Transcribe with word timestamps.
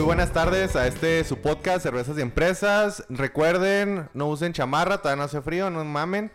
Muy 0.00 0.06
buenas 0.06 0.32
tardes 0.32 0.76
a 0.76 0.86
este 0.86 1.22
su 1.24 1.36
podcast 1.36 1.82
Cervezas 1.82 2.16
y 2.16 2.22
Empresas. 2.22 3.04
Recuerden, 3.10 4.08
no 4.14 4.28
usen 4.28 4.54
chamarra, 4.54 4.96
todavía 4.96 5.18
no 5.18 5.24
hace 5.24 5.42
frío, 5.42 5.68
no 5.68 5.84
mamen. 5.84 6.32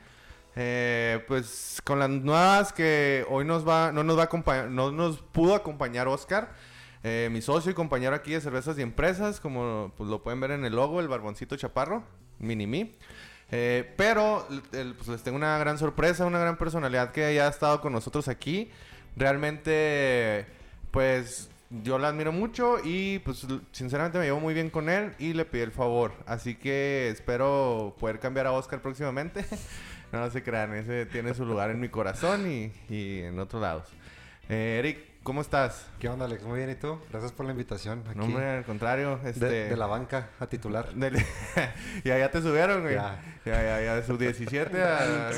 Eh, 0.56 1.26
pues 1.28 1.82
con 1.84 1.98
las 1.98 2.12
nuevas 2.12 2.72
que 2.72 3.26
hoy 3.28 3.44
nos 3.44 3.68
va, 3.68 3.92
no 3.92 4.04
nos 4.04 4.20
va 4.20 4.30
a 4.30 4.68
no 4.68 4.92
nos 4.92 5.18
pudo 5.18 5.56
acompañar 5.56 6.08
Oscar, 6.08 6.54
eh, 7.04 7.28
mi 7.32 7.42
socio 7.42 7.72
y 7.72 7.74
compañero 7.74 8.14
aquí 8.14 8.34
de 8.34 8.42
cervezas 8.42 8.78
y 8.78 8.84
empresas, 8.84 9.40
como 9.40 9.92
pues, 9.98 10.12
lo 10.12 10.22
pueden 10.22 10.40
ver 10.42 10.52
en 10.52 10.64
el 10.64 10.76
logo, 10.76 11.00
el 11.00 11.08
barboncito 11.08 11.56
chaparro, 11.56 12.04
mini 12.38 12.68
mi. 12.68 12.96
Eh, 13.50 13.96
pero 13.98 14.46
pues, 14.70 15.08
les 15.08 15.24
tengo 15.24 15.38
una 15.38 15.58
gran 15.58 15.80
sorpresa, 15.80 16.28
una 16.28 16.38
gran 16.38 16.60
personalidad 16.60 17.12
que 17.12 17.34
ya 17.34 17.48
ha 17.48 17.50
estado 17.50 17.82
con 17.82 17.94
nosotros 17.94 18.28
aquí. 18.28 18.70
Realmente, 19.16 20.46
pues 20.92 21.50
yo 21.70 21.98
la 21.98 22.10
admiro 22.10 22.32
mucho 22.32 22.78
y 22.84 23.20
pues 23.20 23.46
sinceramente 23.72 24.20
me 24.20 24.26
llevo 24.26 24.40
muy 24.40 24.54
bien 24.54 24.70
con 24.70 24.90
él 24.90 25.14
y 25.18 25.34
le 25.34 25.46
pedí 25.46 25.62
el 25.62 25.72
favor. 25.72 26.14
Así 26.26 26.56
que 26.56 27.10
espero 27.10 27.96
poder 28.00 28.20
cambiar 28.20 28.48
a 28.48 28.52
Oscar 28.52 28.82
próximamente. 28.82 29.46
No 30.12 30.30
se 30.30 30.44
crean, 30.44 30.74
ese 30.76 31.06
tiene 31.08 31.34
su 31.34 31.46
lugar 31.46 31.72
en 31.72 31.80
mi 31.80 31.90
corazón 31.90 32.50
y, 32.50 32.72
en 32.90 33.38
otros 33.38 33.62
lados. 33.62 33.90
Eh, 34.48 34.78
Eric, 34.80 35.00
¿cómo 35.24 35.42
estás? 35.42 35.88
¿Qué 36.00 36.08
onda, 36.08 36.24
Alex? 36.24 36.44
Muy 36.44 36.60
bien, 36.60 36.70
¿y 36.70 36.76
tú? 36.76 37.00
Gracias 37.10 37.34
por 37.34 37.46
la 37.46 37.52
invitación. 37.52 38.02
Aquí. 38.08 38.20
No, 38.20 38.26
hombre, 38.26 38.50
al 38.50 38.64
contrario. 38.64 39.20
Este... 39.26 39.46
De, 39.46 39.76
la 39.76 39.88
banca 39.88 40.30
a 40.40 40.48
titular. 40.48 40.88
ya, 42.06 42.18
ya 42.18 42.32
te 42.32 42.42
subieron, 42.42 42.84
güey. 42.84 42.96
Ya. 42.96 43.20
Ya, 43.44 43.62
ya, 43.62 43.82
ya, 43.82 43.96
de 43.96 44.04
sub 44.04 44.18
17 44.18 44.84
a... 44.84 45.32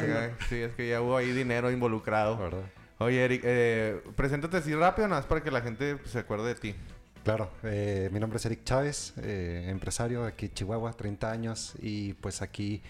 sí, 0.47 0.57
es 0.57 0.75
que 0.75 0.89
ya 0.89 1.01
hubo 1.01 1.17
ahí 1.17 1.31
dinero 1.31 1.71
involucrado. 1.71 2.37
¿verdad? 2.37 2.65
Oye, 2.99 3.23
Eric, 3.23 3.41
eh, 3.45 4.01
preséntate 4.15 4.57
así 4.57 4.73
rápido, 4.73 5.07
nada 5.07 5.21
más 5.21 5.27
para 5.27 5.43
que 5.43 5.51
la 5.51 5.61
gente 5.61 5.97
se 6.05 6.17
acuerde 6.17 6.47
de 6.47 6.55
ti. 6.55 6.75
Claro, 7.23 7.51
eh, 7.63 8.09
mi 8.11 8.19
nombre 8.19 8.37
es 8.37 8.45
Eric 8.45 8.63
Chávez, 8.63 9.13
eh, 9.17 9.67
empresario 9.69 10.25
aquí 10.25 10.47
en 10.47 10.53
Chihuahua, 10.53 10.93
30 10.93 11.29
años, 11.29 11.73
y 11.79 12.13
pues 12.13 12.41
aquí 12.41 12.81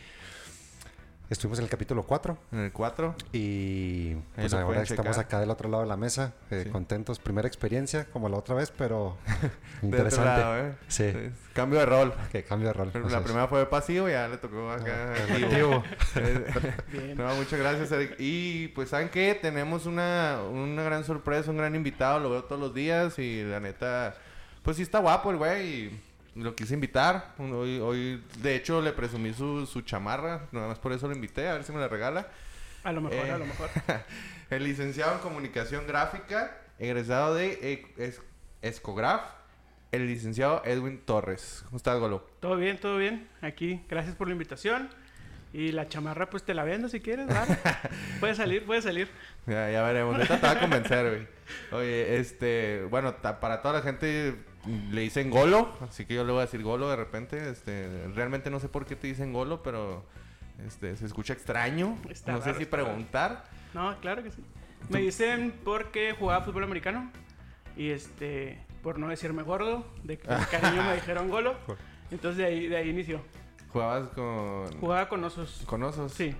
Estuvimos 1.29 1.59
en 1.59 1.65
el 1.65 1.69
capítulo 1.69 2.03
4. 2.03 2.37
En 2.53 2.59
el 2.59 2.71
4. 2.71 3.15
Y 3.33 4.15
pues 4.35 4.53
ahora 4.53 4.83
estamos 4.83 5.17
acá 5.17 5.41
del 5.41 5.49
otro 5.49 5.69
lado 5.69 5.83
de 5.83 5.89
la 5.89 5.97
mesa, 5.97 6.33
eh, 6.51 6.69
contentos. 6.71 7.19
Primera 7.19 7.47
experiencia, 7.49 8.05
como 8.05 8.29
la 8.29 8.37
otra 8.37 8.55
vez, 8.55 8.71
pero 8.71 9.17
interesante. 9.81 10.25
Lado, 10.25 10.57
¿eh? 10.57 10.75
Sí. 10.87 11.11
Cambio 11.51 11.79
de 11.79 11.85
rol. 11.85 12.13
Que 12.31 12.43
cambio 12.43 12.69
de 12.69 12.73
rol. 12.73 12.91
La 13.09 13.21
primera 13.21 13.47
fue 13.49 13.65
pasivo 13.69 14.07
y 14.07 14.13
ya 14.13 14.29
le 14.29 14.37
tocó 14.37 14.71
acá 14.71 15.11
activo. 15.11 15.83
no, 17.17 17.35
muchas 17.35 17.59
gracias, 17.59 17.91
Eric. 17.91 18.15
Y 18.19 18.69
pues, 18.69 18.89
¿saben 18.89 19.09
qué? 19.09 19.37
Tenemos 19.39 19.85
una, 19.85 20.39
una 20.49 20.83
gran 20.83 21.03
sorpresa, 21.03 21.51
un 21.51 21.57
gran 21.57 21.75
invitado. 21.75 22.21
Lo 22.21 22.29
veo 22.29 22.45
todos 22.45 22.61
los 22.61 22.73
días 22.73 23.19
y 23.19 23.43
la 23.43 23.59
neta, 23.59 24.15
pues 24.63 24.77
sí 24.77 24.83
está 24.83 24.99
guapo 24.99 25.29
el 25.31 25.37
güey. 25.37 25.67
Y 25.67 26.01
lo 26.37 26.55
quise 26.55 26.73
invitar. 26.73 27.33
Hoy, 27.37 27.79
hoy, 27.79 28.23
de 28.39 28.55
hecho, 28.55 28.81
le 28.81 28.93
presumí 28.93 29.33
su, 29.33 29.65
su 29.65 29.81
chamarra. 29.81 30.47
Nada 30.51 30.67
más 30.67 30.79
por 30.79 30.93
eso 30.93 31.07
lo 31.07 31.15
invité, 31.15 31.47
a 31.47 31.53
ver 31.53 31.63
si 31.63 31.71
me 31.71 31.79
la 31.79 31.87
regala. 31.87 32.27
A 32.83 32.91
lo 32.91 33.01
mejor, 33.01 33.29
a 33.29 33.37
lo 33.37 33.45
mejor. 33.45 33.69
el 34.49 34.63
licenciado 34.63 35.15
en 35.15 35.19
comunicación 35.19 35.87
gráfica, 35.87 36.57
egresado 36.79 37.33
de 37.33 37.83
Escograf, 38.61 39.21
el 39.91 40.07
licenciado 40.07 40.61
Edwin 40.63 40.99
Torres. 40.99 41.63
¿Cómo 41.65 41.77
estás, 41.77 41.99
Golo? 41.99 42.27
Todo 42.39 42.55
bien, 42.55 42.79
todo 42.79 42.97
bien. 42.97 43.27
Aquí, 43.41 43.83
gracias 43.89 44.15
por 44.15 44.27
la 44.27 44.33
invitación. 44.33 44.89
Y 45.53 45.71
la 45.71 45.87
chamarra, 45.87 46.29
pues 46.29 46.43
te 46.43 46.53
la 46.53 46.63
vendo 46.63 46.89
si 46.89 46.99
quieres, 46.99 47.27
puede 48.19 48.35
salir, 48.35 48.65
puede 48.65 48.81
salir. 48.81 49.09
Ya, 49.47 49.71
ya 49.71 49.81
veremos. 49.81 50.27
te 50.27 50.37
va 50.37 50.51
a 50.51 50.59
convencer, 50.59 51.09
güey. 51.09 51.27
Oye, 51.71 52.17
este, 52.17 52.83
bueno, 52.89 53.15
para 53.17 53.61
toda 53.61 53.75
la 53.75 53.81
gente 53.81 54.35
le 54.91 55.01
dicen 55.01 55.29
Golo, 55.29 55.73
así 55.81 56.05
que 56.05 56.13
yo 56.13 56.23
le 56.23 56.31
voy 56.31 56.39
a 56.39 56.45
decir 56.45 56.63
Golo 56.63 56.89
de 56.89 56.95
repente. 56.95 57.49
Este, 57.49 58.07
realmente 58.13 58.49
no 58.49 58.59
sé 58.59 58.69
por 58.69 58.85
qué 58.85 58.95
te 58.95 59.07
dicen 59.07 59.33
Golo, 59.33 59.63
pero 59.63 60.05
este, 60.65 60.95
se 60.95 61.05
escucha 61.05 61.33
extraño. 61.33 61.97
no 62.25 62.41
sé 62.41 62.53
si 62.55 62.65
preguntar. 62.65 63.45
No, 63.73 63.97
claro 63.99 64.23
que 64.23 64.31
sí. 64.31 64.43
Me 64.89 64.99
dicen 64.99 65.53
porque 65.63 66.15
jugaba 66.17 66.45
fútbol 66.45 66.63
americano 66.63 67.11
y 67.75 67.89
este, 67.89 68.63
por 68.81 68.99
no 68.99 69.07
decirme 69.07 69.43
gordo, 69.43 69.85
de 70.03 70.17
cariño 70.17 70.83
me 70.83 70.95
dijeron 70.95 71.29
Golo. 71.29 71.55
Entonces 72.11 72.37
de 72.37 72.45
ahí, 72.45 72.67
de 72.67 72.77
ahí 72.77 72.89
inició. 72.89 73.21
¿Jugabas 73.69 74.09
con...? 74.09 74.79
Jugaba 74.79 75.09
con 75.09 75.23
osos. 75.23 75.63
¿Con 75.65 75.83
osos? 75.83 76.13
Sí. 76.13 76.33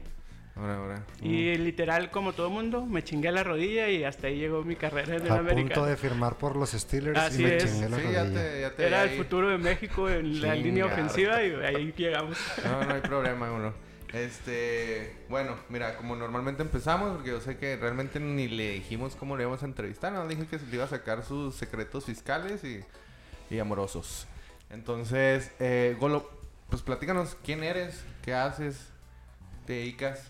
Ahora, 0.59 0.75
ahora. 0.77 1.03
Y 1.21 1.55
mm. 1.57 1.61
literal, 1.61 2.11
como 2.11 2.33
todo 2.33 2.49
mundo, 2.49 2.85
me 2.85 3.03
chingué 3.03 3.31
la 3.31 3.43
rodilla 3.43 3.89
y 3.89 4.03
hasta 4.03 4.27
ahí 4.27 4.37
llegó 4.37 4.63
mi 4.63 4.75
carrera 4.75 5.15
en 5.17 5.25
el 5.25 5.31
A 5.31 5.43
punto 5.43 5.85
de 5.85 5.97
firmar 5.97 6.37
por 6.37 6.55
los 6.55 6.71
Steelers 6.71 7.37
y 7.39 7.43
me 7.43 7.57
chingué 7.57 7.89
la 7.89 7.97
rodilla. 7.97 8.73
Era 8.77 9.03
el 9.03 9.17
futuro 9.17 9.49
de 9.49 9.57
México 9.57 10.09
en 10.09 10.41
la 10.41 10.55
línea 10.55 10.85
ofensiva 10.85 11.43
y 11.43 11.53
ahí 11.53 11.93
llegamos. 11.95 12.37
No, 12.63 12.83
no 12.83 12.93
hay 12.93 13.01
problema, 13.01 13.51
uno. 13.51 13.87
Este, 14.13 15.13
bueno, 15.27 15.55
mira, 15.69 15.97
como 15.97 16.15
normalmente 16.15 16.61
empezamos, 16.61 17.15
porque 17.15 17.31
yo 17.31 17.41
sé 17.41 17.57
que 17.57 17.75
realmente 17.75 18.19
ni 18.19 18.47
le 18.47 18.71
dijimos 18.71 19.15
cómo 19.15 19.35
le 19.35 19.43
íbamos 19.43 19.63
a 19.63 19.65
entrevistar, 19.65 20.13
no 20.13 20.27
dije 20.27 20.47
que 20.47 20.59
se 20.59 20.65
le 20.65 20.75
iba 20.75 20.85
a 20.85 20.87
sacar 20.87 21.25
sus 21.25 21.55
secretos 21.55 22.05
fiscales 22.05 22.63
y, 22.63 22.83
y 23.49 23.59
amorosos. 23.59 24.27
Entonces, 24.69 25.51
eh, 25.59 25.97
Golo, 25.99 26.29
pues 26.69 26.81
platícanos 26.81 27.35
quién 27.43 27.63
eres, 27.63 28.03
qué 28.23 28.33
haces, 28.33 28.89
te 29.65 29.73
dedicas. 29.73 30.23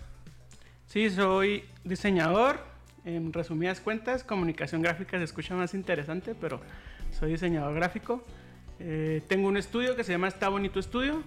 Sí, 0.87 1.09
soy 1.09 1.65
diseñador. 1.83 2.61
En 3.03 3.33
resumidas 3.33 3.81
cuentas, 3.81 4.23
comunicación 4.23 4.81
gráfica 4.81 5.17
se 5.17 5.25
escucha 5.25 5.53
más 5.53 5.73
interesante, 5.73 6.33
pero 6.33 6.61
soy 7.11 7.31
diseñador 7.31 7.75
gráfico. 7.75 8.23
Eh, 8.79 9.21
tengo 9.27 9.49
un 9.49 9.57
estudio 9.57 9.97
que 9.97 10.05
se 10.05 10.13
llama 10.13 10.29
Está 10.29 10.47
Bonito 10.47 10.79
Estudio. 10.79 11.23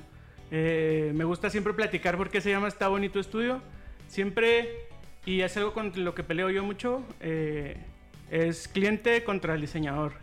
Eh, 0.50 1.12
me 1.14 1.24
gusta 1.24 1.50
siempre 1.50 1.74
platicar 1.74 2.16
por 2.16 2.30
qué 2.30 2.40
se 2.40 2.48
llama 2.48 2.68
Está 2.68 2.88
Bonito 2.88 3.20
Estudio. 3.20 3.60
Siempre, 4.08 4.86
y 5.26 5.42
es 5.42 5.54
algo 5.58 5.74
con 5.74 5.92
lo 5.94 6.14
que 6.14 6.22
peleo 6.22 6.48
yo 6.48 6.64
mucho, 6.64 7.04
eh, 7.20 7.76
es 8.30 8.66
cliente 8.66 9.24
contra 9.24 9.54
el 9.54 9.60
diseñador. 9.60 10.14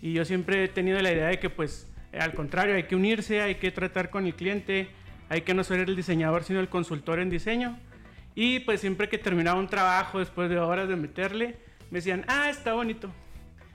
Y 0.00 0.12
yo 0.12 0.24
siempre 0.24 0.62
he 0.62 0.68
tenido 0.68 1.00
la 1.00 1.12
idea 1.12 1.26
de 1.26 1.40
que, 1.40 1.50
pues, 1.50 1.88
al 2.16 2.32
contrario, 2.32 2.76
hay 2.76 2.84
que 2.84 2.94
unirse, 2.94 3.40
hay 3.42 3.56
que 3.56 3.72
tratar 3.72 4.10
con 4.10 4.24
el 4.24 4.36
cliente, 4.36 4.88
hay 5.28 5.40
que 5.40 5.52
no 5.52 5.64
ser 5.64 5.80
el 5.80 5.96
diseñador, 5.96 6.44
sino 6.44 6.60
el 6.60 6.68
consultor 6.68 7.18
en 7.18 7.28
diseño. 7.28 7.76
Y 8.40 8.60
pues 8.60 8.80
siempre 8.80 9.08
que 9.08 9.18
terminaba 9.18 9.58
un 9.58 9.66
trabajo, 9.66 10.20
después 10.20 10.48
de 10.48 10.60
horas 10.60 10.88
de 10.88 10.94
meterle, 10.94 11.56
me 11.90 11.98
decían, 11.98 12.24
ah, 12.28 12.48
está 12.48 12.72
bonito. 12.72 13.10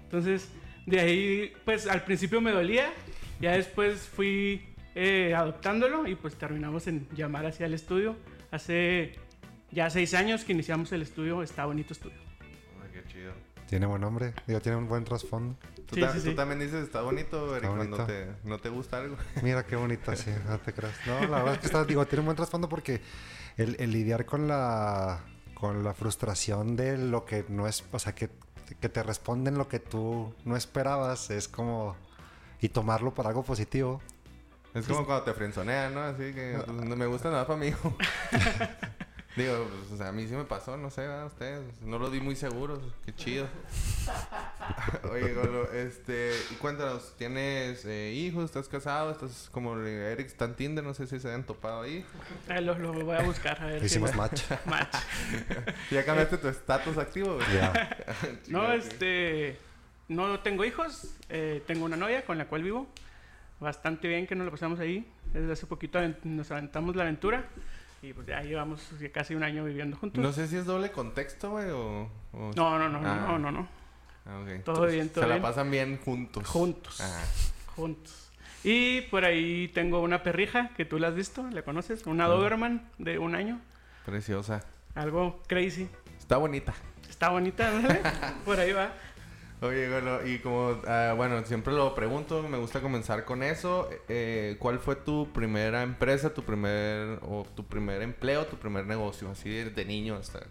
Entonces, 0.03 0.47
de 0.85 1.01
ahí, 1.01 1.53
pues 1.65 1.85
al 1.85 2.05
principio 2.05 2.39
me 2.39 2.51
dolía, 2.51 2.93
ya 3.41 3.51
después 3.57 4.07
fui 4.07 4.65
eh, 4.95 5.33
adoptándolo 5.35 6.07
y 6.07 6.15
pues 6.15 6.35
terminamos 6.35 6.87
en 6.87 7.09
llamar 7.09 7.45
hacia 7.45 7.65
el 7.65 7.73
estudio. 7.73 8.15
Hace 8.51 9.15
ya 9.69 9.89
seis 9.89 10.13
años 10.13 10.45
que 10.45 10.53
iniciamos 10.53 10.93
el 10.93 11.01
estudio, 11.01 11.43
está 11.43 11.65
bonito 11.65 11.91
estudio. 11.91 12.19
Ay, 12.81 12.89
qué 12.93 13.03
chido. 13.11 13.33
Tiene 13.67 13.85
buen 13.85 13.99
nombre, 13.99 14.33
digo, 14.47 14.61
tiene 14.61 14.77
un 14.77 14.87
buen 14.87 15.03
trasfondo. 15.03 15.57
¿Tú, 15.87 15.99
también 16.35 16.61
dices, 16.61 16.85
está 16.85 17.01
bonito, 17.01 17.57
Eric, 17.57 17.69
cuando 17.69 18.05
te, 18.05 18.27
no 18.45 18.57
te 18.59 18.69
gusta 18.69 18.99
algo. 18.99 19.17
Mira 19.43 19.65
qué 19.65 19.75
bonito, 19.75 20.15
sí, 20.15 20.31
no 20.47 20.57
te 20.59 20.71
creas. 20.71 20.95
No, 21.05 21.19
la 21.27 21.39
verdad 21.39 21.53
es 21.55 21.59
que 21.59 21.65
está, 21.65 21.83
digo, 21.83 22.05
tiene 22.05 22.21
un 22.21 22.27
buen 22.27 22.37
trasfondo 22.37 22.69
porque 22.69 23.01
el, 23.57 23.91
lidiar 23.91 24.25
con 24.25 24.47
la, 24.47 25.21
con 25.53 25.83
la 25.83 25.93
frustración 25.93 26.75
de 26.75 26.97
lo 26.97 27.25
que 27.25 27.45
no 27.49 27.67
es, 27.67 27.83
o 27.91 27.99
sea, 27.99 28.15
que, 28.15 28.29
que 28.79 28.89
te 28.89 29.03
responden 29.03 29.57
lo 29.57 29.67
que 29.67 29.79
tú 29.79 30.33
no 30.45 30.55
esperabas, 30.55 31.29
es 31.29 31.47
como, 31.47 31.95
y 32.59 32.69
tomarlo 32.69 33.13
para 33.13 33.29
algo 33.29 33.43
positivo. 33.43 34.01
Es 34.73 34.87
como 34.87 35.05
cuando 35.05 35.23
te 35.23 35.33
frenzonean, 35.33 35.93
¿no? 35.93 36.01
Así 36.01 36.33
que 36.33 36.59
pues, 36.65 36.87
no 36.87 36.95
me 36.95 37.05
gusta 37.05 37.29
nada 37.29 37.45
para 37.45 37.59
mí. 37.59 37.71
Digo, 39.35 39.67
pues, 39.67 39.91
o 39.91 39.97
sea, 39.97 40.09
a 40.09 40.11
mí 40.11 40.27
sí 40.27 40.35
me 40.35 40.43
pasó, 40.43 40.77
no 40.77 40.91
sé, 40.91 41.05
a 41.07 41.25
ustedes. 41.25 41.81
No 41.81 41.97
lo 41.97 42.11
di 42.11 42.19
muy 42.21 42.35
seguro, 42.35 42.79
qué 43.03 43.15
chido. 43.15 43.47
Oye, 45.11 45.33
Golo, 45.33 45.71
este, 45.73 46.31
y 46.51 46.55
cuéntanos, 46.55 47.15
¿tienes 47.17 47.83
eh, 47.85 48.11
hijos? 48.15 48.45
¿Estás 48.45 48.67
casado? 48.67 49.11
¿Estás 49.11 49.49
como 49.51 49.77
Eric 49.79 50.27
está 50.27 50.45
en 50.45 50.53
Tinder? 50.55 50.83
No 50.83 50.93
sé 50.93 51.07
si 51.07 51.19
se 51.19 51.33
han 51.33 51.43
topado 51.45 51.81
ahí. 51.81 52.05
Eh, 52.47 52.61
lo, 52.61 52.77
lo 52.77 52.93
voy 52.93 53.15
a 53.17 53.23
buscar, 53.23 53.59
a 53.61 53.65
ver. 53.65 53.79
si 53.79 53.85
Hicimos 53.87 54.11
me- 54.11 54.17
match. 54.17 54.41
match. 54.65 54.95
¿Ya 55.91 56.05
cambiaste 56.05 56.37
tu 56.37 56.47
estatus 56.47 56.97
activo? 56.97 57.35
güey? 57.35 57.53
Ya. 57.53 57.97
No, 58.49 58.71
este. 58.71 59.57
No 60.09 60.39
tengo 60.41 60.63
hijos. 60.63 61.15
eh, 61.29 61.63
tengo 61.65 61.85
una 61.85 61.97
novia 61.97 62.23
con 62.25 62.37
la 62.37 62.45
cual 62.45 62.61
vivo. 62.63 62.87
Bastante 63.59 64.07
bien 64.07 64.27
que 64.27 64.35
nos 64.35 64.45
lo 64.45 64.51
pasamos 64.51 64.79
ahí. 64.79 65.09
Desde 65.33 65.53
hace 65.53 65.65
poquito 65.65 65.99
nos 66.23 66.51
aventamos 66.51 66.95
la 66.95 67.03
aventura. 67.03 67.45
Y 68.03 68.13
pues 68.13 68.27
ya 68.27 68.41
llevamos 68.41 68.81
casi 69.13 69.33
un 69.33 69.43
año 69.43 69.63
viviendo 69.63 69.95
juntos. 69.97 70.21
No 70.21 70.31
sé 70.33 70.47
si 70.47 70.57
es 70.57 70.65
doble 70.65 70.91
contexto, 70.91 71.51
güey, 71.51 71.69
o... 71.69 72.09
o- 72.33 72.51
No, 72.55 72.77
no, 72.77 72.89
no, 72.89 72.99
no, 72.99 73.09
Ah. 73.09 73.25
no, 73.27 73.39
no, 73.39 73.51
no. 73.51 73.67
Ah. 74.25 74.43
Todo 74.65 74.85
bien, 74.87 75.09
todo 75.09 75.23
Se 75.23 75.27
la 75.29 75.35
bien. 75.35 75.41
pasan 75.41 75.71
bien 75.71 75.97
juntos. 76.03 76.45
Juntos. 76.47 76.99
Ajá. 77.01 77.21
Juntos. 77.75 78.29
Y 78.63 79.01
por 79.03 79.25
ahí 79.25 79.69
tengo 79.69 80.01
una 80.01 80.21
perrija 80.23 80.69
que 80.75 80.85
tú 80.85 80.99
la 80.99 81.07
has 81.09 81.15
visto, 81.15 81.49
¿la 81.49 81.63
conoces? 81.63 82.05
Una 82.05 82.27
Doberman 82.27 82.89
de 82.97 83.19
un 83.19 83.35
año. 83.35 83.59
Preciosa. 84.05 84.63
Algo 84.95 85.41
crazy. 85.47 85.87
Está 86.19 86.37
bonita. 86.37 86.73
Está 87.09 87.29
bonita, 87.29 87.71
¿no? 87.71 87.87
Por 88.45 88.59
ahí 88.59 88.71
va. 88.73 88.91
Oye, 89.63 89.87
Golo, 89.87 90.27
y 90.27 90.39
como, 90.39 90.81
ah, 90.87 91.13
bueno, 91.15 91.41
siempre 91.45 91.73
lo 91.73 91.95
pregunto, 91.95 92.43
me 92.43 92.57
gusta 92.57 92.81
comenzar 92.81 93.23
con 93.23 93.43
eso. 93.43 93.89
Eh, 94.09 94.57
¿Cuál 94.59 94.77
fue 94.79 94.97
tu 94.97 95.31
primera 95.31 95.83
empresa, 95.83 96.33
tu 96.33 96.43
primer, 96.43 97.19
o 97.21 97.47
tu 97.55 97.65
primer 97.65 98.01
empleo, 98.01 98.45
tu 98.45 98.57
primer 98.57 98.85
negocio? 98.85 99.29
Así 99.31 99.49
de, 99.49 99.85
niño 99.85 100.15
hasta... 100.15 100.41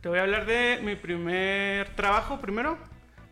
Te 0.00 0.08
voy 0.08 0.20
a 0.20 0.22
hablar 0.22 0.46
de 0.46 0.78
mi 0.84 0.94
primer 0.94 1.88
trabajo 1.96 2.40
primero. 2.40 2.78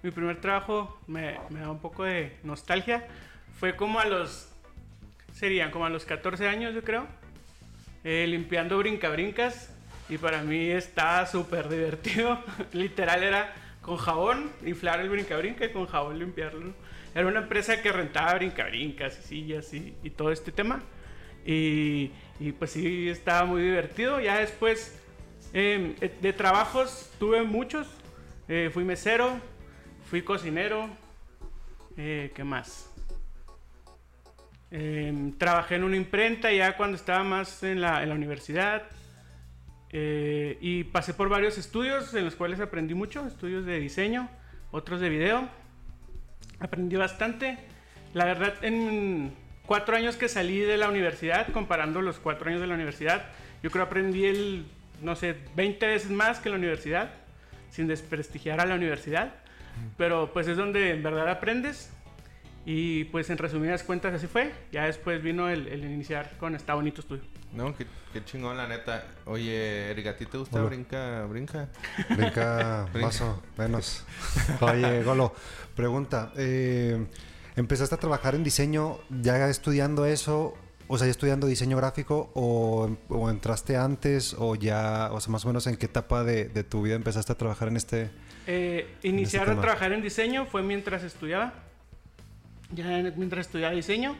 Mi 0.03 0.11
primer 0.11 0.41
trabajo 0.41 0.99
me, 1.07 1.39
me 1.51 1.61
da 1.61 1.71
un 1.71 1.79
poco 1.79 2.03
de 2.03 2.37
nostalgia. 2.43 3.07
Fue 3.61 3.77
como 3.77 4.01
a 4.01 4.07
los. 4.07 4.49
Serían 5.33 5.71
como 5.71 5.87
a 5.87 5.89
los 5.89 6.05
14 6.05 6.49
años, 6.49 6.75
yo 6.75 6.83
creo. 6.83 7.07
eh, 8.03 8.27
limpiando 8.27 8.77
brincabrincas. 8.79 9.73
Y 10.09 10.19
para 10.19 10.43
mí 10.43 10.69
estaba 10.69 11.27
súper 11.27 11.69
divertido. 11.69 12.41
Literal 12.73 13.23
era 13.23 13.55
con 13.87 13.97
jabón, 13.97 14.51
inflar 14.67 15.01
el 15.01 15.09
brincabrinca 15.09 15.65
y 15.65 15.73
con 15.73 15.87
jabón 15.87 16.19
limpiarlo. 16.19 16.75
Era 17.15 17.27
una 17.29 17.39
empresa 17.39 17.81
que 17.81 17.93
rentaba 17.93 18.35
brincabrincas 18.35 19.15
sillas 19.15 19.73
y, 19.73 19.93
todo 20.11 20.33
este 20.33 20.51
tema. 20.51 20.83
Y, 21.45 22.11
pues 22.59 22.73
sí, 22.73 23.09
estaba 23.09 23.47
muy 23.47 23.63
divertido. 23.63 24.21
Ya 24.21 24.41
después 24.41 25.01
eh, 25.55 26.11
de 26.21 26.33
trabajos 26.33 27.11
tuve 27.21 27.43
muchos. 27.45 27.87
Eh, 28.49 28.71
fui 28.75 28.85
mesero, 28.85 29.41
fui 30.11 30.23
cocinero. 30.23 30.91
Eh, 31.97 32.33
¿Qué 32.35 32.43
más? 32.43 32.93
Eh, 34.73 35.33
trabajé 35.39 35.77
en 35.77 35.85
una 35.85 35.97
imprenta 35.97 36.53
ya 36.53 36.77
cuando 36.77 36.97
estaba 36.97 37.23
más 37.23 37.63
en 37.63 37.81
la 37.81 38.03
universidad. 38.13 38.83
Eh, 39.99 40.59
y 40.61 40.85
pasé 40.85 41.15
por 41.15 41.31
varios 41.31 41.57
estudios 41.57 42.13
en 42.13 42.27
los 42.27 42.35
cuales 42.35 42.61
aprendí 42.61 42.93
mucho. 42.93 43.27
Estudios 43.27 43.65
de 43.65 43.81
diseño, 43.81 44.29
otros 44.71 45.01
de 45.01 45.09
video. 45.09 45.49
Aprendí 46.61 46.97
bastante. 46.97 47.57
La 48.13 48.27
verdad, 48.27 48.53
en 48.61 49.33
cuatro 49.65 49.97
años 49.97 50.17
que 50.17 50.29
salí 50.29 50.59
de 50.59 50.77
la 50.77 50.91
universidad, 50.91 51.51
comparando 51.51 52.03
los 52.03 52.19
cuatro 52.19 52.51
años 52.51 52.61
de 52.61 52.67
la 52.67 52.75
universidad, 52.75 53.25
yo 53.63 53.71
creo 53.71 53.87
aprendí 53.87 54.27
el, 54.27 54.67
no 55.01 55.17
sé, 55.17 55.35
20 55.57 55.87
veces 55.87 56.11
más 56.11 56.41
que 56.41 56.51
la 56.51 56.57
universidad, 56.57 57.15
sin 57.71 57.87
desprestigiar 57.87 58.61
a 58.61 58.67
la 58.67 58.75
universidad. 58.75 59.33
Pero 59.97 60.31
pues 60.31 60.47
es 60.47 60.59
donde 60.59 60.91
en 60.91 61.03
verdad 61.03 61.27
aprendes. 61.31 61.91
Y 62.67 63.05
pues 63.05 63.31
en 63.31 63.39
resumidas 63.39 63.83
cuentas 63.83 64.13
así 64.13 64.27
fue. 64.27 64.53
Ya 64.73 64.85
después 64.85 65.23
vino 65.23 65.49
el, 65.49 65.69
el 65.69 65.85
iniciar 65.85 66.37
con 66.37 66.55
Está 66.55 66.75
Bonito 66.75 67.01
Estudio. 67.01 67.25
No, 67.53 67.75
qué, 67.77 67.87
qué 68.13 68.25
chingón, 68.25 68.57
la 68.57 68.67
neta. 68.69 69.05
Oye, 69.25 69.91
Erika, 69.91 70.11
¿a 70.11 70.17
ti 70.17 70.27
te 70.27 70.37
gusta 70.39 70.59
Hola. 70.59 70.69
brinca, 70.69 71.25
brinca? 71.27 71.69
Brinca 72.11 72.83
Brinca. 72.93 73.07
más 73.07 73.21
o 73.23 73.43
menos. 73.57 74.05
Oye, 74.61 75.03
Golo, 75.03 75.35
pregunta. 75.75 76.33
eh, 76.37 77.07
¿Empezaste 77.57 77.95
a 77.95 77.99
trabajar 77.99 78.35
en 78.35 78.45
diseño 78.45 78.99
ya 79.09 79.49
estudiando 79.49 80.05
eso? 80.05 80.55
O 80.89 80.99
sea, 80.99 81.07
ya 81.07 81.11
estudiando 81.11 81.47
diseño 81.47 81.77
gráfico 81.79 82.31
o, 82.35 82.95
o 83.09 83.31
entraste 83.31 83.77
antes 83.77 84.37
o 84.39 84.55
ya, 84.55 85.09
o 85.13 85.21
sea, 85.21 85.33
más 85.33 85.45
o 85.45 85.49
menos 85.49 85.67
en 85.67 85.77
qué 85.77 85.87
etapa 85.87 86.23
de, 86.23 86.45
de 86.51 86.63
tu 86.63 86.83
vida 86.83 86.95
empezaste 86.95 87.33
a 87.33 87.37
trabajar 87.39 87.69
en 87.69 87.77
este... 87.79 88.11
Eh, 88.47 88.95
iniciar 89.03 89.45
a 89.45 89.51
tema. 89.51 89.63
trabajar 89.63 89.93
en 89.93 90.03
diseño 90.03 90.47
fue 90.47 90.63
mientras 90.63 91.03
estudiaba. 91.03 91.55
Ya 92.73 92.99
en- 93.01 93.15
mientras 93.17 93.47
estudiaba 93.47 93.75
diseño. 93.75 94.15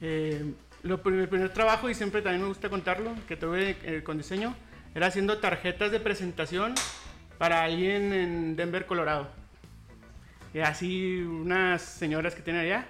Eh, 0.00 0.52
lo, 0.82 0.98
mi 0.98 1.26
primer 1.26 1.52
trabajo, 1.52 1.88
y 1.90 1.94
siempre 1.94 2.22
también 2.22 2.42
me 2.42 2.48
gusta 2.48 2.68
contarlo, 2.68 3.14
que 3.28 3.36
tuve 3.36 3.76
eh, 3.82 4.02
con 4.02 4.18
diseño, 4.18 4.54
era 4.94 5.06
haciendo 5.06 5.38
tarjetas 5.38 5.90
de 5.92 6.00
presentación 6.00 6.74
para 7.38 7.62
alguien 7.62 8.12
en 8.12 8.56
Denver, 8.56 8.86
Colorado. 8.86 9.28
Y 10.52 10.60
así 10.60 11.18
unas 11.18 11.82
señoras 11.82 12.34
que 12.34 12.42
tienen 12.42 12.62
allá, 12.62 12.86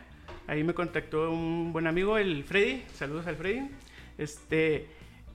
ahí 0.46 0.64
me 0.64 0.74
contactó 0.74 1.30
un 1.30 1.72
buen 1.72 1.86
amigo, 1.86 2.18
el 2.18 2.44
Freddy, 2.44 2.82
saludos 2.94 3.26
al 3.26 3.36
Freddy. 3.36 3.68
Este, 4.18 4.88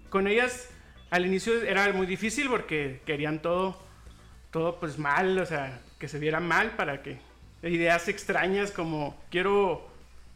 con 0.10 0.28
ellas 0.28 0.70
al 1.10 1.26
inicio 1.26 1.62
era 1.62 1.92
muy 1.94 2.08
difícil 2.08 2.50
porque 2.50 3.02
querían 3.06 3.42
todo 3.42 3.86
todo 4.56 4.80
pues 4.80 4.98
mal, 4.98 5.38
o 5.38 5.46
sea, 5.46 5.82
que 6.00 6.08
se 6.08 6.18
viera 6.18 6.40
mal 6.40 6.78
para 6.78 7.04
que 7.04 7.18
ideas 7.62 8.08
extrañas 8.08 8.72
como 8.72 9.22
quiero 9.30 9.86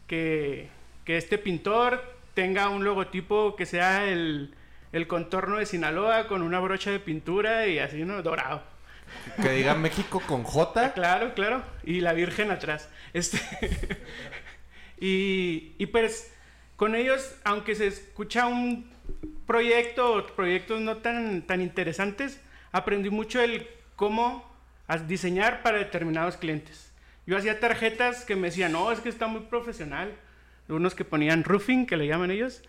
que, 0.07 0.67
que 1.09 1.17
este 1.17 1.39
pintor 1.39 2.03
tenga 2.35 2.69
un 2.69 2.83
logotipo 2.83 3.55
que 3.55 3.65
sea 3.65 4.07
el, 4.07 4.53
el 4.91 5.07
contorno 5.07 5.57
de 5.57 5.65
Sinaloa 5.65 6.27
con 6.27 6.43
una 6.43 6.59
brocha 6.59 6.91
de 6.91 6.99
pintura 6.99 7.65
y 7.65 7.79
así, 7.79 8.05
¿no? 8.05 8.21
Dorado. 8.21 8.61
Que 9.41 9.49
diga 9.49 9.73
México 9.73 10.21
con 10.27 10.43
J. 10.43 10.93
Claro, 10.93 11.33
claro. 11.33 11.63
Y 11.83 12.01
la 12.01 12.13
Virgen 12.13 12.51
atrás. 12.51 12.89
Este... 13.11 13.39
y, 14.99 15.73
y 15.79 15.87
pues 15.87 16.31
con 16.75 16.93
ellos, 16.93 17.33
aunque 17.43 17.73
se 17.73 17.87
escucha 17.87 18.45
un 18.45 18.87
proyecto 19.47 20.13
o 20.13 20.27
proyectos 20.27 20.79
no 20.79 20.97
tan, 20.97 21.41
tan 21.41 21.59
interesantes, 21.59 22.39
aprendí 22.71 23.09
mucho 23.09 23.41
el 23.41 23.67
cómo 23.95 24.47
diseñar 25.07 25.63
para 25.63 25.79
determinados 25.79 26.37
clientes. 26.37 26.93
Yo 27.25 27.35
hacía 27.35 27.59
tarjetas 27.59 28.25
que 28.25 28.35
me 28.35 28.49
decían, 28.49 28.73
no, 28.73 28.91
es 28.91 28.99
que 28.99 29.09
está 29.09 29.25
muy 29.25 29.41
profesional. 29.41 30.15
Unos 30.69 30.95
que 30.95 31.03
ponían 31.05 31.43
roofing, 31.43 31.85
que 31.85 31.97
le 31.97 32.07
llaman 32.07 32.31
ellos, 32.31 32.61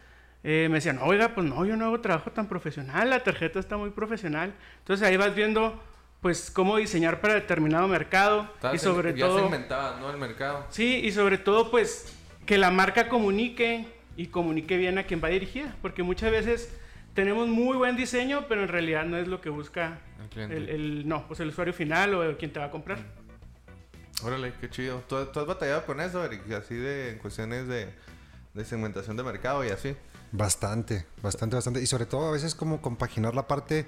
eh, 0.42 0.69
me 0.71 0.76
decían, 0.76 0.99
oiga, 1.02 1.35
pues 1.35 1.47
no, 1.47 1.64
yo 1.66 1.76
no 1.76 1.85
hago 1.87 2.00
trabajo 2.00 2.30
tan 2.33 2.49
profesional, 2.49 3.11
la 3.11 3.23
tarjeta 3.23 3.59
está 3.61 3.76
muy 3.76 3.90
profesional. 3.90 4.54
Entonces 4.78 5.07
ahí 5.07 5.16
vas 5.19 5.35
viendo, 5.35 5.78
pues, 6.23 6.50
cómo 6.50 6.78
diseñar 6.78 7.21
para 7.21 7.35
determinado 7.35 7.87
mercado 7.88 8.50
y 8.73 8.78
sobre 8.78 9.14
ya 9.14 9.26
todo... 9.26 9.40
segmentabas, 9.40 10.00
¿no? 10.00 10.11
El 10.11 10.16
mercado. 10.16 10.66
Sí, 10.71 10.97
y 11.04 11.12
sobre 11.12 11.37
todo, 11.38 11.71
pues, 11.71 12.16
que 12.47 12.57
la 12.59 12.71
marca 12.71 13.09
comunique 13.09 13.87
y 14.16 14.26
comunique 14.28 14.76
bien 14.78 14.99
a 14.99 15.04
quien 15.04 15.21
va 15.23 15.28
dirigida, 15.28 15.76
porque 15.83 16.02
muchas 16.02 16.30
veces 16.30 16.75
tenemos 17.14 17.49
muy 17.49 17.76
buen 17.76 17.97
diseño, 17.97 18.47
pero 18.49 18.62
en 18.62 18.69
realidad 18.69 19.04
no 19.04 19.19
es 19.19 19.28
lo 19.28 19.40
que 19.42 19.50
busca 19.50 19.99
El 20.23 20.28
cliente. 20.28 20.57
el, 20.57 20.69
el- 20.71 21.09
no, 21.09 21.26
pues 21.28 21.40
el 21.40 21.49
usuario 21.49 21.75
final 21.75 22.14
o 22.14 22.37
quien 22.38 22.50
te 22.52 22.59
va 22.61 22.66
a 22.66 22.71
comprar. 22.71 22.99
Órale, 24.25 24.53
qué 24.61 24.69
chido. 24.71 25.03
¿Tú, 25.09 25.17
tú 25.27 25.41
has 25.41 25.47
batallado 25.47 25.85
con 25.87 26.00
eso, 26.00 26.25
Eric? 26.25 26.50
Así 26.53 26.75
de 26.75 27.12
en 27.12 27.19
cuestiones 27.19 27.67
de, 27.69 27.89
de 28.55 28.65
segmentación 28.65 29.17
de 29.17 29.23
mercado 29.23 29.65
y 29.65 29.69
así. 29.71 29.97
Bastante, 30.33 31.07
bastante, 31.23 31.57
bastante. 31.57 31.83
Y 31.83 31.87
sobre 31.87 32.07
todo 32.07 32.29
a 32.29 32.31
veces 32.31 32.55
como 32.55 32.81
compaginar 32.81 33.35
la 33.35 33.49
parte 33.49 33.87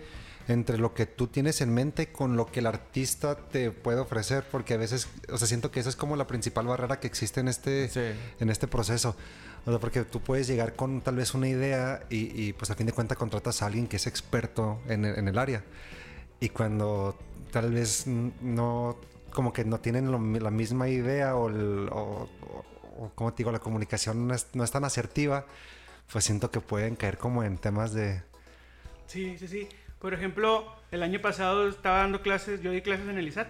entre 0.49 0.77
lo 0.77 0.93
que 0.93 1.07
tú 1.07 1.29
tienes 1.29 1.61
en 1.61 1.73
mente 1.73 2.11
con 2.11 2.37
lo 2.37 2.47
que 2.47 2.59
el 2.61 2.67
artista 2.67 3.37
te 3.37 3.71
puede 3.71 4.01
ofrecer, 4.01 4.45
porque 4.51 4.75
a 4.75 4.77
veces, 4.77 5.07
o 5.29 5.39
sea, 5.39 5.47
siento 5.47 5.71
que 5.71 5.79
esa 5.79 5.89
es 5.89 5.95
como 5.95 6.17
la 6.17 6.27
principal 6.27 6.67
barrera 6.67 6.99
que 6.99 7.07
existe 7.07 7.39
en 7.39 7.47
este, 7.47 7.89
Sí. 7.89 8.01
en 8.41 8.51
este 8.51 8.67
proceso. 8.67 9.15
O 9.67 9.71
sea, 9.71 9.79
porque 9.79 10.03
tú 10.03 10.21
puedes 10.21 10.49
llegar 10.49 10.75
con 10.75 11.01
tal 11.01 11.15
vez 11.15 11.35
una 11.35 11.49
idea 11.49 12.05
y, 12.11 12.43
y, 12.43 12.53
pues 12.55 12.73
a 12.73 12.75
fin 12.75 12.87
de 12.87 12.93
cuentas 12.93 13.17
contratas 13.17 13.63
a 13.63 13.67
alguien 13.67 13.87
que 13.87 13.97
es 13.97 14.09
experto 14.09 14.81
en 14.89 15.05
el, 15.05 15.17
en 15.17 15.29
el 15.29 15.39
área. 15.39 15.63
Y 16.41 16.49
cuando 16.49 17.17
tal 17.53 17.71
vez 17.71 18.09
no, 18.09 18.99
como 19.33 19.53
que 19.53 19.65
no 19.65 19.81
tienen 19.81 20.11
lo 20.11 20.19
la 20.19 20.51
misma 20.51 20.89
idea 20.89 21.37
o, 21.37 21.49
el- 21.49 21.89
o, 21.91 22.29
o- 22.43 22.65
o, 23.05 23.13
como 23.15 23.33
te 23.33 23.39
digo, 23.39 23.51
la 23.53 23.59
comunicación 23.59 24.29
no 24.29 24.35
es, 24.35 24.47
no 24.55 24.63
es 24.65 24.71
tan 24.71 24.85
asertiva, 24.85 25.47
pues 26.13 26.25
siento 26.25 26.51
que 26.51 26.61
pueden 26.61 26.95
caer 26.97 27.19
como 27.19 27.43
en 27.43 27.59
temas 27.59 27.93
de... 27.95 28.23
Sí, 29.07 29.37
sí, 29.39 29.49
sí. 29.49 29.69
Por 29.99 30.15
ejemplo, 30.15 30.67
el 30.91 31.03
año 31.03 31.21
pasado 31.21 31.69
estaba 31.69 31.99
dando 31.99 32.23
clases, 32.23 32.61
yo 32.63 32.71
di 32.71 32.83
clases 32.83 33.09
en 33.09 33.19
el 33.19 33.27
ISAT. 33.29 33.49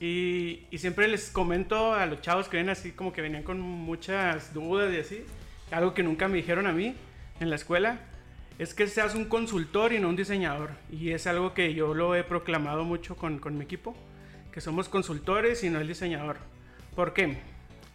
Y, 0.00 0.66
y 0.70 0.78
siempre 0.78 1.06
les 1.08 1.30
comento 1.30 1.94
a 1.94 2.06
los 2.06 2.20
chavos 2.20 2.48
que 2.48 2.56
ven 2.56 2.68
así, 2.68 2.92
como 2.92 3.12
que 3.12 3.22
venían 3.22 3.42
con 3.44 3.60
muchas 3.60 4.52
dudas 4.52 4.92
y 4.92 4.98
así. 4.98 5.24
Algo 5.70 5.94
que 5.94 6.02
nunca 6.02 6.28
me 6.28 6.36
dijeron 6.38 6.66
a 6.66 6.72
mí 6.72 6.94
en 7.40 7.50
la 7.50 7.56
escuela. 7.56 8.00
Es 8.58 8.74
que 8.74 8.86
seas 8.86 9.14
un 9.14 9.26
consultor 9.26 9.92
y 9.92 9.98
no 10.00 10.08
un 10.08 10.16
diseñador. 10.16 10.70
Y 10.90 11.10
es 11.10 11.26
algo 11.26 11.54
que 11.54 11.72
yo 11.74 11.94
lo 11.94 12.14
he 12.14 12.24
proclamado 12.24 12.84
mucho 12.84 13.16
con, 13.16 13.38
con 13.38 13.56
mi 13.56 13.64
equipo. 13.64 13.94
Que 14.52 14.60
somos 14.60 14.88
consultores 14.88 15.64
y 15.64 15.70
no 15.70 15.80
el 15.80 15.88
diseñador. 15.88 16.36
¿Por 16.94 17.14
qué? 17.14 17.38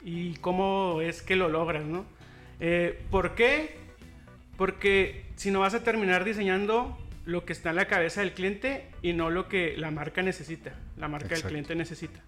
Y 0.03 0.35
cómo 0.35 0.99
es 1.01 1.21
que 1.21 1.35
lo 1.35 1.49
logras, 1.49 1.85
¿no? 1.85 2.05
Eh, 2.59 2.99
¿Por 3.11 3.35
qué? 3.35 3.77
Porque 4.57 5.25
si 5.35 5.51
no 5.51 5.59
vas 5.59 5.75
a 5.75 5.83
terminar 5.83 6.25
diseñando 6.25 6.97
lo 7.25 7.45
que 7.45 7.53
está 7.53 7.69
en 7.69 7.75
la 7.75 7.87
cabeza 7.87 8.21
del 8.21 8.33
cliente 8.33 8.89
y 9.01 9.13
no 9.13 9.29
lo 9.29 9.47
que 9.47 9.77
la 9.77 9.91
marca 9.91 10.23
necesita, 10.23 10.73
la 10.97 11.07
marca 11.07 11.35
del 11.35 11.43
cliente 11.43 11.75
necesita. 11.75 12.21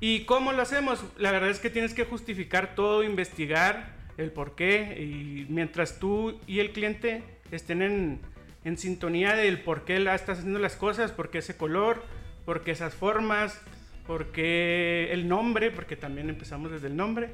¿Y 0.00 0.24
cómo 0.24 0.52
lo 0.52 0.62
hacemos? 0.62 1.04
La 1.16 1.30
verdad 1.30 1.50
es 1.50 1.60
que 1.60 1.70
tienes 1.70 1.94
que 1.94 2.04
justificar 2.04 2.74
todo, 2.74 3.02
investigar 3.02 3.94
el 4.18 4.32
por 4.32 4.54
qué 4.54 4.96
y 5.00 5.46
mientras 5.50 5.98
tú 5.98 6.40
y 6.46 6.60
el 6.60 6.72
cliente 6.72 7.22
estén 7.50 7.82
en, 7.82 8.20
en 8.64 8.78
sintonía 8.78 9.34
del 9.34 9.60
por 9.60 9.84
qué 9.84 10.00
la 10.00 10.14
estás 10.14 10.38
haciendo 10.38 10.58
las 10.58 10.76
cosas, 10.76 11.12
por 11.12 11.30
qué 11.30 11.38
ese 11.38 11.56
color, 11.56 12.02
por 12.46 12.62
qué 12.62 12.70
esas 12.70 12.94
formas, 12.94 13.60
por 14.06 14.32
qué 14.32 15.12
el 15.12 15.28
nombre, 15.28 15.70
porque 15.70 15.96
también 15.96 16.30
empezamos 16.30 16.70
desde 16.70 16.86
el 16.86 16.96
nombre, 16.96 17.28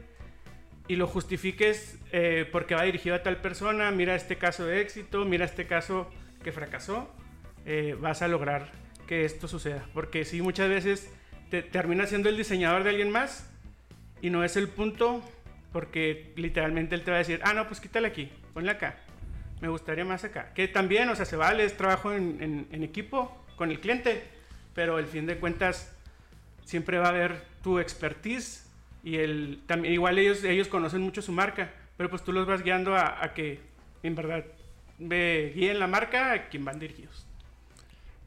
y 0.89 0.97
lo 0.97 1.07
justifiques 1.07 1.99
eh, 2.11 2.49
porque 2.51 2.75
va 2.75 2.83
dirigido 2.83 3.15
a 3.15 3.23
tal 3.23 3.41
persona, 3.41 3.93
mira 3.93 4.17
este 4.17 4.37
caso 4.37 4.67
de 4.67 4.81
éxito, 4.81 5.25
mira 5.25 5.45
este 5.45 5.67
caso 5.67 6.11
que 6.43 6.51
fracasó, 6.51 7.09
eh, 7.65 7.97
vas 8.01 8.23
a 8.23 8.29
lograr 8.29 8.73
que 9.07 9.25
esto 9.25 9.47
suceda. 9.47 9.87
Porque 9.95 10.25
si 10.25 10.43
muchas 10.43 10.69
veces 10.69 11.13
te 11.51 11.63
termina 11.63 12.07
siendo 12.07 12.29
el 12.29 12.37
diseñador 12.37 12.83
de 12.83 12.91
alguien 12.91 13.11
más 13.11 13.49
y 14.21 14.31
no 14.31 14.43
es 14.43 14.57
el 14.57 14.69
punto, 14.69 15.23
porque 15.73 16.33
literalmente 16.37 16.95
él 16.95 17.03
te 17.03 17.11
va 17.11 17.19
a 17.19 17.19
decir, 17.19 17.41
ah, 17.45 17.55
no, 17.55 17.67
pues 17.67 17.81
quítale 17.81 18.09
aquí, 18.09 18.31
ponle 18.53 18.71
acá. 18.71 18.97
Me 19.61 19.69
gustaría 19.69 20.05
más 20.05 20.25
acá. 20.25 20.53
Que 20.55 20.67
también, 20.67 21.09
o 21.09 21.15
sea, 21.15 21.25
se 21.25 21.37
vale, 21.37 21.65
es 21.65 21.77
trabajo 21.77 22.13
en, 22.13 22.67
en, 22.71 22.83
equipo 22.83 23.45
con 23.57 23.71
el 23.71 23.81
cliente, 23.81 24.25
pero 24.75 24.97
al 24.97 25.07
fin 25.07 25.27
de 25.27 25.39
cuentas 25.39 25.93
siempre 26.65 26.99
va 26.99 27.07
a 27.07 27.11
haber 27.11 27.45
tu 27.63 27.79
expertise 27.79 28.67
y 29.05 29.17
el, 29.17 29.63
también, 29.67 29.95
igual 29.95 30.19
ellos, 30.19 30.45
ellos 30.45 30.69
conocen 30.69 31.01
mucho 31.01 31.23
su 31.23 31.33
marca, 31.33 31.73
pero 31.97 32.09
pues 32.09 32.23
tú 32.23 32.33
los 32.33 32.47
vas 32.47 32.63
guiando 32.63 32.95
a, 32.95 33.23
a 33.23 33.35
que 33.35 33.61
en 34.03 34.15
verdad 34.15 34.45
ve, 34.99 35.53
guíen 35.55 35.79
la 35.79 35.87
marca 35.87 36.33
a 36.33 36.49
quien 36.49 36.65
van 36.65 36.79
dirigidos. 36.79 37.27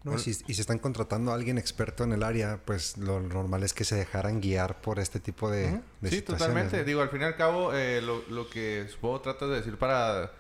y, 0.04 0.34
si, 0.34 0.62
están 0.62 0.80
contratando 0.80 1.32
a 1.32 1.36
alguien 1.36 1.58
experto 1.58 2.04
en 2.04 2.14
el 2.14 2.24
área, 2.24 2.60
pues 2.66 2.98
lo 2.98 3.20
normal 3.22 3.64
es 3.64 3.74
que 3.74 3.84
se 3.84 3.96
dejaran 3.96 4.42
guiar 4.42 4.82
por 4.82 5.00
este 5.00 5.20
tipo 5.20 5.50
de, 5.50 5.82
Sí, 6.04 6.22
totalmente. 6.22 6.84
Digo, 6.84 7.02
al 7.02 7.10
fin 7.10 7.22
y 7.22 7.25
al 7.25 7.36
cabo, 7.36 7.74
eh, 7.74 8.02
lo, 8.02 8.22
lo, 8.30 8.50
que 8.50 8.86
supongo 8.90 9.22
tratas 9.22 9.50
de 9.50 9.56
decir 9.56 9.78
para... 9.78 10.32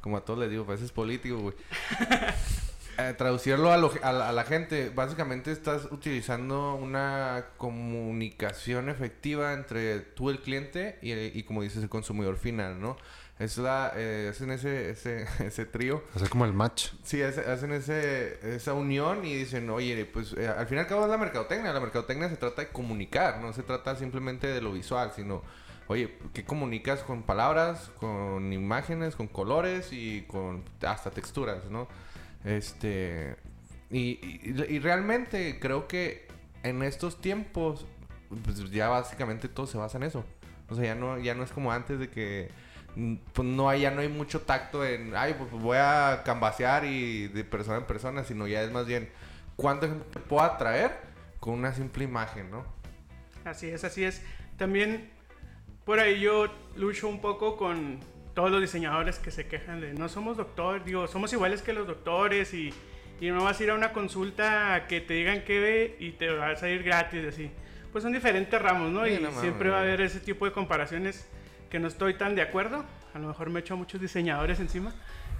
Como 0.00 0.18
a 0.18 0.20
todos 0.20 0.38
les 0.38 0.50
digo, 0.50 0.66
pues 0.66 0.82
es 0.82 0.92
político, 0.92 1.38
güey. 1.38 1.54
Eh, 2.98 3.14
traducirlo 3.16 3.70
a, 3.70 3.74
a, 3.74 4.32
la, 4.32 4.44
gente, 4.44 4.90
básicamente 4.94 5.50
estás 5.52 5.86
utilizando 5.90 6.74
una 6.74 7.46
comunicación 7.56 8.88
efectiva 8.88 9.52
entre 9.52 10.00
tú, 10.00 10.30
el 10.30 10.40
cliente, 10.40 10.98
y, 11.02 11.12
y 11.12 11.42
como 11.42 11.62
dices, 11.62 11.82
el 11.82 11.88
consumidor 11.88 12.36
final, 12.36 12.80
¿no? 12.80 12.96
Es 13.38 13.58
la, 13.58 13.92
eh, 13.96 14.28
hacen 14.30 14.50
ese, 14.52 14.90
ese, 14.90 15.26
ese 15.44 15.66
trío. 15.66 16.04
Hacer 16.14 16.28
como 16.28 16.44
el 16.44 16.52
match. 16.52 16.90
Sí, 17.02 17.20
hacen 17.22 17.72
ese, 17.72 18.54
esa 18.54 18.74
unión 18.74 19.24
y 19.24 19.34
dicen, 19.34 19.68
oye, 19.70 20.04
pues 20.04 20.34
eh, 20.34 20.48
al 20.48 20.66
fin 20.66 20.78
y 20.78 20.80
al 20.80 20.86
cabo 20.86 21.04
es 21.04 21.10
la 21.10 21.18
mercadotecnia. 21.18 21.72
La 21.72 21.80
mercadotecnia 21.80 22.28
se 22.28 22.36
trata 22.36 22.62
de 22.62 22.68
comunicar, 22.68 23.40
no 23.40 23.52
se 23.52 23.62
trata 23.62 23.96
simplemente 23.96 24.46
de 24.46 24.60
lo 24.60 24.72
visual, 24.72 25.12
sino, 25.16 25.42
oye, 25.88 26.16
¿qué 26.32 26.44
comunicas 26.44 27.00
con 27.00 27.24
palabras, 27.24 27.90
con 27.98 28.52
imágenes, 28.52 29.16
con 29.16 29.26
colores 29.26 29.88
y 29.90 30.22
con 30.22 30.62
hasta 30.82 31.10
texturas, 31.10 31.64
¿no? 31.64 31.88
Este. 32.44 33.36
Y, 33.90 34.40
y, 34.42 34.78
realmente 34.80 35.58
creo 35.60 35.86
que 35.86 36.26
en 36.62 36.82
estos 36.82 37.20
tiempos, 37.20 37.86
pues 38.44 38.70
ya 38.70 38.88
básicamente 38.88 39.48
todo 39.48 39.66
se 39.66 39.78
basa 39.78 39.98
en 39.98 40.04
eso. 40.04 40.24
O 40.68 40.74
sea, 40.74 40.84
ya 40.84 40.94
no, 40.94 41.18
ya 41.18 41.34
no 41.34 41.44
es 41.44 41.52
como 41.52 41.70
antes 41.72 41.98
de 41.98 42.10
que 42.10 42.50
pues 43.32 43.48
no 43.48 43.68
hay, 43.68 43.82
ya 43.82 43.90
no 43.90 44.00
hay 44.00 44.08
mucho 44.08 44.42
tacto 44.42 44.84
en, 44.84 45.16
ay, 45.16 45.34
pues 45.36 45.50
voy 45.50 45.78
a 45.78 46.22
cambasear 46.24 46.84
y 46.84 47.28
de 47.28 47.44
persona 47.44 47.78
en 47.78 47.84
persona, 47.84 48.24
sino 48.24 48.46
ya 48.46 48.62
es 48.62 48.70
más 48.70 48.86
bien 48.86 49.10
cuánta 49.56 49.88
gente 49.88 50.20
puedo 50.20 50.42
atraer 50.42 50.92
con 51.40 51.54
una 51.54 51.72
simple 51.72 52.04
imagen, 52.04 52.50
¿no? 52.50 52.64
Así 53.44 53.68
es, 53.68 53.84
así 53.84 54.04
es. 54.04 54.22
También 54.56 55.10
por 55.84 55.98
ahí 55.98 56.20
yo 56.20 56.46
lucho 56.76 57.08
un 57.08 57.20
poco 57.20 57.56
con 57.56 58.00
todos 58.34 58.50
los 58.50 58.60
diseñadores 58.60 59.18
que 59.18 59.30
se 59.30 59.46
quejan 59.46 59.80
de 59.80 59.94
no 59.94 60.08
somos 60.08 60.36
doctores, 60.36 60.84
digo, 60.84 61.06
somos 61.06 61.32
iguales 61.32 61.62
que 61.62 61.72
los 61.72 61.86
doctores 61.86 62.52
y, 62.52 62.74
y 63.20 63.28
no 63.28 63.44
vas 63.44 63.60
a 63.60 63.62
ir 63.64 63.70
a 63.70 63.74
una 63.74 63.92
consulta 63.92 64.74
a 64.74 64.86
que 64.86 65.00
te 65.00 65.14
digan 65.14 65.44
qué 65.44 65.60
ve 65.60 65.96
y 66.00 66.10
te 66.12 66.30
vas 66.30 66.62
a 66.62 66.68
ir 66.68 66.82
gratis, 66.82 67.24
así. 67.26 67.50
Pues 67.92 68.02
son 68.02 68.12
diferentes 68.12 68.60
ramos, 68.60 68.90
¿no? 68.90 69.06
y 69.06 69.24
siempre 69.40 69.70
va 69.70 69.78
a 69.78 69.80
haber 69.82 70.00
ese 70.00 70.18
tipo 70.18 70.44
de 70.44 70.52
comparaciones 70.52 71.28
que 71.70 71.78
no 71.78 71.86
estoy 71.86 72.14
tan 72.14 72.34
de 72.34 72.42
acuerdo. 72.42 72.84
A 73.14 73.18
lo 73.20 73.28
mejor 73.28 73.50
me 73.50 73.60
echo 73.60 73.74
a 73.74 73.76
muchos 73.76 74.00
diseñadores 74.00 74.58
encima. 74.58 74.92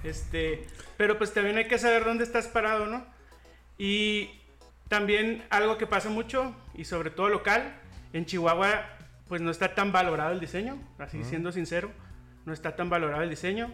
Este, 0.05 0.65
pero 0.95 1.17
pues 1.17 1.33
también 1.33 1.57
hay 1.57 1.67
que 1.67 1.77
saber 1.77 2.05
dónde 2.05 2.23
estás 2.23 2.47
parado, 2.47 2.85
¿no? 2.85 3.05
Y 3.77 4.29
también 4.87 5.43
algo 5.49 5.77
que 5.77 5.87
pasa 5.87 6.09
mucho, 6.09 6.55
y 6.75 6.85
sobre 6.85 7.09
todo 7.09 7.27
local, 7.27 7.75
en 8.13 8.25
Chihuahua 8.25 8.85
pues 9.27 9.41
no 9.41 9.49
está 9.49 9.73
tan 9.73 9.91
valorado 9.91 10.31
el 10.31 10.39
diseño, 10.39 10.77
así 10.99 11.23
siendo 11.23 11.51
sincero, 11.51 11.89
no 12.45 12.53
está 12.53 12.75
tan 12.75 12.89
valorado 12.89 13.23
el 13.23 13.29
diseño. 13.29 13.73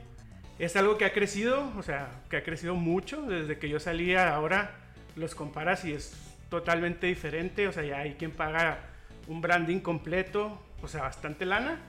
Es 0.60 0.76
algo 0.76 0.98
que 0.98 1.06
ha 1.06 1.14
crecido, 1.14 1.72
o 1.78 1.84
sea, 1.84 2.10
que 2.30 2.38
ha 2.38 2.44
crecido 2.44 2.76
mucho 2.76 3.22
desde 3.24 3.58
que 3.58 3.70
yo 3.70 3.80
salía, 3.80 4.34
ahora 4.34 4.72
los 5.16 5.36
comparas 5.36 5.86
y 5.86 5.94
es 5.94 6.16
totalmente 6.50 7.08
diferente, 7.08 7.68
o 7.68 7.72
sea, 7.72 7.84
ya 7.84 8.00
hay 8.00 8.14
quien 8.14 8.32
paga 8.32 8.80
un 9.28 9.42
branding 9.42 9.80
completo, 9.80 10.62
o 10.82 10.88
sea, 10.88 11.04
bastante 11.04 11.46
lana 11.46 11.80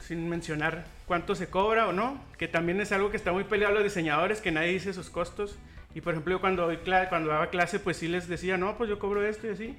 sin 0.00 0.28
mencionar 0.28 0.84
cuánto 1.06 1.34
se 1.34 1.48
cobra 1.48 1.88
o 1.88 1.92
no, 1.92 2.22
que 2.38 2.48
también 2.48 2.80
es 2.80 2.92
algo 2.92 3.10
que 3.10 3.16
está 3.16 3.32
muy 3.32 3.44
peleado 3.44 3.72
a 3.72 3.74
los 3.76 3.84
diseñadores, 3.84 4.40
que 4.40 4.50
nadie 4.50 4.72
dice 4.72 4.92
sus 4.92 5.10
costos. 5.10 5.58
Y 5.94 6.00
por 6.00 6.14
ejemplo, 6.14 6.34
yo 6.34 6.40
cuando, 6.40 6.70
cuando 7.08 7.30
daba 7.30 7.50
clase, 7.50 7.80
pues 7.80 7.96
sí 7.96 8.08
les 8.08 8.28
decía, 8.28 8.56
no, 8.56 8.76
pues 8.76 8.88
yo 8.88 8.98
cobro 8.98 9.24
esto 9.26 9.46
y 9.46 9.50
así. 9.50 9.76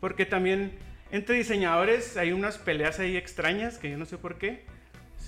Porque 0.00 0.24
también 0.24 0.78
entre 1.10 1.36
diseñadores 1.36 2.16
hay 2.16 2.32
unas 2.32 2.58
peleas 2.58 3.00
ahí 3.00 3.16
extrañas, 3.16 3.78
que 3.78 3.90
yo 3.90 3.98
no 3.98 4.06
sé 4.06 4.16
por 4.16 4.36
qué. 4.36 4.64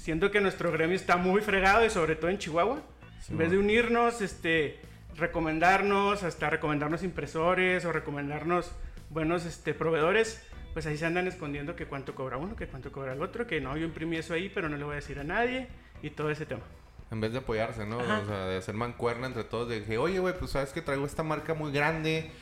Siento 0.02 0.32
que 0.32 0.40
nuestro 0.40 0.72
gremio 0.72 0.96
está 0.96 1.16
muy 1.16 1.42
fregado 1.42 1.86
y 1.86 1.88
sobre 1.88 2.16
todo 2.16 2.28
en 2.28 2.36
Chihuahua. 2.36 2.82
en 3.30 3.38
vez 3.38 3.52
de 3.52 3.58
unirnos, 3.58 4.20
este, 4.20 4.80
recomendarnos, 5.16 6.24
hasta 6.24 6.50
recomendarnos 6.50 7.04
impresores 7.04 7.84
o 7.84 7.92
recomendarnos 7.92 8.72
buenos 9.10 9.44
este, 9.44 9.74
proveedores, 9.74 10.44
pues 10.72 10.86
ahí 10.86 10.96
se 10.96 11.06
andan 11.06 11.28
escondiendo 11.28 11.76
que 11.76 11.86
cuánto 11.86 12.16
cobra 12.16 12.36
uno, 12.36 12.56
que 12.56 12.66
cuánto 12.66 12.90
cobra 12.90 13.12
el 13.12 13.22
otro, 13.22 13.46
que 13.46 13.60
no, 13.60 13.76
yo 13.76 13.84
imprimí 13.84 14.16
eso 14.16 14.34
ahí, 14.34 14.50
pero 14.52 14.68
no 14.68 14.76
le 14.76 14.82
voy 14.82 14.94
a 14.94 14.96
decir 14.96 15.20
a 15.20 15.22
nadie 15.22 15.68
y 16.02 16.10
todo 16.10 16.30
ese 16.30 16.46
tema. 16.46 16.64
En 17.12 17.20
vez 17.20 17.30
de 17.30 17.38
apoyarse, 17.38 17.86
¿no? 17.86 17.98
O 17.98 18.26
sea, 18.26 18.46
de 18.46 18.56
hacer 18.56 18.74
mancuerna 18.74 19.28
entre 19.28 19.44
todos, 19.44 19.68
de 19.68 19.84
que, 19.84 19.98
oye, 19.98 20.18
güey, 20.18 20.36
pues 20.36 20.50
sabes 20.50 20.72
que 20.72 20.82
traigo 20.82 21.06
esta 21.06 21.22
marca 21.22 21.54
muy 21.54 21.70
grande, 21.70 22.32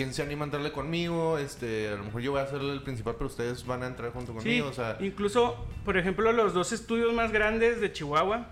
¿quién 0.00 0.14
se 0.14 0.22
anima 0.22 0.44
a 0.44 0.46
entrarle 0.46 0.72
conmigo? 0.72 1.36
Este, 1.36 1.88
a 1.88 1.96
lo 1.96 2.04
mejor 2.04 2.22
yo 2.22 2.30
voy 2.30 2.40
a 2.40 2.46
ser 2.46 2.62
el 2.62 2.82
principal, 2.82 3.16
pero 3.18 3.26
ustedes 3.26 3.66
van 3.66 3.82
a 3.82 3.86
entrar 3.86 4.10
junto 4.12 4.32
conmigo, 4.32 4.68
o 4.68 4.72
sea... 4.72 4.96
incluso, 4.98 5.68
por 5.84 5.98
ejemplo, 5.98 6.32
los 6.32 6.54
dos 6.54 6.72
estudios 6.72 7.12
más 7.12 7.32
grandes 7.32 7.82
de 7.82 7.92
Chihuahua, 7.92 8.46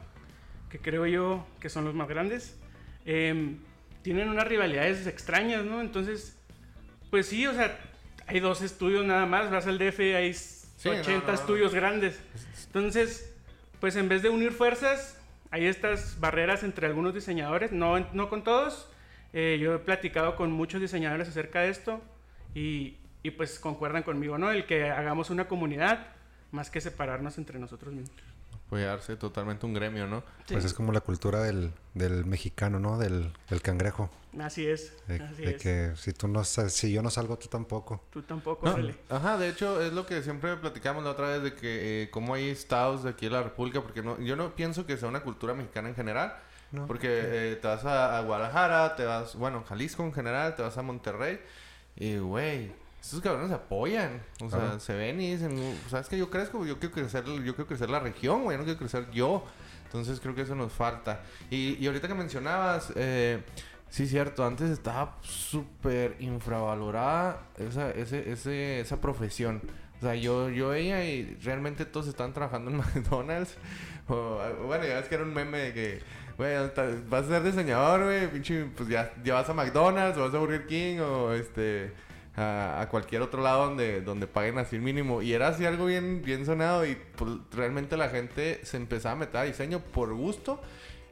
que 0.68 0.78
creo 0.78 1.06
yo 1.06 1.46
que 1.58 1.70
son 1.70 1.86
los 1.86 1.94
más 1.94 2.06
grandes, 2.06 2.54
em, 3.06 3.60
tienen 4.02 4.28
unas 4.28 4.46
rivalidades 4.46 5.06
extrañas, 5.06 5.64
¿no? 5.64 5.80
Entonces, 5.80 6.36
pues 7.08 7.28
sí, 7.28 7.46
o 7.46 7.54
sea, 7.54 7.80
hay 8.26 8.40
dos 8.40 8.60
estudios 8.60 9.06
nada 9.06 9.24
más, 9.24 9.50
vas 9.50 9.66
al 9.66 9.78
DF 9.78 10.00
y 10.00 10.12
hay 10.12 10.36
80 10.84 11.32
estudios 11.32 11.72
grandes. 11.72 12.20
Entonces, 12.66 13.34
pues 13.80 13.96
en 13.96 14.10
vez 14.10 14.20
de 14.20 14.28
unir 14.28 14.52
fuerzas, 14.52 15.18
hay 15.50 15.64
estas 15.64 16.20
barreras 16.20 16.62
entre 16.62 16.88
algunos 16.88 17.14
diseñadores, 17.14 17.72
no, 17.72 18.00
no 18.12 18.28
con 18.28 18.44
todos. 18.44 18.87
Eh, 19.32 19.58
yo 19.60 19.74
he 19.74 19.78
platicado 19.78 20.36
con 20.36 20.50
muchos 20.52 20.80
diseñadores 20.80 21.28
acerca 21.28 21.60
de 21.60 21.70
esto 21.70 22.00
y, 22.54 22.96
y 23.22 23.30
pues 23.30 23.58
concuerdan 23.58 24.02
conmigo, 24.02 24.38
¿no? 24.38 24.50
El 24.50 24.66
que 24.66 24.90
hagamos 24.90 25.30
una 25.30 25.48
comunidad 25.48 26.06
más 26.50 26.70
que 26.70 26.80
separarnos 26.80 27.36
entre 27.38 27.58
nosotros 27.58 27.92
mismos 27.92 28.16
apoyarse 28.68 29.16
totalmente 29.16 29.64
un 29.64 29.72
gremio, 29.72 30.06
¿no? 30.06 30.22
Pues 30.46 30.64
es 30.64 30.74
como 30.74 30.92
la 30.92 31.00
cultura 31.00 31.42
del, 31.42 31.72
del 31.94 32.26
mexicano, 32.26 32.78
¿no? 32.78 32.98
Del, 32.98 33.32
del, 33.48 33.62
cangrejo. 33.62 34.10
Así 34.38 34.66
es. 34.66 34.92
De, 35.06 35.22
así 35.22 35.42
de 35.42 35.56
que 35.56 35.92
si 35.96 36.12
tú 36.12 36.28
no 36.28 36.44
si 36.44 36.92
yo 36.92 37.02
no 37.02 37.08
salgo, 37.08 37.38
tú 37.38 37.48
tampoco. 37.48 38.04
Tú 38.10 38.22
tampoco, 38.22 38.68
Ajá, 39.08 39.38
de 39.38 39.48
hecho 39.48 39.80
es 39.80 39.94
lo 39.94 40.04
que 40.04 40.22
siempre 40.22 40.54
platicamos 40.56 41.02
la 41.02 41.10
otra 41.10 41.28
vez 41.28 41.42
de 41.42 41.54
que 41.54 42.02
eh, 42.02 42.10
como 42.10 42.34
hay 42.34 42.50
estados 42.50 43.04
de 43.04 43.10
aquí 43.10 43.26
en 43.26 43.32
la 43.32 43.42
República, 43.42 43.80
porque 43.80 44.02
no, 44.02 44.20
yo 44.20 44.36
no 44.36 44.54
pienso 44.54 44.84
que 44.84 44.98
sea 44.98 45.08
una 45.08 45.20
cultura 45.20 45.54
mexicana 45.54 45.88
en 45.88 45.94
general. 45.94 46.36
Porque 46.86 47.08
eh, 47.10 47.58
te 47.60 47.66
vas 47.66 47.84
a, 47.84 48.18
a, 48.18 48.22
Guadalajara, 48.22 48.94
te 48.94 49.04
vas, 49.04 49.36
bueno, 49.36 49.64
Jalisco 49.66 50.02
en 50.02 50.12
general, 50.12 50.54
te 50.54 50.62
vas 50.62 50.76
a 50.76 50.82
Monterrey 50.82 51.40
y, 51.96 52.18
güey, 52.18 52.72
estos 53.00 53.20
cabrones 53.20 53.48
se 53.48 53.54
apoyan. 53.54 54.22
O 54.42 54.50
sea, 54.50 54.78
se 54.78 54.94
ven 54.94 55.20
y 55.20 55.32
dicen, 55.32 55.78
¿sabes 55.88 56.08
que 56.08 56.18
Yo 56.18 56.28
crezco, 56.28 56.66
yo 56.66 56.78
quiero 56.78 56.94
crecer, 56.94 57.24
yo 57.24 57.54
quiero 57.54 57.66
crecer 57.66 57.88
la 57.88 58.00
región, 58.00 58.44
güey, 58.44 58.58
no 58.58 58.64
quiero 58.64 58.78
crecer 58.78 59.10
yo. 59.10 59.44
Entonces 59.84 60.20
creo 60.20 60.34
que 60.34 60.42
eso 60.42 60.54
nos 60.54 60.72
falta. 60.72 61.22
Y, 61.50 61.82
y 61.82 61.86
ahorita 61.86 62.08
que 62.08 62.14
mencionabas, 62.14 62.92
eh, 62.94 63.42
Sí, 63.90 64.06
cierto. 64.06 64.44
Antes 64.44 64.70
estaba 64.70 65.16
súper 65.22 66.16
infravalorada 66.20 67.42
esa, 67.56 67.90
ese, 67.90 68.30
ese, 68.30 68.80
esa 68.80 69.00
profesión. 69.00 69.62
O 69.98 70.00
sea, 70.00 70.14
yo, 70.14 70.48
yo 70.50 70.68
veía 70.68 71.04
y 71.04 71.36
realmente 71.42 71.84
todos 71.84 72.06
estaban 72.06 72.32
trabajando 72.32 72.70
en 72.70 72.76
McDonald's. 72.78 73.56
O, 74.08 74.38
bueno, 74.66 74.84
ya 74.84 74.96
ves 74.96 75.08
que 75.08 75.14
era 75.14 75.24
un 75.24 75.34
meme 75.34 75.58
de 75.58 75.74
que, 75.74 76.00
güey, 76.38 76.54
vas 77.08 77.24
a 77.24 77.28
ser 77.28 77.42
diseñador, 77.42 78.04
güey, 78.04 78.30
pinche, 78.30 78.66
pues 78.76 78.88
ya, 78.88 79.12
ya 79.22 79.34
vas 79.34 79.48
a 79.50 79.54
McDonald's 79.54 80.16
o 80.16 80.22
vas 80.22 80.32
a 80.32 80.38
Burger 80.38 80.66
King 80.66 81.00
o 81.00 81.32
este 81.32 81.92
a, 82.36 82.86
cualquier 82.90 83.22
otro 83.22 83.42
lado 83.42 83.66
donde, 83.66 84.00
donde 84.00 84.26
paguen 84.26 84.58
así 84.58 84.76
el 84.76 84.82
mínimo. 84.82 85.22
Y 85.22 85.32
era 85.32 85.48
así 85.48 85.66
algo 85.66 85.86
bien, 85.86 86.22
bien 86.22 86.46
sonado 86.46 86.86
y 86.86 86.96
pues, 87.16 87.32
realmente 87.52 87.96
la 87.96 88.08
gente 88.08 88.60
se 88.64 88.76
empezaba 88.76 89.14
a 89.14 89.16
meter 89.16 89.36
a 89.36 89.42
diseño 89.42 89.80
por 89.80 90.14
gusto 90.14 90.60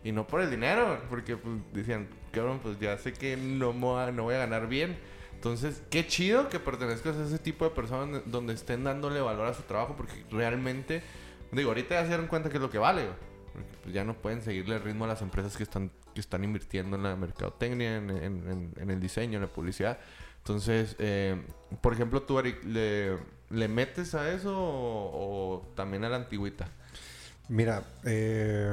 y 0.05 0.13
no 0.13 0.27
por 0.27 0.41
el 0.41 0.51
dinero, 0.51 1.01
porque 1.11 1.37
pues, 1.37 1.57
decían, 1.73 2.09
cabrón, 2.31 2.61
pues 2.63 2.79
ya 2.79 2.97
sé 2.99 3.13
que 3.13 3.37
no, 3.37 3.73
no 3.73 4.23
voy 4.23 4.35
a 4.35 4.39
ganar 4.39 4.69
bien. 4.69 4.97
Entonces, 5.35 5.83
qué 5.91 6.07
chido 6.07 6.49
que 6.49 6.61
pertenezcas 6.61 7.17
a 7.17 7.25
ese 7.25 7.39
tipo 7.39 7.65
de 7.65 7.71
personas 7.73 8.23
donde 8.27 8.55
estén 8.55 8.85
dándole 8.85 9.21
valor 9.21 9.49
a 9.49 9.55
su 9.55 9.63
trabajo, 9.63 9.95
porque 9.97 10.25
realmente, 10.31 11.03
digo, 11.53 11.71
ahorita 11.71 11.97
ya 11.97 12.03
se 12.03 12.09
dieron 12.09 12.27
cuenta 12.27 12.49
que 12.49 12.57
es 12.57 12.63
lo 12.63 12.71
que 12.71 12.79
vale, 12.79 13.03
pues, 13.83 13.95
ya 13.95 14.05
no 14.05 14.15
pueden 14.15 14.43
seguirle 14.43 14.77
el 14.77 14.83
ritmo 14.83 15.05
a 15.05 15.09
las 15.09 15.23
empresas 15.23 15.57
que 15.57 15.63
están, 15.63 15.91
que 16.15 16.21
están 16.21 16.45
invirtiendo 16.45 16.97
en 16.97 17.03
la 17.03 17.17
mercadotecnia, 17.17 17.97
en, 17.97 18.73
el 18.77 19.01
diseño, 19.01 19.37
en 19.37 19.43
la 19.43 19.49
publicidad. 19.49 19.99
Entonces, 20.39 20.97
eh, 20.99 21.41
por 21.81 21.93
ejemplo, 21.93 22.23
tú, 22.23 22.39
Eric, 22.39 22.63
¿le, 22.65 23.19
¿le 23.51 23.69
metes 23.69 24.15
a 24.15 24.33
eso 24.33 24.53
o, 24.57 25.73
también 25.75 26.05
a 26.05 26.09
la 26.09 26.17
antigüita? 26.17 26.69
Mira, 27.49 27.83
eh, 28.05 28.73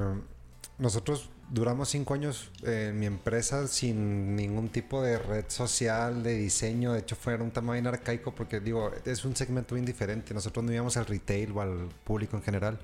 nosotros 0.77 1.29
duramos 1.49 1.89
cinco 1.89 2.13
años 2.15 2.49
en 2.63 2.99
mi 2.99 3.05
empresa 3.05 3.67
sin 3.67 4.35
ningún 4.35 4.69
tipo 4.69 5.03
de 5.03 5.19
red 5.19 5.45
social, 5.49 6.23
de 6.23 6.35
diseño. 6.35 6.93
De 6.93 6.99
hecho, 6.99 7.15
fue 7.15 7.35
un 7.35 7.51
tema 7.51 7.73
bien 7.73 7.87
arcaico 7.87 8.33
porque, 8.33 8.59
digo, 8.59 8.91
es 9.05 9.25
un 9.25 9.35
segmento 9.35 9.75
bien 9.75 9.85
diferente. 9.85 10.33
Nosotros 10.33 10.65
no 10.65 10.73
íbamos 10.73 10.97
al 10.97 11.05
retail 11.05 11.51
o 11.51 11.61
al 11.61 11.89
público 12.03 12.37
en 12.37 12.43
general. 12.43 12.79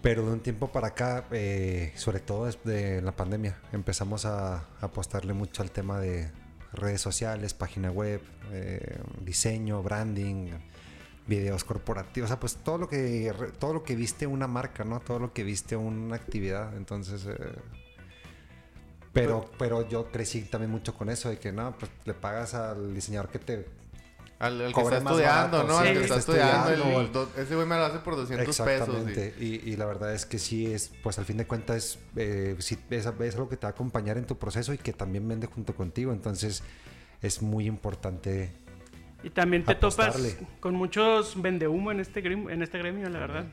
Pero 0.00 0.24
de 0.24 0.32
un 0.32 0.40
tiempo 0.40 0.68
para 0.68 0.88
acá, 0.88 1.24
eh, 1.32 1.92
sobre 1.96 2.20
todo 2.20 2.46
desde 2.46 3.02
la 3.02 3.12
pandemia, 3.12 3.58
empezamos 3.72 4.24
a 4.26 4.64
apostarle 4.80 5.32
mucho 5.32 5.62
al 5.62 5.72
tema 5.72 5.98
de, 5.98 6.30
redes 6.72 7.00
sociales, 7.00 7.54
página 7.54 7.90
web, 7.90 8.20
eh, 8.52 8.98
diseño, 9.20 9.82
branding, 9.82 10.50
videos 11.26 11.64
corporativos, 11.64 12.28
o 12.28 12.32
sea, 12.32 12.40
pues 12.40 12.56
todo 12.56 12.78
lo 12.78 12.88
que 12.88 13.32
todo 13.58 13.74
lo 13.74 13.82
que 13.82 13.96
viste 13.96 14.26
una 14.26 14.46
marca, 14.46 14.84
¿no? 14.84 15.00
Todo 15.00 15.18
lo 15.18 15.32
que 15.32 15.44
viste 15.44 15.76
una 15.76 16.16
actividad, 16.16 16.76
entonces 16.76 17.26
eh, 17.26 17.36
pero 19.12 19.50
pero 19.58 19.88
yo 19.88 20.10
crecí 20.10 20.42
también 20.42 20.70
mucho 20.70 20.94
con 20.94 21.10
eso 21.10 21.28
de 21.28 21.38
que 21.38 21.52
no, 21.52 21.76
pues 21.78 21.90
le 22.04 22.14
pagas 22.14 22.54
al 22.54 22.94
diseñador 22.94 23.30
que 23.30 23.38
te 23.38 23.66
al, 24.38 24.72
que 24.72 24.80
está 24.80 24.98
estudiando, 24.98 25.64
¿no? 25.64 25.78
al 25.78 25.92
que 25.92 26.00
está 26.00 26.16
estudiando. 26.16 27.30
ese 27.36 27.54
güey 27.56 27.66
me 27.66 27.76
lo 27.76 27.84
hace 27.84 27.98
por 27.98 28.16
200 28.16 28.60
pesos. 28.60 28.96
Y, 29.40 29.68
y, 29.68 29.76
la 29.76 29.86
verdad 29.86 30.14
es 30.14 30.26
que 30.26 30.38
sí 30.38 30.72
es, 30.72 30.92
pues 31.02 31.18
al 31.18 31.24
fin 31.24 31.36
de 31.38 31.46
cuentas, 31.46 31.98
eh, 32.14 32.54
si 32.58 32.78
es, 32.90 33.06
es, 33.06 33.34
algo 33.34 33.48
que 33.48 33.56
te 33.56 33.66
va 33.66 33.70
a 33.70 33.72
acompañar 33.72 34.16
en 34.16 34.26
tu 34.26 34.38
proceso 34.38 34.72
y 34.72 34.78
que 34.78 34.92
también 34.92 35.26
vende 35.26 35.48
junto 35.48 35.74
contigo. 35.74 36.12
Entonces 36.12 36.62
es 37.20 37.42
muy 37.42 37.66
importante. 37.66 38.52
Y 39.24 39.30
también 39.30 39.64
te 39.64 39.74
topas 39.74 40.38
con 40.60 40.74
muchos 40.74 41.40
vendehumo 41.40 41.90
en 41.90 41.98
este, 41.98 42.20
gremio, 42.20 42.50
en 42.50 42.62
este 42.62 42.78
gremio, 42.78 43.08
la 43.08 43.18
verdad. 43.18 43.44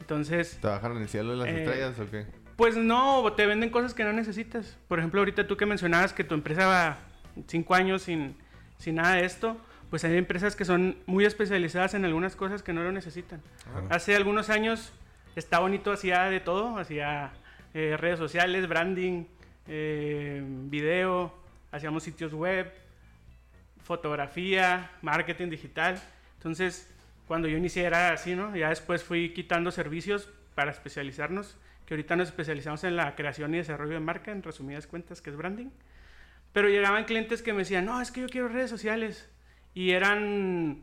Entonces... 0.00 0.58
¿Trabajan 0.60 0.92
en 0.92 1.02
el 1.02 1.08
cielo 1.08 1.30
de 1.30 1.36
las 1.38 1.48
eh, 1.48 1.64
estrellas 1.64 1.98
o 1.98 2.10
qué? 2.10 2.26
Pues 2.56 2.76
no, 2.76 3.32
te 3.32 3.46
venden 3.46 3.70
cosas 3.70 3.94
que 3.94 4.04
no 4.04 4.12
necesitas. 4.12 4.76
Por 4.88 4.98
ejemplo, 4.98 5.22
ahorita 5.22 5.46
tú 5.46 5.56
que 5.56 5.64
mencionabas 5.64 6.12
que 6.12 6.24
tu 6.24 6.34
empresa 6.34 6.66
va 6.66 6.98
cinco 7.46 7.74
años 7.74 8.02
sin, 8.02 8.36
sin 8.76 8.96
nada 8.96 9.14
de 9.14 9.24
esto 9.24 9.56
pues 9.90 10.04
hay 10.04 10.16
empresas 10.16 10.54
que 10.54 10.64
son 10.64 10.98
muy 11.06 11.24
especializadas 11.24 11.94
en 11.94 12.04
algunas 12.04 12.36
cosas 12.36 12.62
que 12.62 12.72
no 12.72 12.82
lo 12.82 12.92
necesitan. 12.92 13.40
Hace 13.88 14.14
algunos 14.16 14.50
años 14.50 14.92
está 15.34 15.60
bonito, 15.60 15.92
hacía 15.92 16.24
de 16.24 16.40
todo, 16.40 16.78
hacía 16.78 17.32
eh, 17.72 17.96
redes 17.98 18.18
sociales, 18.18 18.68
branding, 18.68 19.24
eh, 19.66 20.42
video, 20.44 21.34
hacíamos 21.72 22.02
sitios 22.02 22.34
web, 22.34 22.70
fotografía, 23.82 24.90
marketing 25.00 25.48
digital. 25.48 26.00
Entonces, 26.36 26.90
cuando 27.26 27.48
yo 27.48 27.56
inicié 27.56 27.84
era 27.84 28.12
así, 28.12 28.34
¿no? 28.34 28.54
Ya 28.54 28.68
después 28.68 29.02
fui 29.02 29.32
quitando 29.32 29.70
servicios 29.70 30.28
para 30.54 30.70
especializarnos, 30.70 31.56
que 31.86 31.94
ahorita 31.94 32.16
nos 32.16 32.28
especializamos 32.28 32.84
en 32.84 32.96
la 32.96 33.14
creación 33.14 33.54
y 33.54 33.58
desarrollo 33.58 33.94
de 33.94 34.00
marca, 34.00 34.32
en 34.32 34.42
resumidas 34.42 34.86
cuentas, 34.86 35.22
que 35.22 35.30
es 35.30 35.36
branding. 35.36 35.70
Pero 36.52 36.68
llegaban 36.68 37.04
clientes 37.04 37.40
que 37.40 37.52
me 37.52 37.60
decían, 37.60 37.86
no, 37.86 38.00
es 38.02 38.10
que 38.10 38.20
yo 38.20 38.28
quiero 38.28 38.48
redes 38.48 38.68
sociales 38.68 39.28
y 39.78 39.92
eran, 39.92 40.82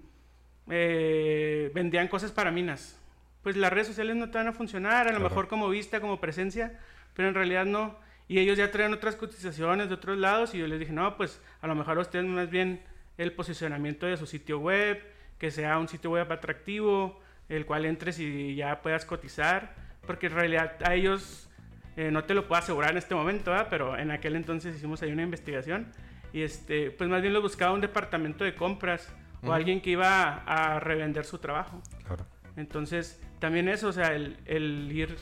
eh, 0.70 1.70
vendían 1.76 2.08
cosas 2.08 2.32
para 2.32 2.50
minas. 2.50 2.98
Pues 3.44 3.58
las 3.58 3.74
redes 3.74 3.88
sociales 3.88 4.16
no 4.16 4.32
te 4.32 4.38
van 4.38 4.48
a 4.48 4.54
funcionar, 4.54 5.10
a 5.10 5.12
lo 5.12 5.20
mejor 5.20 5.50
como 5.50 5.68
vista, 5.68 6.00
como 6.00 6.22
presencia, 6.22 6.80
pero 7.14 7.28
en 7.28 7.36
realidad 7.36 7.66
no. 7.66 8.00
Y 8.30 8.40
ellos 8.40 8.58
ya 8.58 8.72
traen 8.72 8.94
otras 8.94 9.18
cotizaciones 9.18 9.90
de 9.90 9.96
otros 9.96 10.18
lados 10.18 10.56
y 10.56 10.60
yo 10.60 10.68
les 10.68 10.80
dije, 10.80 10.94
no, 10.94 11.18
pues 11.18 11.42
a 11.60 11.68
lo 11.68 11.76
mejor 11.76 11.98
ustedes 11.98 12.24
más 12.24 12.50
bien 12.50 12.84
el 13.18 13.34
posicionamiento 13.34 14.06
de 14.06 14.16
su 14.16 14.26
sitio 14.26 14.60
web, 14.60 15.04
que 15.40 15.52
sea 15.52 15.78
un 15.78 15.90
sitio 15.90 16.12
web 16.12 16.32
atractivo, 16.32 17.20
el 17.50 17.66
cual 17.66 17.84
entres 17.84 18.18
y 18.20 18.56
ya 18.56 18.82
puedas 18.82 19.04
cotizar, 19.04 19.76
porque 20.08 20.28
en 20.28 20.36
realidad 20.36 20.78
a 20.86 20.96
ellos 20.96 21.50
eh, 21.98 22.12
no 22.12 22.24
te 22.24 22.34
lo 22.34 22.48
puedo 22.48 22.60
asegurar 22.60 22.92
en 22.92 22.98
este 23.00 23.14
momento, 23.14 23.54
pero 23.70 23.98
en 23.98 24.12
aquel 24.12 24.38
entonces 24.38 24.74
hicimos 24.74 25.02
ahí 25.02 25.12
una 25.12 25.24
investigación 25.24 25.92
y 26.36 26.44
este, 26.44 26.92
pues 26.92 27.10
más 27.10 27.22
bien 27.22 27.34
lo 27.34 27.42
buscaba 27.42 27.72
un 27.72 27.80
departamento 27.80 28.44
de 28.44 28.56
compras 28.56 29.08
o 29.42 29.54
alguien 29.54 29.80
que 29.80 29.92
iba 29.92 30.44
a, 30.46 30.82
revender 30.82 31.24
su 31.24 31.38
trabajo. 31.38 31.82
Claro. 32.06 32.26
Entonces, 32.58 33.22
también 33.40 33.70
eso, 33.70 33.88
o 33.88 33.94
sea, 33.94 34.14
el, 34.14 34.38
el 34.46 34.92
ir 34.92 35.16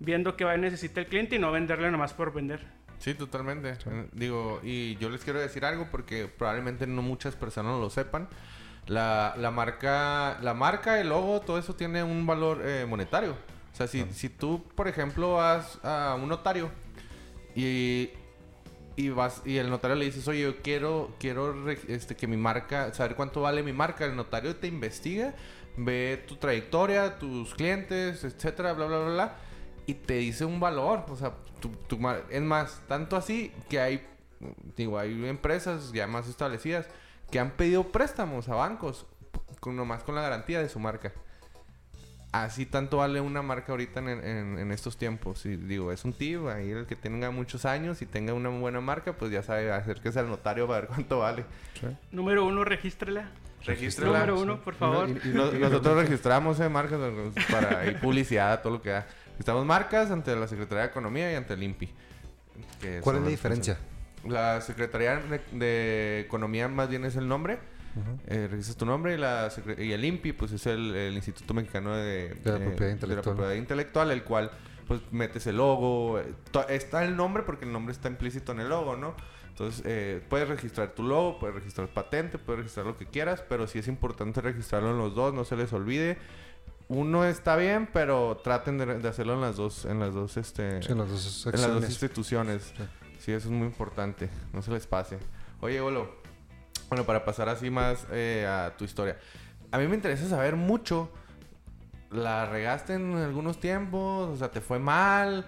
viendo 0.00 0.36
qué 0.36 0.44
va 0.44 0.54
a 0.54 0.56
necesitar 0.56 1.04
el 1.04 1.10
cliente 1.10 1.36
y 1.36 1.38
no 1.38 1.52
venderle 1.52 1.92
nomás 1.92 2.12
por 2.12 2.32
vender. 2.32 2.66
Sí, 2.98 3.14
totalmente. 3.14 3.76
Digo, 4.10 4.60
y 4.64 4.96
yo 4.96 5.10
les 5.10 5.22
quiero 5.22 5.38
decir 5.38 5.64
algo 5.64 5.86
porque 5.92 6.26
probablemente 6.26 6.88
no 6.88 7.02
muchas 7.02 7.36
personas 7.36 7.78
lo 7.78 7.88
sepan. 7.88 8.28
La, 8.88 9.34
la 9.36 9.52
marca, 9.52 10.40
la 10.42 10.54
marca, 10.54 11.00
el 11.00 11.10
logo, 11.10 11.40
todo 11.40 11.60
eso 11.60 11.76
tiene 11.76 12.02
un 12.02 12.26
valor 12.26 12.62
eh, 12.64 12.84
monetario. 12.84 13.36
O 13.72 13.76
sea, 13.76 13.86
si, 13.86 14.04
si 14.10 14.28
tú, 14.28 14.64
por 14.74 14.88
ejemplo, 14.88 15.34
vas 15.34 15.78
a 15.84 16.16
un 16.20 16.28
notario 16.28 16.68
y 17.54 18.10
y 18.98 19.10
vas 19.10 19.42
y 19.44 19.58
el 19.58 19.70
notario 19.70 19.94
le 19.94 20.06
dices, 20.06 20.26
oye, 20.26 20.42
yo 20.42 20.56
quiero, 20.60 21.14
quiero 21.20 21.70
este, 21.70 22.16
que 22.16 22.26
mi 22.26 22.36
marca, 22.36 22.92
saber 22.92 23.14
cuánto 23.14 23.40
vale 23.40 23.62
mi 23.62 23.72
marca. 23.72 24.04
El 24.04 24.16
notario 24.16 24.56
te 24.56 24.66
investiga, 24.66 25.34
ve 25.76 26.24
tu 26.26 26.34
trayectoria, 26.34 27.16
tus 27.16 27.54
clientes, 27.54 28.24
etcétera, 28.24 28.72
bla, 28.72 28.86
bla, 28.86 28.98
bla, 28.98 29.10
bla, 29.10 29.36
y 29.86 29.94
te 29.94 30.14
dice 30.14 30.44
un 30.44 30.58
valor. 30.58 31.04
O 31.10 31.16
sea, 31.16 31.32
tu, 31.60 31.68
tu, 31.68 31.96
es 32.28 32.42
más, 32.42 32.82
tanto 32.88 33.14
así 33.14 33.52
que 33.68 33.78
hay, 33.78 34.04
digo, 34.76 34.98
hay 34.98 35.28
empresas 35.28 35.92
ya 35.92 36.08
más 36.08 36.28
establecidas 36.28 36.88
que 37.30 37.38
han 37.38 37.52
pedido 37.52 37.92
préstamos 37.92 38.48
a 38.48 38.56
bancos, 38.56 39.06
con, 39.60 39.76
nomás 39.76 40.02
con 40.02 40.16
la 40.16 40.22
garantía 40.22 40.60
de 40.60 40.68
su 40.68 40.80
marca 40.80 41.12
así 42.32 42.66
tanto 42.66 42.98
vale 42.98 43.20
una 43.20 43.42
marca 43.42 43.72
ahorita 43.72 44.00
en, 44.00 44.70
estos 44.72 44.96
tiempos. 44.96 45.46
Y 45.46 45.56
digo, 45.56 45.92
es 45.92 46.04
un 46.04 46.12
tío 46.12 46.50
ahí 46.50 46.70
el 46.70 46.86
que 46.86 46.96
tenga 46.96 47.30
muchos 47.30 47.64
años 47.64 48.02
y 48.02 48.06
tenga 48.06 48.34
una 48.34 48.48
buena 48.48 48.80
marca, 48.80 49.14
pues 49.14 49.30
ya 49.30 49.42
sabe 49.42 49.72
acérquese 49.72 50.18
al 50.18 50.28
notario 50.28 50.66
para 50.66 50.80
ver 50.80 50.88
cuánto 50.88 51.18
vale. 51.20 51.44
Número 52.10 52.46
uno, 52.46 52.64
regístrela. 52.64 53.30
Regístrela. 53.64 54.20
Número 54.20 54.40
uno, 54.40 54.60
por 54.60 54.74
favor. 54.74 55.08
Y, 55.24 55.28
nosotros 55.28 55.96
registramos 55.96 56.60
eh, 56.60 56.68
marcas 56.68 56.98
para 57.50 57.86
y 57.86 57.94
publicidad, 58.02 58.62
todo 58.62 58.74
lo 58.74 58.82
que 58.82 58.90
da. 58.90 59.06
Estamos 59.38 59.64
marcas 59.64 60.10
ante 60.10 60.34
la 60.34 60.48
Secretaría 60.48 60.82
de 60.82 60.88
Economía 60.88 61.32
y 61.32 61.34
ante 61.34 61.54
el 61.54 61.62
INPI. 61.62 61.92
¿Cuál 63.00 63.16
es 63.16 63.22
la 63.22 63.28
diferencia? 63.28 63.78
La 64.26 64.60
Secretaría 64.60 65.20
de 65.52 66.20
Economía 66.20 66.68
más 66.68 66.88
bien 66.88 67.04
es 67.04 67.16
el 67.16 67.28
nombre 67.28 67.58
eh, 68.26 68.48
registras 68.50 68.76
tu 68.76 68.86
nombre 68.86 69.14
y, 69.14 69.16
la, 69.16 69.50
y 69.78 69.92
el 69.92 70.04
INPI, 70.04 70.32
pues 70.32 70.52
es 70.52 70.66
el, 70.66 71.12
Instituto 71.14 71.54
Mexicano 71.54 71.94
de, 71.94 72.36
la 72.44 72.58
propiedad 73.22 73.54
intelectual. 73.54 74.10
el 74.10 74.24
cual 74.24 74.50
pues 74.86 75.02
metes 75.10 75.46
el 75.46 75.58
logo. 75.58 76.18
Eh, 76.18 76.34
está 76.70 77.04
el 77.04 77.16
nombre 77.16 77.42
porque 77.42 77.66
el 77.66 77.72
nombre 77.72 77.92
está 77.92 78.08
implícito 78.08 78.52
en 78.52 78.60
el 78.60 78.70
logo, 78.70 78.96
¿no? 78.96 79.14
Entonces, 79.48 79.82
eh, 79.84 80.22
puedes 80.28 80.48
registrar 80.48 80.94
tu 80.94 81.02
logo, 81.02 81.38
puedes 81.40 81.56
registrar 81.56 81.88
patente, 81.88 82.38
puedes 82.38 82.60
registrar 82.60 82.86
lo 82.86 82.96
que 82.96 83.06
quieras, 83.06 83.42
pero 83.48 83.66
sí 83.66 83.80
es 83.80 83.88
importante 83.88 84.40
registrarlo 84.40 84.92
en 84.92 84.98
los 84.98 85.14
dos, 85.14 85.34
no 85.34 85.44
se 85.44 85.56
les 85.56 85.72
olvide. 85.72 86.16
Uno 86.86 87.24
está 87.24 87.56
bien, 87.56 87.88
pero 87.92 88.40
traten 88.42 88.78
de, 88.78 89.08
hacerlo 89.08 89.34
en 89.34 89.40
las 89.40 89.56
dos, 89.56 89.84
en 89.84 89.98
las 89.98 90.14
dos, 90.14 90.36
este, 90.36 90.78
en 90.78 90.98
las 90.98 91.10
dos, 91.10 91.46
en 91.52 91.60
las 91.60 91.74
dos 91.74 91.84
instituciones. 91.84 92.72
Sí. 93.18 93.32
eso 93.32 93.48
es 93.48 93.52
muy 93.52 93.66
importante, 93.66 94.30
no 94.52 94.62
se 94.62 94.70
les 94.70 94.86
pase. 94.86 95.18
Oye, 95.60 95.80
Golo, 95.80 96.17
bueno, 96.88 97.04
para 97.04 97.24
pasar 97.24 97.48
así 97.48 97.70
más 97.70 98.06
eh, 98.10 98.46
a 98.46 98.76
tu 98.76 98.84
historia. 98.84 99.18
A 99.70 99.78
mí 99.78 99.86
me 99.86 99.94
interesa 99.94 100.28
saber 100.28 100.56
mucho. 100.56 101.10
¿La 102.10 102.46
regaste 102.46 102.94
en 102.94 103.16
algunos 103.16 103.60
tiempos? 103.60 104.28
O 104.30 104.36
sea, 104.36 104.50
¿te 104.50 104.60
fue 104.60 104.78
mal? 104.78 105.46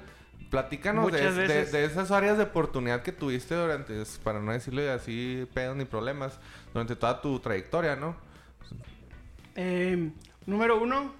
Platícanos 0.50 1.10
de, 1.12 1.84
esas 1.84 2.10
áreas 2.10 2.36
de 2.36 2.44
oportunidad 2.44 3.02
que 3.02 3.12
tuviste 3.12 3.54
durante, 3.54 4.02
para 4.22 4.40
no 4.40 4.52
decirle 4.52 4.90
así 4.90 5.48
pedos 5.54 5.76
ni 5.76 5.84
problemas, 5.84 6.40
durante 6.72 6.96
toda 6.96 7.20
tu 7.22 7.38
trayectoria, 7.38 7.94
¿no? 7.94 8.16
Eh, 9.54 10.10
número 10.46 10.82
uno, 10.82 11.14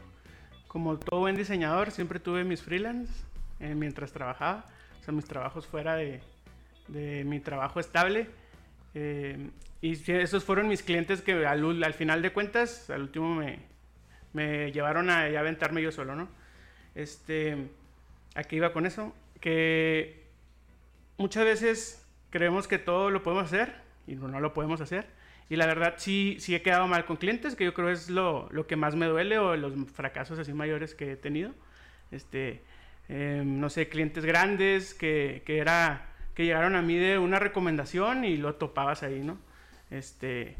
como 0.66 0.98
todo 0.98 1.20
buen 1.20 1.36
diseñador, 1.36 1.92
siempre 1.92 2.18
tuve 2.18 2.42
mis 2.44 2.60
freelance 2.60 3.12
eh, 3.60 3.74
mientras 3.74 4.12
trabajaba. 4.12 4.66
O 5.00 5.04
sea, 5.04 5.14
mis 5.14 5.26
trabajos 5.26 5.66
fuera 5.66 5.94
de, 5.94 6.20
de 6.88 7.24
mi 7.24 7.40
trabajo 7.40 7.80
estable. 7.80 8.28
Eh, 8.94 9.50
y 9.82 10.10
esos 10.12 10.44
fueron 10.44 10.68
mis 10.68 10.82
clientes 10.82 11.22
que 11.22 11.46
al, 11.46 11.94
final 11.94 12.20
de 12.20 12.32
cuentas, 12.32 12.90
al 12.90 13.02
último 13.02 13.34
me, 13.34 13.60
me 14.32 14.72
llevaron 14.72 15.08
a, 15.08 15.28
ya 15.28 15.40
aventarme 15.40 15.80
yo 15.80 15.90
solo, 15.90 16.14
¿no? 16.14 16.28
Este, 16.94 17.68
¿a 18.34 18.44
qué 18.44 18.56
iba 18.56 18.72
con 18.72 18.84
eso? 18.84 19.14
Que 19.40 20.26
muchas 21.16 21.44
veces 21.44 22.06
creemos 22.28 22.68
que 22.68 22.78
todo 22.78 23.10
lo 23.10 23.22
podemos 23.22 23.46
hacer 23.46 23.74
y 24.06 24.16
no, 24.16 24.28
no 24.28 24.40
lo 24.40 24.52
podemos 24.52 24.82
hacer. 24.82 25.06
Y 25.48 25.56
la 25.56 25.66
verdad 25.66 25.94
sí, 25.96 26.36
sí 26.40 26.54
he 26.54 26.62
quedado 26.62 26.86
mal 26.86 27.06
con 27.06 27.16
clientes, 27.16 27.56
que 27.56 27.64
yo 27.64 27.74
creo 27.74 27.88
es 27.88 28.10
lo, 28.10 28.48
lo 28.52 28.66
que 28.66 28.76
más 28.76 28.94
me 28.94 29.06
duele 29.06 29.38
o 29.38 29.56
los 29.56 29.72
fracasos 29.90 30.38
así 30.38 30.52
mayores 30.52 30.94
que 30.94 31.12
he 31.12 31.16
tenido. 31.16 31.52
Este, 32.10 32.62
eh, 33.08 33.42
no 33.44 33.70
sé, 33.70 33.88
clientes 33.88 34.26
grandes 34.26 34.92
que, 34.94 35.42
que, 35.46 35.58
era, 35.58 36.10
que 36.34 36.44
llegaron 36.44 36.76
a 36.76 36.82
mí 36.82 36.96
de 36.96 37.18
una 37.18 37.38
recomendación 37.38 38.24
y 38.24 38.36
lo 38.36 38.56
topabas 38.56 39.02
ahí, 39.02 39.20
¿no? 39.20 39.38
Este, 39.90 40.56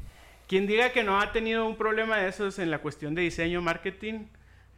quien 0.49 0.67
diga 0.67 0.91
que 0.93 1.05
no 1.05 1.21
ha 1.21 1.33
tenido 1.33 1.67
un 1.67 1.77
problema 1.77 2.19
de 2.19 2.29
esos 2.29 2.59
en 2.59 2.71
la 2.71 2.79
cuestión 2.79 3.15
de 3.15 3.23
diseño, 3.23 3.61
marketing, 3.63 4.27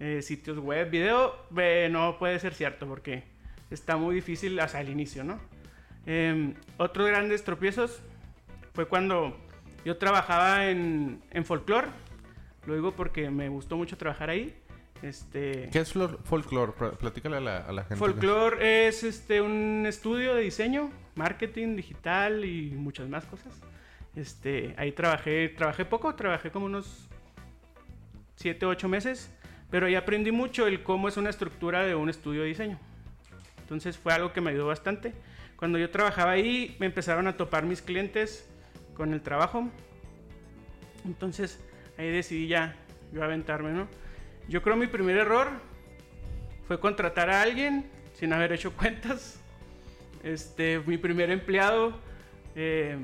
eh, 0.00 0.20
sitios 0.22 0.58
web, 0.58 0.90
video, 0.90 1.34
eh, 1.56 1.88
no 1.90 2.18
puede 2.18 2.38
ser 2.38 2.54
cierto 2.54 2.86
porque 2.86 3.24
está 3.70 3.96
muy 3.96 4.14
difícil 4.14 4.58
hasta 4.60 4.80
el 4.80 4.88
inicio, 4.90 5.24
¿no? 5.24 5.40
Eh, 6.06 6.54
otros 6.78 7.06
grandes 7.08 7.44
tropiezos 7.44 8.00
fue 8.74 8.86
cuando 8.86 9.36
yo 9.84 9.96
trabajaba 9.96 10.68
en, 10.68 11.22
en 11.30 11.44
folclore, 11.44 11.88
lo 12.66 12.74
digo 12.74 12.92
porque 12.92 13.30
me 13.30 13.48
gustó 13.48 13.76
mucho 13.76 13.96
trabajar 13.96 14.30
ahí. 14.30 14.54
Este, 15.02 15.68
¿Qué 15.72 15.80
es 15.80 15.92
folklore? 16.24 16.72
Pl- 16.78 16.92
Platícale 16.92 17.36
a 17.38 17.40
la, 17.40 17.56
a 17.58 17.72
la 17.72 17.82
gente. 17.82 17.96
Folklore 17.96 18.86
es 18.86 19.02
este, 19.02 19.40
un 19.40 19.84
estudio 19.86 20.34
de 20.34 20.42
diseño, 20.42 20.90
marketing 21.16 21.74
digital 21.74 22.44
y 22.44 22.70
muchas 22.70 23.08
más 23.08 23.24
cosas. 23.24 23.52
Este, 24.14 24.74
ahí 24.76 24.92
trabajé, 24.92 25.48
trabajé 25.48 25.84
poco, 25.84 26.14
trabajé 26.14 26.50
como 26.50 26.66
unos 26.66 27.08
7, 28.36 28.66
8 28.66 28.88
meses, 28.88 29.30
pero 29.70 29.86
ahí 29.86 29.94
aprendí 29.94 30.32
mucho 30.32 30.66
el 30.66 30.82
cómo 30.82 31.08
es 31.08 31.16
una 31.16 31.30
estructura 31.30 31.84
de 31.84 31.94
un 31.94 32.10
estudio 32.10 32.42
de 32.42 32.48
diseño. 32.48 32.78
Entonces 33.60 33.96
fue 33.96 34.12
algo 34.12 34.32
que 34.32 34.40
me 34.40 34.50
ayudó 34.50 34.66
bastante. 34.66 35.14
Cuando 35.56 35.78
yo 35.78 35.90
trabajaba 35.90 36.32
ahí, 36.32 36.76
me 36.78 36.86
empezaron 36.86 37.26
a 37.26 37.36
topar 37.36 37.64
mis 37.64 37.80
clientes 37.80 38.48
con 38.94 39.12
el 39.12 39.22
trabajo. 39.22 39.68
Entonces 41.04 41.58
ahí 41.96 42.10
decidí 42.10 42.48
ya 42.48 42.76
yo 43.12 43.22
aventarme, 43.22 43.72
¿no? 43.72 43.88
Yo 44.48 44.60
creo 44.62 44.76
mi 44.76 44.88
primer 44.88 45.16
error 45.16 45.48
fue 46.66 46.80
contratar 46.80 47.30
a 47.30 47.42
alguien 47.42 47.86
sin 48.14 48.32
haber 48.32 48.52
hecho 48.52 48.72
cuentas. 48.76 49.40
Este, 50.22 50.80
mi 50.86 50.98
primer 50.98 51.30
empleado, 51.30 51.98
eh, 52.54 52.96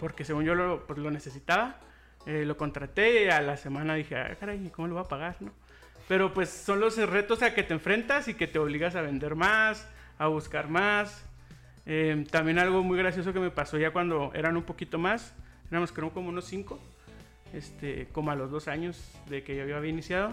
porque 0.00 0.24
según 0.24 0.44
yo 0.44 0.54
lo, 0.54 0.86
pues, 0.86 0.98
lo 0.98 1.10
necesitaba, 1.10 1.76
eh, 2.24 2.44
lo 2.46 2.56
contraté 2.56 3.24
y 3.24 3.28
a 3.28 3.42
la 3.42 3.58
semana 3.58 3.94
dije, 3.94 4.16
ah, 4.16 4.34
caray, 4.40 4.70
¿cómo 4.74 4.88
lo 4.88 4.94
voy 4.94 5.04
a 5.04 5.08
pagar? 5.08 5.36
No? 5.40 5.52
Pero 6.08 6.32
pues 6.32 6.48
son 6.48 6.80
los 6.80 6.96
retos 6.96 7.42
a 7.42 7.54
que 7.54 7.62
te 7.62 7.74
enfrentas 7.74 8.26
y 8.26 8.34
que 8.34 8.46
te 8.46 8.58
obligas 8.58 8.96
a 8.96 9.02
vender 9.02 9.36
más, 9.36 9.86
a 10.18 10.26
buscar 10.26 10.68
más. 10.68 11.24
Eh, 11.86 12.24
también 12.30 12.58
algo 12.58 12.82
muy 12.82 12.98
gracioso 12.98 13.32
que 13.32 13.40
me 13.40 13.50
pasó 13.50 13.78
ya 13.78 13.92
cuando 13.92 14.32
eran 14.34 14.56
un 14.56 14.64
poquito 14.64 14.98
más, 14.98 15.34
éramos 15.70 15.92
creo 15.92 16.10
como 16.10 16.30
unos 16.30 16.46
cinco, 16.46 16.80
este, 17.52 18.08
como 18.12 18.30
a 18.30 18.34
los 18.34 18.50
dos 18.50 18.68
años 18.68 19.12
de 19.28 19.44
que 19.44 19.54
yo 19.54 19.76
había 19.76 19.90
iniciado. 19.90 20.32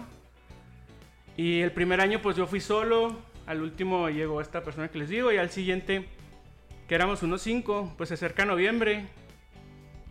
Y 1.36 1.60
el 1.60 1.72
primer 1.72 2.00
año 2.00 2.20
pues 2.22 2.36
yo 2.36 2.46
fui 2.46 2.60
solo, 2.60 3.16
al 3.46 3.60
último 3.62 4.08
llegó 4.08 4.40
esta 4.40 4.64
persona 4.64 4.88
que 4.88 4.98
les 4.98 5.10
digo 5.10 5.30
y 5.30 5.36
al 5.36 5.50
siguiente, 5.50 6.08
que 6.88 6.94
éramos 6.94 7.22
unos 7.22 7.42
cinco, 7.42 7.94
pues 7.96 8.08
se 8.08 8.14
acerca 8.14 8.44
noviembre 8.44 9.06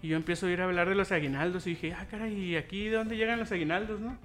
y 0.01 0.09
yo 0.09 0.15
empiezo 0.17 0.47
a 0.47 0.51
ir 0.51 0.61
a 0.61 0.65
hablar 0.65 0.89
de 0.89 0.95
los 0.95 1.11
aguinaldos 1.11 1.65
y 1.67 1.71
dije, 1.71 1.93
ah 1.93 2.05
caray, 2.09 2.33
¿y 2.33 2.55
aquí 2.55 2.87
de 2.89 2.97
dónde 2.97 3.17
llegan 3.17 3.39
los 3.39 3.51
aguinaldos, 3.51 3.99
no? 3.99 4.17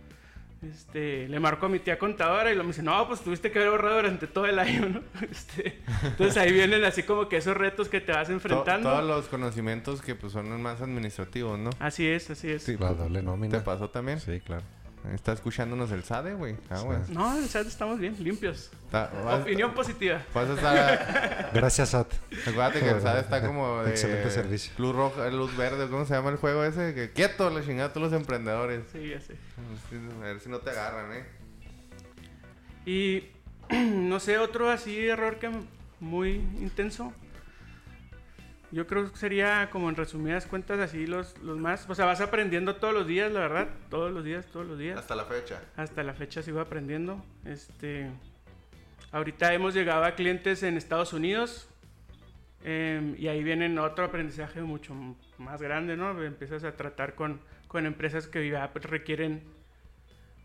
Este, 0.63 1.27
le 1.29 1.41
marco 1.41 1.67
a 1.67 1.69
mi 1.69 1.81
tía 1.81 1.99
contadora 1.99 2.53
y 2.53 2.55
lo 2.55 2.63
me 2.63 2.69
dice, 2.69 2.85
no, 2.85 3.09
pues 3.09 3.21
tuviste 3.23 3.51
que 3.51 3.59
haber 3.59 3.71
ahorrado 3.71 3.97
durante 3.97 4.29
todo 4.29 4.47
el 4.47 4.61
año, 4.61 4.89
¿no? 4.89 5.01
Este, 5.29 5.81
entonces 6.05 6.37
ahí 6.37 6.53
vienen 6.53 6.85
así 6.85 7.03
como 7.03 7.29
que 7.29 7.39
esos 7.39 7.57
retos 7.57 7.89
que 7.89 8.01
te 8.01 8.13
vas 8.13 8.29
To- 8.29 8.35
enfrentando. 8.35 8.89
todos 8.91 9.05
los 9.05 9.27
conocimientos 9.27 10.01
que 10.03 10.15
pues 10.15 10.33
son 10.33 10.63
más 10.63 10.81
administrativos, 10.81 11.59
¿no? 11.59 11.71
Así 11.81 12.07
es, 12.07 12.31
así 12.31 12.49
es. 12.51 12.63
Sí. 12.63 12.77
La 12.79 12.95
doble 12.95 13.23
nómina. 13.23 13.59
¿Te 13.59 13.65
pasó 13.65 13.91
también? 13.91 14.21
Sí, 14.21 14.39
claro. 14.39 14.63
Está 15.13 15.33
escuchándonos 15.33 15.91
el 15.91 16.05
SADE, 16.05 16.35
güey. 16.35 16.57
Ah, 16.71 16.77
Sí. 17.07 17.13
No, 17.13 17.37
en 17.37 17.43
el 17.43 17.49
chat 17.51 17.67
estamos 17.67 17.99
bien, 17.99 18.15
limpios. 18.23 18.71
Está- 18.87 19.11
vas- 19.25 19.41
Opinión 19.43 19.75
positiva. 19.75 20.23
Vas 20.33 20.49
a 20.49 20.55
estar... 20.55 21.51
Gracias, 21.55 21.89
Sat. 21.91 22.07
Acuérdate 22.47 22.81
que 22.81 22.91
el 22.91 23.01
SADE 23.01 23.21
está 23.21 23.41
como 23.47 23.83
de... 23.83 23.91
Excelente 23.91 24.31
servicio. 24.31 24.73
Luz 24.79 24.95
roja, 24.95 25.29
luz 25.31 25.57
verde, 25.57 25.89
¿cómo 25.91 26.05
se 26.07 26.15
llama 26.15 26.31
el 26.31 26.37
juego 26.37 26.63
ese? 26.65 26.95
Que 26.95 27.11
quieto, 27.11 27.51
la 27.51 27.65
chingada 27.65 27.89
a 27.89 27.93
todos 27.93 28.13
los 28.13 28.21
emprendedores. 28.21 28.85
Sí, 28.93 29.09
ya 29.09 29.21
sé. 29.21 29.35
A 30.21 30.25
ver 30.25 30.39
si 30.41 30.49
no 30.49 30.59
te 30.61 30.71
agarran, 30.71 31.13
¿eh? 31.13 31.25
Y 32.87 33.29
no 33.75 34.21
sé, 34.21 34.39
otro 34.39 34.71
así 34.71 35.07
error 35.07 35.39
que 35.39 35.51
muy 36.01 36.31
intenso. 36.61 37.13
Yo 38.73 38.87
creo 38.87 39.11
que 39.13 39.17
sería 39.19 39.69
como 39.71 39.91
en 39.91 39.97
resumidas 39.97 40.47
cuentas 40.47 40.81
así 40.81 41.07
los, 41.07 41.37
los 41.43 41.59
más. 41.59 41.89
O 41.91 41.95
sea, 41.95 42.07
vas 42.07 42.21
aprendiendo 42.23 42.77
todos 42.77 42.95
los 42.95 43.07
días, 43.07 43.31
la 43.31 43.41
verdad. 43.41 43.69
Todos 43.91 44.11
los 44.11 44.25
días, 44.25 44.47
todos 44.47 44.67
los 44.67 44.79
días. 44.79 44.99
Hasta 44.99 45.15
la 45.15 45.25
fecha. 45.27 45.61
Hasta 45.77 46.03
la 46.03 46.15
fecha 46.15 46.43
sigo 46.43 46.59
aprendiendo. 46.59 47.23
Este, 47.45 48.11
ahorita 49.13 49.53
hemos 49.53 49.75
llegado 49.75 50.05
a 50.05 50.13
clientes 50.15 50.63
en 50.63 50.77
Estados 50.77 51.13
Unidos. 51.13 51.69
em, 52.65 53.17
y 53.19 53.27
ahí 53.27 53.43
viene 53.43 53.77
otro 53.81 54.05
aprendizaje 54.05 54.63
mucho 54.63 54.95
más 55.37 55.61
grande, 55.61 55.97
¿no? 55.97 56.23
Empiezas 56.23 56.63
a 56.63 56.77
tratar 56.77 57.15
con, 57.17 57.41
con 57.67 57.87
empresas 57.87 58.29
que 58.29 58.49
ya 58.49 58.71
requieren, 58.75 59.43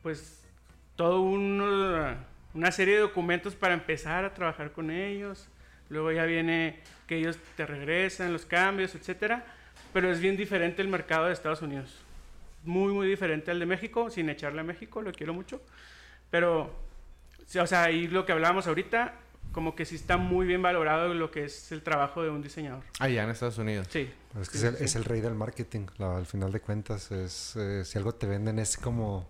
pues, 0.01 0.43
todo 0.95 1.21
uno- 1.21 2.15
una 2.55 2.71
serie 2.71 2.95
de 2.95 3.01
documentos 3.01 3.53
para 3.55 3.75
empezar 3.75 4.25
a 4.25 4.33
trabajar 4.33 4.71
con 4.71 4.89
ellos. 4.89 5.47
Luego 5.89 6.11
ya 6.11 6.25
viene 6.25 6.79
que 7.07 7.17
ellos 7.17 7.37
te 7.55 7.65
regresan 7.65 8.33
los 8.33 8.45
cambios, 8.45 8.95
etcétera. 8.95 9.45
Pero 9.93 10.11
es 10.11 10.19
bien 10.19 10.35
diferente 10.37 10.81
el 10.81 10.87
mercado 10.89 11.25
de 11.27 11.33
Estados 11.33 11.61
Unidos 11.61 12.03
muy, 12.63 12.91
muy 12.91 13.07
diferente 13.07 13.49
al 13.51 13.59
de 13.59 13.65
México, 13.65 14.09
sin 14.09 14.29
echarle 14.29 14.59
a 14.59 14.63
México, 14.63 15.01
lo 15.01 15.13
quiero 15.13 15.33
mucho. 15.33 15.61
Pero, 16.29 16.75
o 17.61 17.67
sea, 17.67 17.83
ahí 17.85 18.07
lo 18.09 18.25
que 18.25 18.33
hablábamos 18.33 18.67
ahorita, 18.67 19.13
como 19.53 19.73
que 19.75 19.85
sí 19.85 19.95
está 19.95 20.17
muy 20.17 20.45
bien 20.45 20.61
valorado 20.61 21.13
lo 21.13 21.31
que 21.31 21.45
es 21.45 21.71
el 21.71 21.81
trabajo 21.81 22.21
de 22.23 22.29
un 22.29 22.41
diseñador. 22.41 22.83
Allá 22.99 23.23
en 23.23 23.29
Estados 23.29 23.57
Unidos. 23.57 23.87
Sí. 23.89 24.11
Es 24.41 24.49
que 24.49 24.57
Sí, 24.57 24.65
es, 24.67 24.73
el, 24.73 24.77
sí. 24.79 24.83
es 24.83 24.95
el 24.97 25.05
rey 25.05 25.21
del 25.21 25.35
marketing. 25.35 25.85
la- 25.97 26.17
al 26.17 26.25
final 26.25 26.51
de 26.51 26.59
cuentas, 26.59 27.09
es 27.11 27.55
eh, 27.55 27.85
si 27.85 27.97
algo 27.97 28.13
te 28.13 28.27
venden 28.27 28.59
es 28.59 28.75
como, 28.75 29.25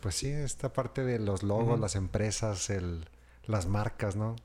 pues 0.00 0.14
sí, 0.14 0.28
esta 0.30 0.72
parte 0.72 1.04
de 1.04 1.18
los 1.18 1.42
logos, 1.42 1.74
Ujú. 1.74 1.82
las 1.82 1.96
empresas, 1.96 2.70
el, 2.70 3.04
las 3.46 3.66
marcas, 3.66 4.16
¿no? 4.16 4.36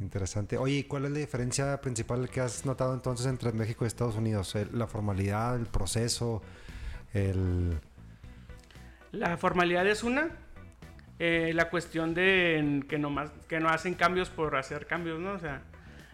Interesante. 0.00 0.56
Oye, 0.56 0.76
¿y 0.78 0.84
cuál 0.84 1.04
es 1.04 1.10
la 1.10 1.18
diferencia 1.18 1.80
principal 1.80 2.28
que 2.30 2.40
has 2.40 2.64
notado 2.64 2.94
entonces 2.94 3.26
entre 3.26 3.52
México 3.52 3.84
y 3.84 3.86
Estados 3.88 4.16
Unidos? 4.16 4.54
El- 4.54 4.78
la 4.78 4.86
formalidad, 4.86 5.56
el 5.56 5.66
proceso, 5.66 6.42
el... 7.12 7.78
La 9.12 9.36
formalidad 9.36 9.86
es 9.86 10.02
una. 10.02 10.30
eh, 11.18 11.52
la 11.54 11.68
cuestión 11.68 12.14
de 12.14 12.82
que, 12.88 12.98
no 12.98 13.10
más, 13.10 13.30
que 13.46 13.60
no 13.60 13.68
hacen 13.68 13.94
cambios 13.94 14.30
por 14.30 14.56
hacer 14.56 14.86
cambios, 14.86 15.20
¿no? 15.20 15.32
O 15.32 15.38
sea, 15.38 15.62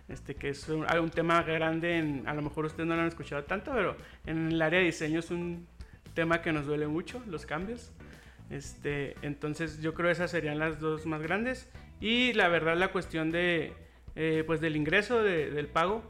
este, 0.09 0.35
que 0.35 0.49
es 0.49 0.69
un, 0.69 0.85
un 0.99 1.11
tema 1.11 1.43
grande, 1.43 1.99
en, 1.99 2.27
a 2.27 2.35
lo 2.35 2.43
mejor 2.43 2.65
ustedes 2.65 2.89
no 2.89 2.97
lo 2.97 3.03
han 3.03 3.09
escuchado 3.09 3.45
tanto, 3.45 3.73
pero 3.73 3.97
en 4.25 4.49
el 4.51 4.61
área 4.61 4.81
de 4.81 4.87
diseño 4.87 5.21
es 5.21 5.31
un 5.31 5.67
tema 6.15 6.43
que 6.43 6.53
nos 6.53 6.67
duele 6.67 6.89
mucho, 6.89 7.23
los 7.29 7.47
cambios. 7.47 7.93
Este, 8.51 9.15
entonces 9.23 9.81
yo 9.81 9.95
creo 9.95 10.11
esas 10.11 10.31
serían 10.33 10.59
las 10.59 10.81
dos 10.81 11.07
más 11.07 11.23
grandes. 11.23 11.69
Y 12.01 12.33
la 12.35 12.49
verdad 12.49 12.77
la 12.77 12.93
cuestión 12.93 13.31
de, 13.31 13.73
eh, 14.15 14.45
pues 14.47 14.61
del 14.61 14.77
ingreso, 14.77 15.23
de- 15.23 15.51
del 15.51 15.69
pago. 15.69 16.03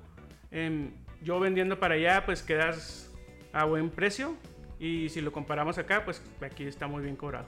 Em, 0.51 0.93
yo 1.23 1.39
vendiendo 1.41 1.79
para 1.79 1.95
allá, 1.95 2.25
pues 2.27 2.43
quedas 2.43 3.13
a 3.53 3.65
buen 3.65 3.91
precio. 3.91 4.35
Y 4.79 5.09
si 5.09 5.21
lo 5.21 5.33
comparamos 5.33 5.79
acá, 5.79 6.05
pues 6.05 6.23
aquí 6.43 6.65
está 6.65 6.87
muy 6.87 7.03
bien 7.03 7.17
cobrado. 7.17 7.47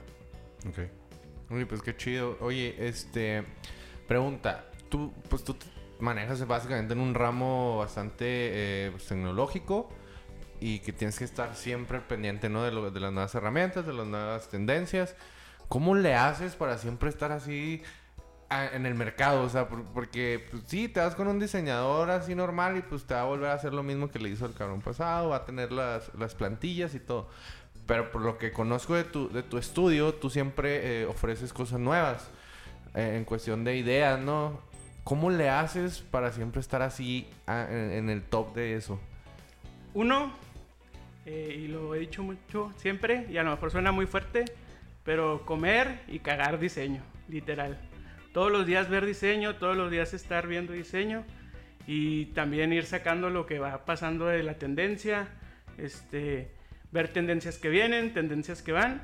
Ok. 0.67 0.79
Uy, 1.51 1.65
pues 1.65 1.81
qué 1.81 1.95
chido. 1.95 2.37
Oye, 2.41 2.75
este... 2.79 3.43
Pregunta. 4.07 4.65
Tú, 4.89 5.13
pues 5.29 5.43
tú 5.43 5.55
manejas 5.99 6.45
básicamente 6.47 6.93
en 6.93 6.99
un 6.99 7.13
ramo 7.13 7.77
bastante 7.77 8.25
eh, 8.25 8.91
pues, 8.91 9.05
tecnológico 9.05 9.89
y 10.59 10.79
que 10.79 10.91
tienes 10.93 11.19
que 11.19 11.25
estar 11.25 11.55
siempre 11.55 11.99
pendiente, 11.99 12.49
¿no? 12.49 12.63
De 12.63 12.71
las 12.99 13.11
nuevas 13.13 13.35
herramientas, 13.35 13.85
de 13.85 13.93
las 13.93 14.07
nuevas 14.07 14.49
tendencias. 14.49 15.15
¿Cómo 15.67 15.93
le 15.95 16.15
haces 16.15 16.55
para 16.55 16.79
siempre 16.79 17.09
estar 17.09 17.31
así 17.31 17.83
en 18.51 18.85
el 18.85 18.95
mercado, 18.95 19.43
o 19.43 19.49
sea, 19.49 19.67
por- 19.67 19.83
porque 19.85 20.45
pues, 20.49 20.63
sí, 20.67 20.87
te 20.87 20.99
vas 20.99 21.13
con 21.15 21.27
un 21.27 21.39
diseñador 21.39 22.09
así 22.09 22.33
normal 22.33 22.77
y 22.77 22.81
pues 22.81 23.03
te 23.05 23.13
va 23.13 23.21
a 23.21 23.25
volver 23.25 23.49
a 23.49 23.53
hacer 23.53 23.73
lo 23.73 23.83
mismo 23.83 24.09
que 24.09 24.17
le 24.19 24.29
hizo 24.29 24.45
el 24.45 24.53
cabrón 24.53 24.81
pasado, 24.81 25.29
va 25.29 25.37
a 25.37 25.45
tener 25.45 25.71
las, 25.71 26.11
las 26.15 26.33
plantillas 26.35 26.95
y 26.95 26.99
todo. 26.99 27.29
Pero 27.85 28.11
por 28.11 28.21
lo 28.21 28.37
que 28.37 28.51
conozco 28.51 28.95
de 28.95 29.03
tu, 29.03 29.29
de 29.29 29.43
tu 29.43 29.57
estudio, 29.57 30.13
tú 30.13 30.29
siempre 30.29 31.01
eh, 31.01 31.05
ofreces 31.05 31.53
cosas 31.53 31.79
nuevas 31.79 32.29
eh, 32.95 33.15
en 33.17 33.23
cuestión 33.25 33.63
de 33.63 33.77
ideas, 33.77 34.19
¿no? 34.19 34.59
¿Cómo 35.03 35.29
le 35.31 35.49
haces 35.49 35.99
para 36.01 36.31
siempre 36.31 36.59
estar 36.61 36.81
así 36.83 37.27
en, 37.47 37.91
en 37.91 38.09
el 38.09 38.21
top 38.23 38.53
de 38.53 38.75
eso? 38.75 38.99
Uno, 39.95 40.31
eh, 41.25 41.61
y 41.63 41.67
lo 41.67 41.95
he 41.95 41.99
dicho 41.99 42.21
mucho 42.21 42.71
siempre, 42.77 43.25
y 43.29 43.37
a 43.37 43.43
lo 43.43 43.51
mejor 43.51 43.71
suena 43.71 43.91
muy 43.91 44.05
fuerte, 44.05 44.45
pero 45.03 45.43
comer 45.45 46.01
y 46.07 46.19
cagar 46.19 46.59
diseño, 46.59 47.01
literal. 47.27 47.79
Todos 48.39 48.53
los 48.53 48.65
días 48.65 48.87
ver 48.87 49.05
diseño, 49.05 49.57
todos 49.57 49.75
los 49.75 49.91
días 49.91 50.13
estar 50.13 50.47
viendo 50.47 50.71
diseño 50.71 51.25
y 51.85 52.27
también 52.27 52.71
ir 52.71 52.85
sacando 52.85 53.29
lo 53.29 53.45
que 53.45 53.59
va 53.59 53.83
pasando 53.83 54.27
de 54.27 54.43
la 54.43 54.53
tendencia, 54.53 55.27
este, 55.77 56.49
ver 56.93 57.09
tendencias 57.09 57.57
que 57.57 57.67
vienen, 57.67 58.13
tendencias 58.13 58.61
que 58.61 58.71
van. 58.71 59.01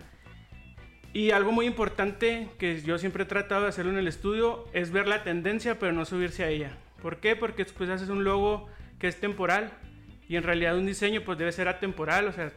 Y 1.12 1.32
algo 1.32 1.52
muy 1.52 1.66
importante 1.66 2.48
que 2.58 2.80
yo 2.80 2.98
siempre 2.98 3.24
he 3.24 3.26
tratado 3.26 3.64
de 3.64 3.68
hacerlo 3.68 3.92
en 3.92 3.98
el 3.98 4.08
estudio 4.08 4.70
es 4.72 4.92
ver 4.92 5.06
la 5.06 5.26
tendencia 5.26 5.80
pero 5.80 5.92
no 5.92 6.06
subirse 6.06 6.46
a 6.46 6.48
ella. 6.48 6.72
¿Por 7.02 7.18
qué? 7.18 7.36
Porque 7.36 7.66
después 7.66 7.90
haces 7.90 8.08
un 8.08 8.24
logo 8.24 8.70
que 9.00 9.10
es 9.10 9.20
temporal 9.20 9.74
y 10.30 10.38
en 10.38 10.44
realidad 10.44 10.78
un 10.78 10.86
diseño 10.86 11.24
pues 11.26 11.38
debe 11.38 11.52
ser 11.52 11.68
atemporal. 11.68 12.30
O 12.30 12.32
sea, 12.32 12.54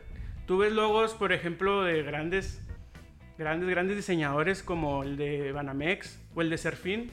tú 0.47 0.59
ves 0.59 0.73
logos, 0.73 1.15
por 1.15 1.33
ejemplo, 1.33 1.83
de 1.83 2.05
grandes, 2.05 2.63
grandes, 3.39 3.69
grandes 3.69 3.97
diseñadores 3.97 4.63
como 4.63 5.03
el 5.05 5.17
de 5.17 5.53
Banamex 5.53 6.19
o 6.35 6.43
el 6.43 6.51
de 6.51 6.59
Serfín. 6.59 7.11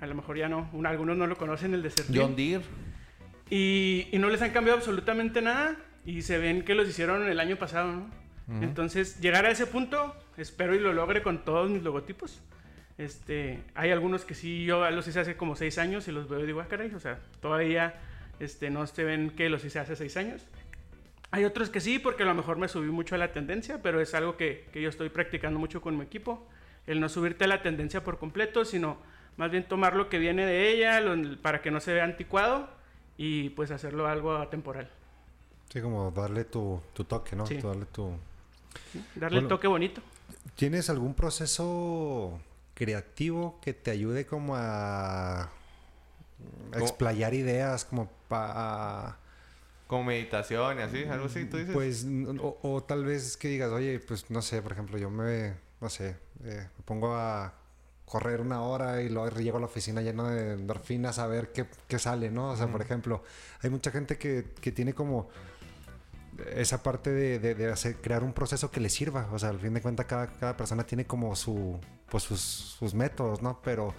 A 0.00 0.06
lo 0.06 0.14
mejor 0.14 0.36
ya 0.36 0.48
no, 0.48 0.68
un- 0.72 0.86
algunos 0.86 1.16
no 1.16 1.26
lo 1.26 1.36
conocen, 1.36 1.72
el 1.74 1.82
de 1.82 1.90
Serfín. 1.90 2.16
John 2.20 2.36
Deere. 2.36 2.64
Y, 3.50 4.08
y 4.12 4.18
no 4.18 4.28
les 4.30 4.42
han 4.42 4.50
cambiado 4.50 4.78
absolutamente 4.78 5.42
nada 5.42 5.76
y 6.04 6.22
se 6.22 6.38
ven 6.38 6.64
que 6.64 6.74
los 6.74 6.88
hicieron 6.88 7.28
el 7.28 7.38
año 7.38 7.56
pasado, 7.56 7.92
¿no? 7.92 8.22
Entonces, 8.60 9.20
llegar 9.20 9.46
a 9.46 9.50
ese 9.50 9.66
punto, 9.66 10.14
espero 10.36 10.74
y 10.74 10.80
lo 10.80 10.92
logre 10.92 11.22
con 11.22 11.44
todos 11.44 11.70
mis 11.70 11.82
logotipos. 11.82 12.42
Este, 12.98 13.60
hay 13.74 13.90
algunos 13.90 14.24
que 14.24 14.34
sí, 14.34 14.64
yo 14.64 14.90
los 14.90 15.06
hice 15.08 15.20
hace 15.20 15.36
como 15.36 15.56
seis 15.56 15.78
años 15.78 16.06
y 16.08 16.12
los 16.12 16.28
veo 16.28 16.40
y 16.40 16.46
digo, 16.46 16.60
ah, 16.60 16.66
caray, 16.68 16.92
o 16.94 17.00
sea, 17.00 17.18
todavía 17.40 17.94
este, 18.40 18.68
no 18.68 18.86
se 18.86 19.04
ven 19.04 19.30
que 19.30 19.48
los 19.48 19.64
hice 19.64 19.78
hace 19.78 19.96
seis 19.96 20.16
años. 20.16 20.44
Hay 21.32 21.44
otros 21.44 21.70
que 21.70 21.80
sí, 21.80 21.98
porque 21.98 22.22
a 22.22 22.26
lo 22.26 22.34
mejor 22.34 22.58
me 22.58 22.68
subí 22.68 22.88
mucho 22.90 23.14
a 23.14 23.18
la 23.18 23.32
tendencia, 23.32 23.80
pero 23.82 24.00
es 24.00 24.14
algo 24.14 24.36
que, 24.36 24.68
que 24.72 24.80
yo 24.82 24.88
estoy 24.88 25.08
practicando 25.08 25.58
mucho 25.58 25.80
con 25.80 25.96
mi 25.96 26.04
equipo. 26.04 26.46
El 26.86 27.00
no 27.00 27.08
subirte 27.08 27.44
a 27.44 27.46
la 27.48 27.62
tendencia 27.62 28.04
por 28.04 28.18
completo, 28.18 28.64
sino 28.64 28.98
más 29.38 29.50
bien 29.50 29.66
tomar 29.66 29.96
lo 29.96 30.08
que 30.10 30.18
viene 30.18 30.44
de 30.44 30.70
ella 30.70 31.00
lo- 31.00 31.40
para 31.40 31.62
que 31.62 31.70
no 31.70 31.80
se 31.80 31.92
vea 31.94 32.04
anticuado 32.04 32.68
y 33.16 33.48
pues 33.50 33.70
hacerlo 33.70 34.06
algo 34.08 34.36
atemporal. 34.36 34.90
Sí, 35.72 35.80
como 35.80 36.10
darle 36.10 36.44
tu, 36.44 36.82
tu 36.92 37.04
toque, 37.04 37.34
¿no? 37.34 37.46
Sí. 37.46 37.56
Tu- 37.58 37.66
Darle 37.68 37.86
tu... 37.86 38.12
Darle 39.14 39.38
el 39.38 39.48
toque 39.48 39.66
bonito. 39.68 40.02
¿Tienes 40.54 40.90
algún 40.90 41.14
proceso 41.14 42.38
creativo 42.74 43.58
que 43.62 43.72
te 43.72 43.90
ayude 43.90 44.26
como 44.26 44.54
a, 44.56 45.44
a 45.44 45.48
explayar 46.78 47.32
ideas, 47.32 47.86
como 47.86 48.10
para... 48.28 49.16
Como 49.92 50.04
meditación 50.04 50.78
y 50.78 50.80
así, 50.82 51.04
algo 51.04 51.26
así, 51.26 51.44
tú 51.44 51.58
dices. 51.58 51.74
Pues, 51.74 52.06
o, 52.40 52.58
o 52.62 52.82
tal 52.82 53.04
vez 53.04 53.36
que 53.36 53.48
digas, 53.48 53.70
oye, 53.72 54.00
pues 54.00 54.30
no 54.30 54.40
sé, 54.40 54.62
por 54.62 54.72
ejemplo, 54.72 54.96
yo 54.96 55.10
me, 55.10 55.52
no 55.82 55.90
sé, 55.90 56.16
eh, 56.44 56.66
me 56.78 56.84
pongo 56.86 57.14
a 57.14 57.52
correr 58.06 58.40
una 58.40 58.62
hora 58.62 59.02
y 59.02 59.10
luego 59.10 59.28
llego 59.38 59.58
a 59.58 59.60
la 59.60 59.66
oficina 59.66 60.00
lleno 60.00 60.28
de 60.28 60.54
endorfinas 60.54 61.18
a 61.18 61.26
ver 61.26 61.52
qué, 61.52 61.66
qué 61.88 61.98
sale, 61.98 62.30
¿no? 62.30 62.50
O 62.52 62.56
sea, 62.56 62.68
por 62.68 62.80
ejemplo, 62.80 63.22
hay 63.62 63.68
mucha 63.68 63.90
gente 63.90 64.16
que, 64.16 64.54
que 64.62 64.72
tiene 64.72 64.94
como 64.94 65.28
esa 66.54 66.82
parte 66.82 67.10
de, 67.10 67.38
de- 67.38 67.54
de 67.54 67.70
hacer, 67.70 67.96
crear 67.96 68.24
un 68.24 68.32
proceso 68.32 68.70
que 68.70 68.80
le 68.80 68.88
sirva. 68.88 69.28
O 69.32 69.38
sea, 69.38 69.50
al 69.50 69.60
fin 69.60 69.74
de 69.74 69.82
cuentas, 69.82 70.06
cada, 70.06 70.26
cada 70.28 70.56
persona 70.56 70.84
tiene 70.84 71.04
como 71.06 71.36
su, 71.36 71.78
pues 72.10 72.22
sus, 72.22 72.40
sus 72.40 72.94
métodos, 72.94 73.42
¿no? 73.42 73.60
Pero 73.62 73.94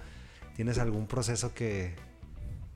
tienes 0.56 0.80
algún 0.80 1.06
proceso 1.08 1.54
que, 1.54 1.96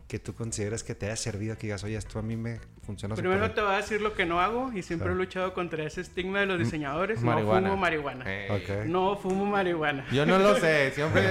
que 0.08 0.20
tú 0.20 0.34
consideres 0.34 0.84
que 0.84 0.96
te 0.96 1.08
haya 1.08 1.17
servido, 1.17 1.58
que 1.58 1.67
digas, 1.67 1.84
oye, 1.84 1.98
esto 1.98 2.20
a 2.20 2.22
mí 2.22 2.38
me 2.38 2.60
funciona 2.86 3.13
Primero 3.15 3.52
te 3.52 3.60
voy 3.62 3.74
a 3.74 3.78
decir 3.78 4.00
lo 4.02 4.13
que 4.13 4.26
no 4.26 4.39
hago 4.39 4.72
y 4.72 4.82
siempre 4.82 5.12
he 5.12 5.15
luchado 5.15 5.54
contra 5.54 5.84
ese 5.84 6.00
estigma 6.00 6.39
de 6.39 6.46
los 6.46 6.60
diseñadores. 6.60 7.22
marihuana. 7.22 7.62
No 7.62 7.67
fumo 7.72 7.82
marihuana. 7.82 8.26
Ok. 8.50 8.86
No 8.86 9.17
fumo 9.17 9.46
marihuana. 9.46 10.06
Yo 10.12 10.26
no 10.26 10.39
lo 10.39 10.56
sé, 10.56 10.91
siempre 10.96 11.22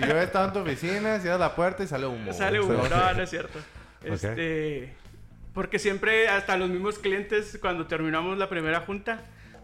yo 0.00 0.16
he 0.18 0.22
estado 0.24 0.46
en 0.48 0.52
tu 0.54 0.58
oficina, 0.60 1.20
cierras 1.20 1.40
la 1.40 1.54
puerta 1.54 1.82
y 1.84 1.86
sale 1.86 2.06
humo. 2.06 2.32
Sale 2.32 2.58
humo, 2.60 2.72
No 2.88 3.14
no, 3.14 3.22
es 3.22 3.30
cierto. 3.30 3.58
Este, 4.04 4.92
porque 5.54 5.78
siempre, 5.78 6.28
hasta 6.28 6.56
los 6.56 6.68
mismos 6.70 6.98
clientes, 6.98 7.58
cuando 7.60 7.86
terminamos 7.86 8.36
la 8.38 8.48
primera 8.48 8.80
junta, 8.80 9.20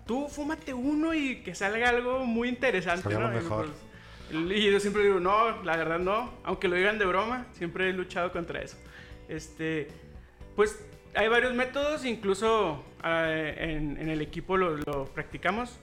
tú 0.07 0.29
fúmate 0.29 0.75
uno 0.75 1.13
y 1.15 1.43
que 1.43 1.55
salga 1.57 1.89
algo 1.89 2.25
muy 2.25 2.49
interesante, 2.49 3.03
Salga 3.03 3.19
¿no? 3.19 3.31
lo 3.31 3.33
Y, 3.33 3.43
mejor. 3.43 3.67
pues, 3.67 3.77
y 4.31 4.71
yo 4.71 4.81
siempre 4.81 5.05
digo, 5.05 5.21
no, 5.21 5.63
la 5.63 5.77
verdad 5.77 5.99
no, 5.99 6.33
aunque 6.45 6.69
lo 6.69 6.77
digan 6.77 6.99
de 6.99 7.07
broma, 7.07 7.47
siempre 7.53 7.89
he 7.89 7.93
luchado 7.93 8.33
contra 8.33 8.61
eso. 8.61 8.77
Este, 9.29 9.89
pues 10.57 10.85
hay 11.15 11.29
varios 11.29 11.55
métodos, 11.55 12.05
incluso 12.05 12.85
eh, 13.05 13.55
en, 13.59 13.97
en 13.99 14.09
el 14.09 14.21
equipo 14.21 14.57
lo, 14.57 14.77
lo 14.77 15.07
practicamos. 15.07 15.79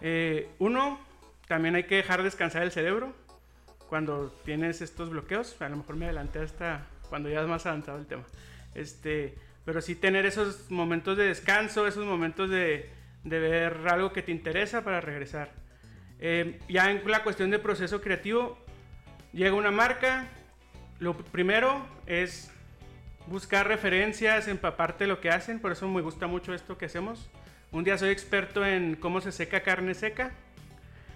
Eh, 0.00 0.48
uno, 0.58 1.00
también 1.48 1.74
hay 1.74 1.84
que 1.84 1.96
dejar 1.96 2.22
descansar 2.22 2.62
el 2.62 2.72
cerebro 2.72 3.14
cuando 3.88 4.30
tienes 4.44 4.80
estos 4.80 5.10
bloqueos. 5.10 5.60
A 5.60 5.68
lo 5.68 5.76
mejor 5.76 5.96
me 5.96 6.06
adelanté 6.06 6.40
hasta 6.40 6.86
cuando 7.08 7.28
ya 7.28 7.40
es 7.42 7.48
más 7.48 7.66
avanzado 7.66 7.98
el 7.98 8.06
tema. 8.06 8.24
Este, 8.74 9.34
pero 9.64 9.80
sí 9.80 9.94
tener 9.94 10.26
esos 10.26 10.70
momentos 10.70 11.16
de 11.16 11.24
descanso, 11.26 11.86
esos 11.86 12.04
momentos 12.04 12.50
de, 12.50 12.90
de 13.24 13.38
ver 13.38 13.76
algo 13.88 14.12
que 14.12 14.22
te 14.22 14.32
interesa 14.32 14.82
para 14.82 15.00
regresar. 15.00 15.61
Eh, 16.24 16.60
ya 16.68 16.88
en 16.90 17.02
la 17.10 17.24
cuestión 17.24 17.50
de 17.50 17.58
proceso 17.58 18.00
creativo, 18.00 18.56
llega 19.32 19.54
una 19.54 19.72
marca. 19.72 20.28
Lo 21.00 21.16
primero 21.16 21.84
es 22.06 22.48
buscar 23.26 23.66
referencias, 23.66 24.46
empaparte 24.46 25.08
lo 25.08 25.20
que 25.20 25.30
hacen. 25.30 25.58
Por 25.58 25.72
eso 25.72 25.88
me 25.88 26.00
gusta 26.00 26.28
mucho 26.28 26.54
esto 26.54 26.78
que 26.78 26.84
hacemos. 26.86 27.28
Un 27.72 27.82
día 27.82 27.98
soy 27.98 28.10
experto 28.10 28.64
en 28.64 28.94
cómo 28.94 29.20
se 29.20 29.32
seca 29.32 29.62
carne 29.62 29.94
seca. 29.94 30.30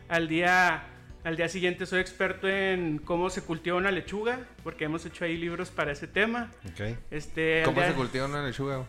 Al 0.08 0.26
día, 0.26 0.82
al 1.22 1.36
día 1.36 1.48
siguiente 1.48 1.86
soy 1.86 2.00
experto 2.00 2.48
en 2.48 2.98
cómo 2.98 3.30
se 3.30 3.42
cultiva 3.42 3.76
una 3.76 3.92
lechuga, 3.92 4.40
porque 4.64 4.86
hemos 4.86 5.06
hecho 5.06 5.24
ahí 5.24 5.36
libros 5.36 5.70
para 5.70 5.92
ese 5.92 6.08
tema. 6.08 6.50
Ok. 6.72 6.96
Este, 7.12 7.62
¿Cómo 7.64 7.80
día- 7.80 7.90
se 7.90 7.94
cultiva 7.94 8.26
una 8.26 8.44
lechuga? 8.44 8.84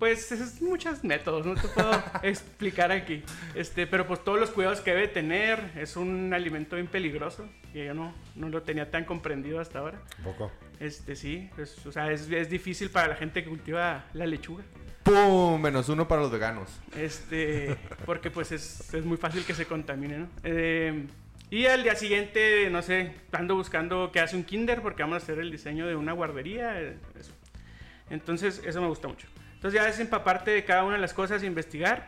Pues 0.00 0.32
es 0.32 0.62
muchos 0.62 1.04
métodos, 1.04 1.44
no 1.46 1.54
te 1.54 1.68
puedo 1.68 1.90
explicar 2.22 2.90
aquí. 2.90 3.22
Este, 3.54 3.86
pero 3.86 4.06
pues 4.06 4.24
todos 4.24 4.40
los 4.40 4.50
cuidados 4.50 4.80
que 4.80 4.92
debe 4.92 5.08
tener, 5.08 5.60
es 5.76 5.94
un 5.96 6.32
alimento 6.32 6.76
bien 6.76 6.88
peligroso, 6.88 7.46
que 7.72 7.84
yo 7.84 7.94
no, 7.94 8.14
no 8.34 8.48
lo 8.48 8.62
tenía 8.62 8.90
tan 8.90 9.04
comprendido 9.04 9.60
hasta 9.60 9.78
ahora. 9.78 10.00
Un 10.18 10.24
poco. 10.24 10.50
Este, 10.80 11.14
sí, 11.14 11.50
pues, 11.54 11.84
o 11.84 11.92
sea, 11.92 12.10
es, 12.10 12.30
es 12.30 12.48
difícil 12.48 12.88
para 12.88 13.08
la 13.08 13.14
gente 13.14 13.44
que 13.44 13.50
cultiva 13.50 14.06
la 14.14 14.26
lechuga. 14.26 14.64
¡Pum! 15.02 15.60
Menos 15.60 15.90
uno 15.90 16.08
para 16.08 16.22
los 16.22 16.30
veganos. 16.30 16.80
Este, 16.96 17.76
porque 18.06 18.30
pues 18.30 18.52
es, 18.52 18.92
es 18.94 19.04
muy 19.04 19.18
fácil 19.18 19.44
que 19.44 19.52
se 19.54 19.66
contamine, 19.66 20.18
¿no? 20.18 20.28
Eh, 20.44 21.06
y 21.50 21.66
al 21.66 21.82
día 21.82 21.94
siguiente, 21.94 22.70
no 22.70 22.80
sé, 22.80 23.12
ando 23.32 23.54
buscando 23.54 24.12
que 24.12 24.20
hace 24.20 24.34
un 24.36 24.44
kinder 24.44 24.80
porque 24.80 25.02
vamos 25.02 25.16
a 25.16 25.18
hacer 25.18 25.40
el 25.40 25.50
diseño 25.50 25.86
de 25.86 25.94
una 25.94 26.12
guardería. 26.12 26.80
eh, 26.80 26.96
eso. 27.18 27.32
Entonces, 28.08 28.62
eso 28.64 28.80
me 28.80 28.88
gusta 28.88 29.06
mucho. 29.06 29.26
Entonces 29.60 29.78
ya 29.78 29.86
es 29.90 30.00
empaparte 30.00 30.52
de 30.52 30.64
cada 30.64 30.84
una 30.84 30.94
de 30.94 31.02
las 31.02 31.12
cosas, 31.12 31.42
investigar. 31.44 32.06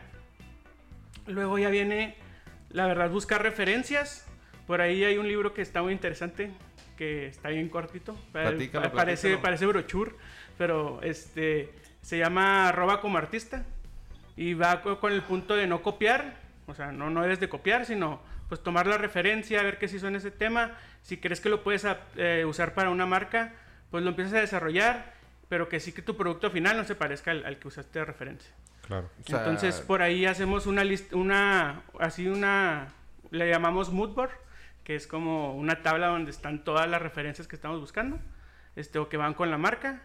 Luego 1.27 1.59
ya 1.59 1.69
viene, 1.69 2.15
la 2.71 2.87
verdad, 2.87 3.11
buscar 3.11 3.43
referencias. 3.43 4.25
Por 4.65 4.81
ahí 4.81 5.03
hay 5.03 5.19
un 5.19 5.27
libro 5.27 5.53
que 5.53 5.61
está 5.61 5.83
muy 5.83 5.93
interesante, 5.93 6.51
que 6.97 7.27
está 7.27 7.49
bien 7.49 7.69
cortito. 7.69 8.17
Platícalo, 8.31 8.85
pa- 8.87 8.91
parece, 8.93 9.21
platícalo. 9.27 9.41
parece 9.43 9.65
brochure, 9.67 10.11
pero 10.57 10.99
este, 11.03 11.71
se 12.01 12.17
llama 12.17 12.71
Roba 12.71 12.99
como 13.01 13.17
artista. 13.19 13.63
Y 14.35 14.55
va 14.55 14.81
co- 14.81 14.99
con 14.99 15.13
el 15.13 15.21
punto 15.21 15.55
de 15.55 15.67
no 15.67 15.83
copiar, 15.83 16.33
o 16.65 16.73
sea, 16.73 16.91
no, 16.91 17.11
no 17.11 17.21
debes 17.21 17.39
de 17.39 17.49
copiar, 17.49 17.85
sino 17.85 18.19
pues 18.49 18.63
tomar 18.63 18.87
la 18.87 18.97
referencia, 18.97 19.61
ver 19.61 19.77
qué 19.77 19.87
se 19.87 19.97
hizo 19.97 20.07
en 20.07 20.15
ese 20.15 20.31
tema. 20.31 20.75
Si 21.03 21.17
crees 21.17 21.39
que 21.39 21.49
lo 21.49 21.61
puedes 21.63 21.85
eh, 22.15 22.43
usar 22.47 22.73
para 22.73 22.89
una 22.89 23.05
marca, 23.05 23.53
pues 23.91 24.03
lo 24.03 24.09
empiezas 24.09 24.33
a 24.33 24.39
desarrollar, 24.39 25.12
pero 25.53 25.69
que 25.69 25.79
sí 25.79 25.91
que 25.91 26.01
tu 26.01 26.17
producto 26.17 26.49
final 26.49 26.75
no 26.77 26.83
se 26.83 26.95
parezca 26.95 27.29
al, 27.29 27.45
al 27.45 27.59
que 27.59 27.67
usaste 27.67 27.99
de 27.99 28.05
referencia. 28.05 28.51
Claro. 28.87 29.07
O 29.23 29.29
sea, 29.29 29.37
Entonces, 29.37 29.81
por 29.81 30.01
ahí 30.01 30.25
hacemos 30.25 30.65
una 30.65 30.83
lista, 30.83 31.15
una, 31.15 31.83
así 31.99 32.27
una, 32.27 32.87
le 33.29 33.47
llamamos 33.47 33.91
mood 33.91 34.15
board, 34.15 34.31
que 34.83 34.95
es 34.95 35.05
como 35.05 35.55
una 35.55 35.83
tabla 35.83 36.07
donde 36.07 36.31
están 36.31 36.63
todas 36.63 36.89
las 36.89 37.03
referencias 37.03 37.47
que 37.47 37.55
estamos 37.55 37.79
buscando, 37.79 38.17
este, 38.75 38.97
o 38.97 39.09
que 39.09 39.17
van 39.17 39.35
con 39.35 39.51
la 39.51 39.59
marca, 39.59 40.01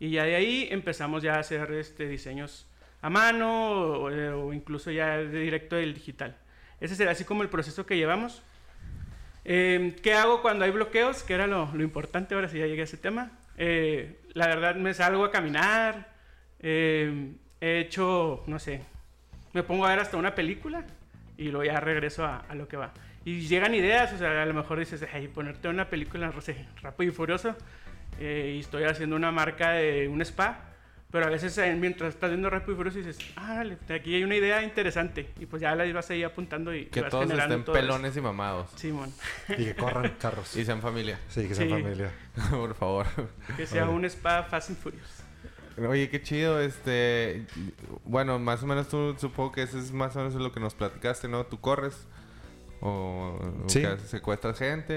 y 0.00 0.10
ya 0.10 0.24
de 0.24 0.34
ahí 0.34 0.66
empezamos 0.72 1.22
ya 1.22 1.36
a 1.36 1.38
hacer 1.38 1.70
este, 1.74 2.08
diseños 2.08 2.66
a 3.00 3.10
mano, 3.10 3.70
o, 3.70 4.46
o 4.46 4.52
incluso 4.52 4.90
ya 4.90 5.18
de 5.18 5.38
directo 5.38 5.76
del 5.76 5.94
digital. 5.94 6.36
Ese 6.80 6.96
será 6.96 7.12
así 7.12 7.22
como 7.24 7.44
el 7.44 7.48
proceso 7.48 7.86
que 7.86 7.96
llevamos. 7.96 8.42
Eh, 9.44 9.94
¿Qué 10.02 10.14
hago 10.14 10.42
cuando 10.42 10.64
hay 10.64 10.72
bloqueos? 10.72 11.22
Que 11.22 11.34
era 11.34 11.46
lo, 11.46 11.70
lo 11.72 11.84
importante, 11.84 12.34
ahora 12.34 12.48
sí 12.48 12.58
ya 12.58 12.66
llegué 12.66 12.80
a 12.80 12.84
ese 12.84 12.96
tema. 12.96 13.30
Eh, 13.56 14.16
la 14.34 14.46
verdad 14.46 14.74
me 14.76 14.94
salgo 14.94 15.24
a 15.24 15.30
caminar, 15.30 16.08
eh, 16.60 17.32
he 17.60 17.80
hecho, 17.80 18.42
no 18.46 18.58
sé, 18.58 18.82
me 19.52 19.62
pongo 19.62 19.86
a 19.86 19.90
ver 19.90 20.00
hasta 20.00 20.16
una 20.16 20.34
película 20.34 20.84
y 21.36 21.50
luego 21.50 21.64
ya 21.64 21.80
regreso 21.80 22.24
a, 22.24 22.38
a 22.48 22.54
lo 22.54 22.68
que 22.68 22.76
va. 22.76 22.92
Y 23.24 23.40
llegan 23.40 23.74
ideas, 23.74 24.12
o 24.12 24.18
sea, 24.18 24.42
a 24.42 24.46
lo 24.46 24.54
mejor 24.54 24.78
dices, 24.78 25.04
hey, 25.12 25.28
ponerte 25.32 25.68
una 25.68 25.90
película, 25.90 26.28
no 26.34 26.40
sé, 26.40 26.66
rápido 26.82 27.12
y 27.12 27.14
furioso, 27.14 27.54
eh, 28.18 28.54
y 28.56 28.60
estoy 28.60 28.84
haciendo 28.84 29.16
una 29.16 29.30
marca 29.30 29.72
de 29.72 30.08
un 30.08 30.22
spa, 30.22 30.69
pero 31.10 31.26
a 31.26 31.28
veces 31.30 31.56
eh, 31.58 31.74
mientras 31.78 32.14
estás 32.14 32.30
viendo 32.30 32.48
rápido 32.50 32.72
y 32.72 32.76
furioso 32.76 32.98
dices, 32.98 33.18
ah, 33.36 33.54
dale, 33.56 33.78
aquí 33.94 34.14
hay 34.14 34.22
una 34.24 34.36
idea 34.36 34.62
interesante, 34.62 35.30
y 35.40 35.46
pues 35.46 35.60
ya 35.62 35.74
la 35.74 35.90
vas 35.92 36.08
ahí 36.10 36.22
apuntando 36.22 36.74
y 36.74 36.86
Que 36.86 37.00
vas 37.02 37.10
todos 37.10 37.24
generando 37.24 37.54
estén 37.56 37.64
todo 37.64 37.76
eso. 37.76 37.86
pelones 37.86 38.16
y 38.16 38.20
mamados. 38.20 38.70
Simón, 38.76 39.12
Y 39.48 39.64
que 39.64 39.74
corran 39.74 40.14
carros. 40.20 40.54
Y 40.56 40.64
sean 40.64 40.80
familia. 40.80 41.18
Sí, 41.28 41.48
que 41.48 41.54
sean 41.54 41.68
Sí. 41.68 41.74
familia. 41.82 42.10
Por 42.50 42.74
favor. 42.74 43.06
que 43.56 43.66
sea 43.66 43.84
Oye. 43.88 43.94
un 43.94 44.04
spa 44.04 44.42
Fast 44.44 44.70
and 44.70 44.78
Furious. 44.78 45.08
Oye, 45.88 46.10
qué 46.10 46.20
chido, 46.22 46.60
este... 46.60 47.46
Bueno, 48.04 48.38
más 48.38 48.62
o 48.62 48.66
menos 48.66 48.88
tú 48.88 49.16
supongo 49.18 49.52
que 49.52 49.62
eso 49.62 49.78
es 49.78 49.92
más 49.92 50.14
o 50.14 50.18
menos 50.18 50.34
lo 50.34 50.52
que 50.52 50.60
nos 50.60 50.74
platicaste, 50.74 51.26
¿no? 51.26 51.44
¿Tú 51.46 51.58
corres? 51.58 52.06
¿O, 52.82 53.38
o 53.64 53.68
Sí. 53.68 53.80
qué 53.80 53.86
haces? 53.86 54.10
secuestras 54.10 54.58
gente? 54.58 54.92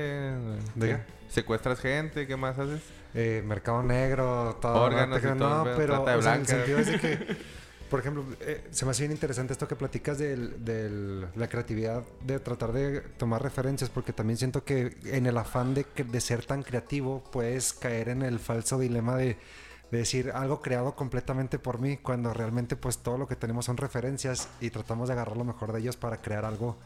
¿De 0.75 0.87
qué? 0.87 0.97
¿Secuestras 1.29 1.79
gente? 1.79 2.27
¿Qué 2.27 2.35
más 2.37 2.57
haces? 2.59 2.81
Eh, 3.13 3.43
mercado 3.45 3.83
negro, 3.83 4.57
todo. 4.61 4.81
Órganos 4.81 5.21
no, 5.21 5.29
te 5.29 5.35
y 5.35 5.39
todo, 5.39 5.65
no, 5.65 5.75
pero 5.77 6.03
o 6.03 6.21
sea, 6.21 6.35
en 6.35 6.41
el 6.41 6.47
sentido 6.47 6.79
es 6.79 6.87
de 6.87 6.99
que, 6.99 7.37
por 7.89 7.99
ejemplo, 7.99 8.25
eh, 8.39 8.67
se 8.71 8.85
me 8.85 8.91
hace 8.91 9.03
bien 9.03 9.11
interesante 9.11 9.53
esto 9.53 9.67
que 9.67 9.75
platicas 9.75 10.17
de 10.17 11.27
la 11.35 11.47
creatividad, 11.47 12.03
de 12.21 12.39
tratar 12.39 12.71
de 12.71 13.01
tomar 13.01 13.43
referencias, 13.43 13.89
porque 13.89 14.13
también 14.13 14.37
siento 14.37 14.63
que 14.63 14.97
en 15.05 15.27
el 15.27 15.37
afán 15.37 15.75
de, 15.75 15.85
de 15.95 16.21
ser 16.21 16.45
tan 16.45 16.63
creativo 16.63 17.23
puedes 17.31 17.73
caer 17.73 18.09
en 18.09 18.23
el 18.23 18.39
falso 18.39 18.79
dilema 18.79 19.15
de, 19.15 19.37
de 19.91 19.99
decir 19.99 20.31
algo 20.33 20.59
creado 20.59 20.95
completamente 20.95 21.59
por 21.59 21.79
mí, 21.79 21.97
cuando 21.97 22.33
realmente 22.33 22.75
pues 22.75 22.97
todo 22.97 23.19
lo 23.19 23.27
que 23.27 23.35
tenemos 23.35 23.65
son 23.65 23.77
referencias 23.77 24.49
y 24.59 24.71
tratamos 24.71 25.07
de 25.07 25.13
agarrar 25.13 25.37
lo 25.37 25.43
mejor 25.43 25.71
de 25.71 25.81
ellos 25.81 25.97
para 25.97 26.19
crear 26.19 26.45
algo 26.45 26.77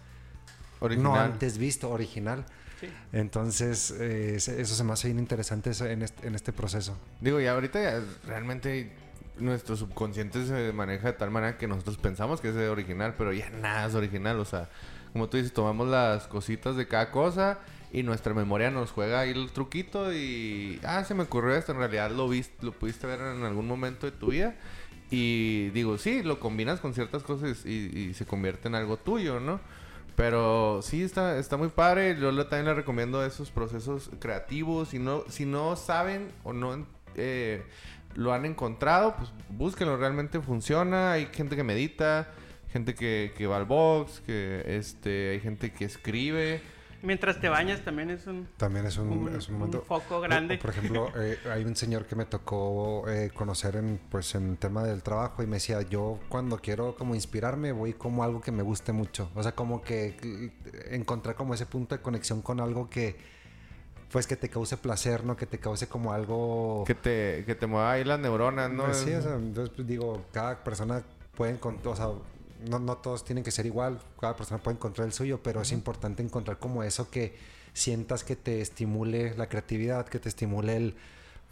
Original. 0.82 1.14
no 1.14 1.16
antes 1.18 1.58
visto, 1.58 1.90
original. 1.90 2.46
Sí. 2.80 2.90
Entonces, 3.12 3.92
eh, 4.00 4.36
eso 4.36 4.66
se 4.66 4.84
me 4.84 4.94
hace 4.94 5.08
bien 5.08 5.20
interesante 5.20 5.72
eso 5.72 5.86
en, 5.86 6.04
este, 6.04 6.28
en 6.28 6.36
este 6.36 6.54
proceso. 6.54 6.98
Digo, 7.22 7.42
y 7.42 7.48
ahorita 7.48 7.82
ya 7.82 8.04
realmente 8.26 8.92
nuestro 9.40 9.76
subconsciente 9.76 10.46
se 10.46 10.74
maneja 10.74 11.08
de 11.08 11.14
tal 11.14 11.32
manera 11.32 11.58
que 11.58 11.68
nosotros 11.68 11.98
pensamos 11.98 12.42
que 12.42 12.50
es 12.50 12.56
original, 12.56 13.16
pero 13.18 13.34
ya 13.34 13.50
nada 13.50 13.88
es 13.88 13.96
original. 13.96 14.40
O 14.40 14.46
sea, 14.46 14.70
como 15.14 15.28
tú 15.30 15.38
dices, 15.38 15.54
tomamos 15.54 15.88
las 15.88 16.28
cositas 16.28 16.76
de 16.76 16.88
cada 16.88 17.12
cosa 17.12 17.60
y 17.92 18.04
nuestra 18.04 18.34
memoria 18.34 18.70
nos 18.70 18.92
juega 18.92 19.22
ahí 19.22 19.32
el 19.32 19.52
truquito 19.52 20.14
y... 20.14 20.80
Ah, 20.84 21.04
se 21.04 21.14
me 21.14 21.24
ocurrió 21.24 21.56
esto. 21.56 21.72
En 21.72 21.80
realidad 21.80 22.12
lo, 22.12 22.28
viste, 22.28 22.66
lo 22.66 22.72
pudiste 22.74 23.08
ver 23.08 23.20
en 23.22 23.44
algún 23.44 23.68
momento 23.68 24.06
de 24.06 24.12
tu 24.12 24.28
vida. 24.28 24.56
Y 25.10 25.70
digo, 25.70 25.98
sí, 25.98 26.22
lo 26.22 26.40
combinas 26.40 26.80
con 26.80 26.94
ciertas 26.94 27.24
cosas 27.24 27.66
y, 27.66 27.70
y 28.10 28.14
se 28.14 28.26
convierte 28.26 28.68
en 28.68 28.76
algo 28.76 28.98
tuyo, 28.98 29.40
¿no? 29.40 29.62
Pero 30.18 30.82
sí, 30.82 31.04
está, 31.04 31.38
está 31.38 31.58
muy 31.58 31.68
padre. 31.68 32.18
Yo 32.20 32.36
también 32.48 32.66
le 32.66 32.74
recomiendo 32.74 33.24
esos 33.24 33.52
procesos 33.52 34.10
creativos. 34.20 34.90
Si 34.90 34.98
no, 34.98 35.24
si 35.30 35.46
no 35.46 35.76
saben 35.76 36.32
o 36.44 36.54
no 36.54 36.88
eh, 37.14 37.62
lo 38.16 38.34
han 38.34 38.44
encontrado, 38.46 39.16
pues 39.16 39.32
búsquenlo. 39.48 39.96
Realmente 39.96 40.42
funciona. 40.42 41.12
Hay 41.12 41.28
gente 41.28 41.56
que 41.56 41.62
medita, 41.62 42.30
gente 42.74 42.96
que, 42.96 43.32
que 43.38 43.46
va 43.46 43.58
al 43.58 43.66
box, 43.66 44.24
que 44.26 44.64
este, 44.66 45.30
hay 45.34 45.40
gente 45.40 45.72
que 45.72 45.86
escribe. 45.86 46.62
Mientras 47.04 47.40
te 47.40 47.48
bañas 47.50 47.82
también 47.82 48.10
es 48.10 48.26
un, 48.28 48.48
También 48.58 48.86
es 48.86 48.98
un, 48.98 49.10
un, 49.10 49.36
es 49.36 49.48
un 49.50 49.56
un 49.56 49.60
momento. 49.60 49.82
foco 49.84 50.20
grande. 50.20 50.58
Por 50.58 50.72
ejemplo, 50.72 51.10
eh, 51.18 51.38
hay 51.52 51.64
un 51.64 51.76
señor 51.76 52.06
que 52.06 52.16
me 52.16 52.26
tocó 52.26 53.08
eh, 53.08 53.32
conocer 53.34 53.76
en, 53.76 54.00
pues, 54.10 54.34
en 54.36 54.58
tema 54.58 54.84
del 54.84 55.04
trabajo 55.04 55.44
y 55.44 55.48
me 55.48 55.58
decía, 55.58 55.82
yo 55.84 56.20
cuando 56.30 56.58
quiero 56.58 56.96
como 56.96 57.14
inspirarme 57.16 57.72
voy 57.72 57.94
como 57.94 58.24
algo 58.24 58.42
que 58.42 58.52
me 58.52 58.64
guste 58.64 58.94
mucho. 58.94 59.30
O 59.36 59.44
sea, 59.44 59.54
como 59.54 59.82
que 59.82 60.18
eh, 60.24 60.52
encontrar 60.96 61.36
como 61.36 61.54
ese 61.54 61.66
punto 61.66 61.96
de 61.96 62.02
conexión 62.02 62.42
con 62.42 62.60
algo 62.60 62.90
que, 62.90 63.16
pues 64.12 64.26
que 64.26 64.36
te 64.36 64.50
cause 64.50 64.78
placer, 64.78 65.24
¿no? 65.24 65.36
Que 65.36 65.46
te 65.46 65.60
cause 65.60 65.88
como 65.88 66.14
algo... 66.14 66.84
Que 66.88 66.96
te, 66.96 67.44
que 67.46 67.56
te 67.56 67.68
mueva 67.68 67.92
ahí 67.92 68.04
las 68.04 68.20
neuronas, 68.20 68.72
¿no? 68.72 68.86
Pues 68.86 68.98
sí, 68.98 69.14
o 69.14 69.22
sea, 69.22 69.36
entonces 69.36 69.74
pues, 69.76 69.88
digo, 69.88 70.26
cada 70.32 70.64
persona 70.64 71.04
puede 71.36 71.52
encontrar, 71.54 71.94
o 71.94 71.96
sea, 71.96 72.08
no, 72.70 72.80
no 72.80 72.98
todos 72.98 73.24
tienen 73.26 73.44
que 73.44 73.52
ser 73.52 73.66
igual, 73.66 74.00
cada 74.20 74.36
persona 74.36 74.62
puede 74.62 74.78
encontrar 74.78 75.08
el 75.08 75.14
suyo, 75.14 75.42
pero 75.44 75.62
es 75.62 75.72
importante 75.72 76.24
encontrar 76.24 76.58
como 76.60 76.84
eso 76.84 77.10
que 77.12 77.36
sientas 77.74 78.24
que 78.24 78.36
te 78.36 78.62
estimule 78.62 79.36
la 79.38 79.48
creatividad, 79.50 80.08
que 80.08 80.20
te 80.20 80.30
estimule 80.30 80.76
el, 80.78 80.96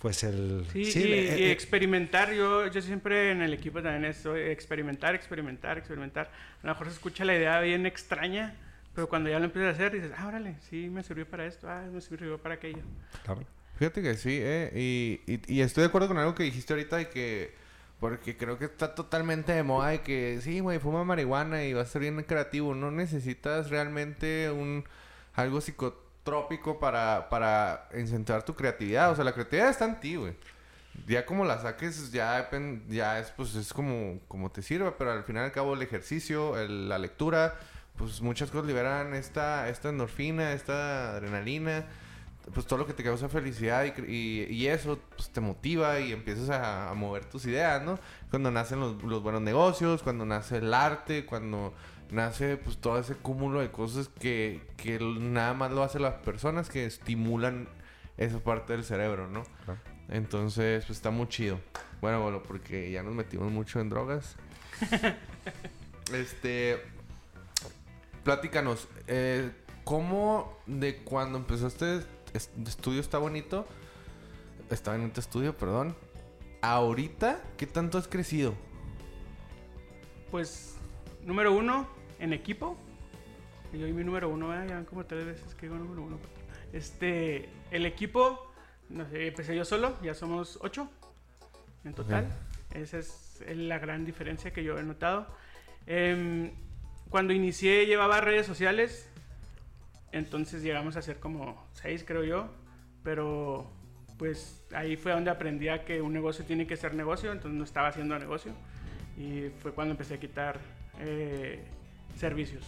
pues 0.01 0.23
el... 0.23 0.65
Sí, 0.71 0.85
sí, 0.85 0.99
y, 1.07 1.11
el- 1.13 1.39
y 1.39 1.43
el- 1.45 1.51
experimentar, 1.51 2.33
yo, 2.33 2.67
yo 2.67 2.81
siempre 2.81 3.31
en 3.31 3.41
el 3.41 3.53
equipo 3.53 3.81
también 3.81 4.05
estoy 4.05 4.41
experimentar, 4.41 5.13
experimentar, 5.15 5.77
experimentar. 5.77 6.31
A 6.63 6.67
lo 6.67 6.73
mejor 6.73 6.87
se 6.87 6.93
escucha 6.93 7.25
la 7.25 7.35
idea 7.35 7.59
bien 7.59 7.85
extraña, 7.85 8.55
pero 8.93 9.07
cuando 9.09 9.29
ya 9.29 9.39
lo 9.39 9.45
empiezas 9.45 9.73
a 9.73 9.75
hacer 9.75 9.93
dices, 9.93 10.11
ah, 10.17 10.27
órale, 10.27 10.55
sí, 10.69 10.89
me 10.89 11.03
sirvió 11.03 11.27
para 11.29 11.45
esto, 11.45 11.69
ah, 11.69 11.83
me 11.91 12.01
sirvió 12.01 12.37
para 12.37 12.55
aquello. 12.55 12.81
Claro. 13.23 13.43
Fíjate 13.77 14.01
que 14.01 14.15
sí, 14.15 14.39
¿eh? 14.41 14.71
Y, 14.73 15.19
y, 15.31 15.53
y 15.55 15.61
estoy 15.61 15.81
de 15.81 15.87
acuerdo 15.89 16.07
con 16.07 16.17
algo 16.17 16.33
que 16.33 16.43
dijiste 16.43 16.73
ahorita 16.73 16.95
de 16.97 17.09
que... 17.09 17.64
Porque 17.99 18.35
creo 18.37 18.57
que 18.59 18.65
está 18.65 18.93
totalmente 18.93 19.53
de 19.53 19.63
moda 19.63 19.89
de 19.89 20.01
que 20.01 20.39
sí, 20.41 20.59
güey, 20.59 20.79
fuma 20.79 21.03
marihuana 21.05 21.63
y 21.63 21.73
vas 21.73 21.87
a 21.87 21.91
ser 21.91 22.01
bien 22.01 22.21
creativo. 22.23 22.75
No 22.75 22.91
necesitas 22.91 23.69
realmente 23.69 24.51
un 24.51 24.83
algo 25.33 25.61
psicotrópico 25.61 26.79
para, 26.79 27.29
para 27.29 27.87
incentivar 27.97 28.43
tu 28.43 28.53
creatividad. 28.55 29.11
O 29.11 29.15
sea, 29.15 29.23
la 29.23 29.33
creatividad 29.33 29.69
está 29.69 29.85
en 29.85 29.99
ti, 29.99 30.15
güey. 30.17 30.33
Ya 31.07 31.25
como 31.25 31.45
la 31.45 31.59
saques, 31.59 32.11
ya, 32.11 32.49
ya 32.89 33.19
es, 33.19 33.31
pues, 33.31 33.55
es 33.55 33.73
como, 33.73 34.19
como 34.27 34.51
te 34.51 34.61
sirva. 34.61 34.97
Pero 34.97 35.11
al 35.11 35.23
final 35.23 35.43
y 35.43 35.45
al 35.45 35.51
cabo 35.51 35.73
el 35.73 35.81
ejercicio, 35.81 36.59
el- 36.59 36.89
la 36.89 36.97
lectura, 36.99 37.55
pues 37.97 38.21
muchas 38.21 38.51
cosas 38.51 38.67
liberan 38.67 39.13
esta, 39.13 39.69
esta 39.69 39.89
endorfina, 39.89 40.51
esta 40.53 41.11
adrenalina 41.15 41.85
pues 42.53 42.65
todo 42.65 42.79
lo 42.79 42.85
que 42.85 42.93
te 42.93 43.03
causa 43.03 43.27
felicidad 43.27 43.85
y, 43.85 44.11
y, 44.11 44.43
y 44.53 44.67
eso 44.67 44.99
pues, 45.15 45.29
te 45.29 45.41
motiva 45.41 45.99
y 45.99 46.11
empiezas 46.11 46.49
a, 46.49 46.89
a 46.89 46.93
mover 46.93 47.25
tus 47.25 47.45
ideas, 47.45 47.83
¿no? 47.83 47.99
Cuando 48.29 48.51
nacen 48.51 48.79
los, 48.79 49.01
los 49.03 49.23
buenos 49.23 49.41
negocios, 49.41 50.03
cuando 50.03 50.25
nace 50.25 50.57
el 50.57 50.73
arte, 50.73 51.25
cuando 51.25 51.73
nace 52.11 52.57
pues 52.57 52.77
todo 52.77 52.99
ese 52.99 53.15
cúmulo 53.15 53.61
de 53.61 53.71
cosas 53.71 54.09
que, 54.09 54.61
que 54.77 54.99
nada 54.99 55.53
más 55.53 55.71
lo 55.71 55.83
hacen 55.83 56.03
las 56.03 56.15
personas 56.15 56.69
que 56.69 56.85
estimulan 56.85 57.67
esa 58.17 58.39
parte 58.39 58.73
del 58.73 58.83
cerebro, 58.83 59.27
¿no? 59.27 59.43
Claro. 59.65 59.79
Entonces, 60.09 60.85
pues 60.85 60.97
está 60.97 61.09
muy 61.09 61.27
chido. 61.27 61.59
Bueno, 62.01 62.21
bueno, 62.21 62.43
porque 62.43 62.91
ya 62.91 63.01
nos 63.01 63.15
metimos 63.15 63.51
mucho 63.51 63.79
en 63.79 63.89
drogas. 63.89 64.35
este, 66.13 66.81
platícanos, 68.23 68.87
eh, 69.07 69.51
¿cómo 69.83 70.59
de 70.67 70.97
cuando 70.97 71.37
empezaste 71.39 72.01
estudio 72.37 73.01
está 73.01 73.17
bonito? 73.17 73.65
Está 74.69 74.91
bonito 74.91 75.19
estudio, 75.19 75.55
perdón. 75.57 75.95
Ahorita, 76.61 77.41
¿qué 77.57 77.67
tanto 77.67 77.97
has 77.97 78.07
crecido? 78.07 78.55
Pues, 80.31 80.77
número 81.23 81.53
uno, 81.53 81.87
en 82.19 82.33
equipo. 82.33 82.77
Y 83.73 83.79
Yo 83.79 83.87
y 83.87 83.93
mi 83.93 84.03
número 84.03 84.29
uno, 84.29 84.49
¿verdad? 84.49 84.67
ya 84.67 84.75
van 84.75 84.85
como 84.85 85.05
tres 85.05 85.25
veces 85.25 85.53
que 85.55 85.67
digo 85.67 85.77
número 85.77 86.01
uno. 86.01 86.17
Este, 86.73 87.49
el 87.71 87.85
equipo, 87.85 88.51
no 88.89 89.07
sé, 89.09 89.27
empecé 89.27 89.55
yo 89.55 89.65
solo, 89.65 89.95
ya 90.01 90.13
somos 90.13 90.59
ocho 90.61 90.89
en 91.83 91.93
total. 91.93 92.27
Esa 92.73 92.99
es 92.99 93.43
la 93.47 93.79
gran 93.79 94.05
diferencia 94.05 94.51
que 94.51 94.63
yo 94.63 94.77
he 94.77 94.83
notado. 94.83 95.27
Em, 95.87 96.51
cuando 97.09 97.33
inicié 97.33 97.85
llevaba 97.85 98.19
redes 98.21 98.45
sociales, 98.45 99.09
entonces 100.15 100.63
llegamos 100.63 100.95
a 100.95 101.01
ser 101.01 101.19
como 101.19 101.67
seis, 101.73 102.03
creo 102.05 102.23
yo. 102.23 102.49
Pero 103.03 103.69
pues 104.17 104.65
ahí 104.73 104.95
fue 104.95 105.11
donde 105.11 105.29
aprendí 105.29 105.67
a 105.67 105.83
que 105.83 106.01
un 106.01 106.13
negocio 106.13 106.45
tiene 106.45 106.65
que 106.65 106.77
ser 106.77 106.93
negocio, 106.93 107.31
entonces 107.31 107.57
no 107.57 107.65
estaba 107.65 107.89
haciendo 107.89 108.17
negocio. 108.17 108.53
Y 109.17 109.49
fue 109.59 109.73
cuando 109.73 109.91
empecé 109.91 110.15
a 110.15 110.19
quitar 110.19 110.57
eh, 110.99 111.63
servicios. 112.15 112.63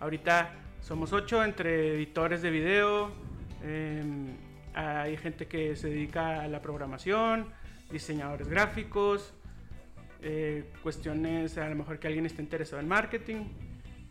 Ahorita 0.00 0.52
somos 0.80 1.12
ocho 1.12 1.44
entre 1.44 1.94
editores 1.94 2.42
de 2.42 2.50
video, 2.50 3.12
em, 3.62 4.28
hay 4.74 5.16
gente 5.16 5.46
que 5.46 5.76
se 5.76 5.90
dedica 5.90 6.42
a 6.42 6.48
la 6.48 6.60
programación, 6.60 7.46
diseñadores 7.90 8.48
gráficos, 8.48 9.32
eh, 10.22 10.70
cuestiones, 10.82 11.56
a 11.58 11.68
lo 11.68 11.76
mejor 11.76 11.98
que 11.98 12.08
alguien 12.08 12.26
esté 12.26 12.42
interesado 12.42 12.80
en 12.80 12.88
marketing. 12.88 13.44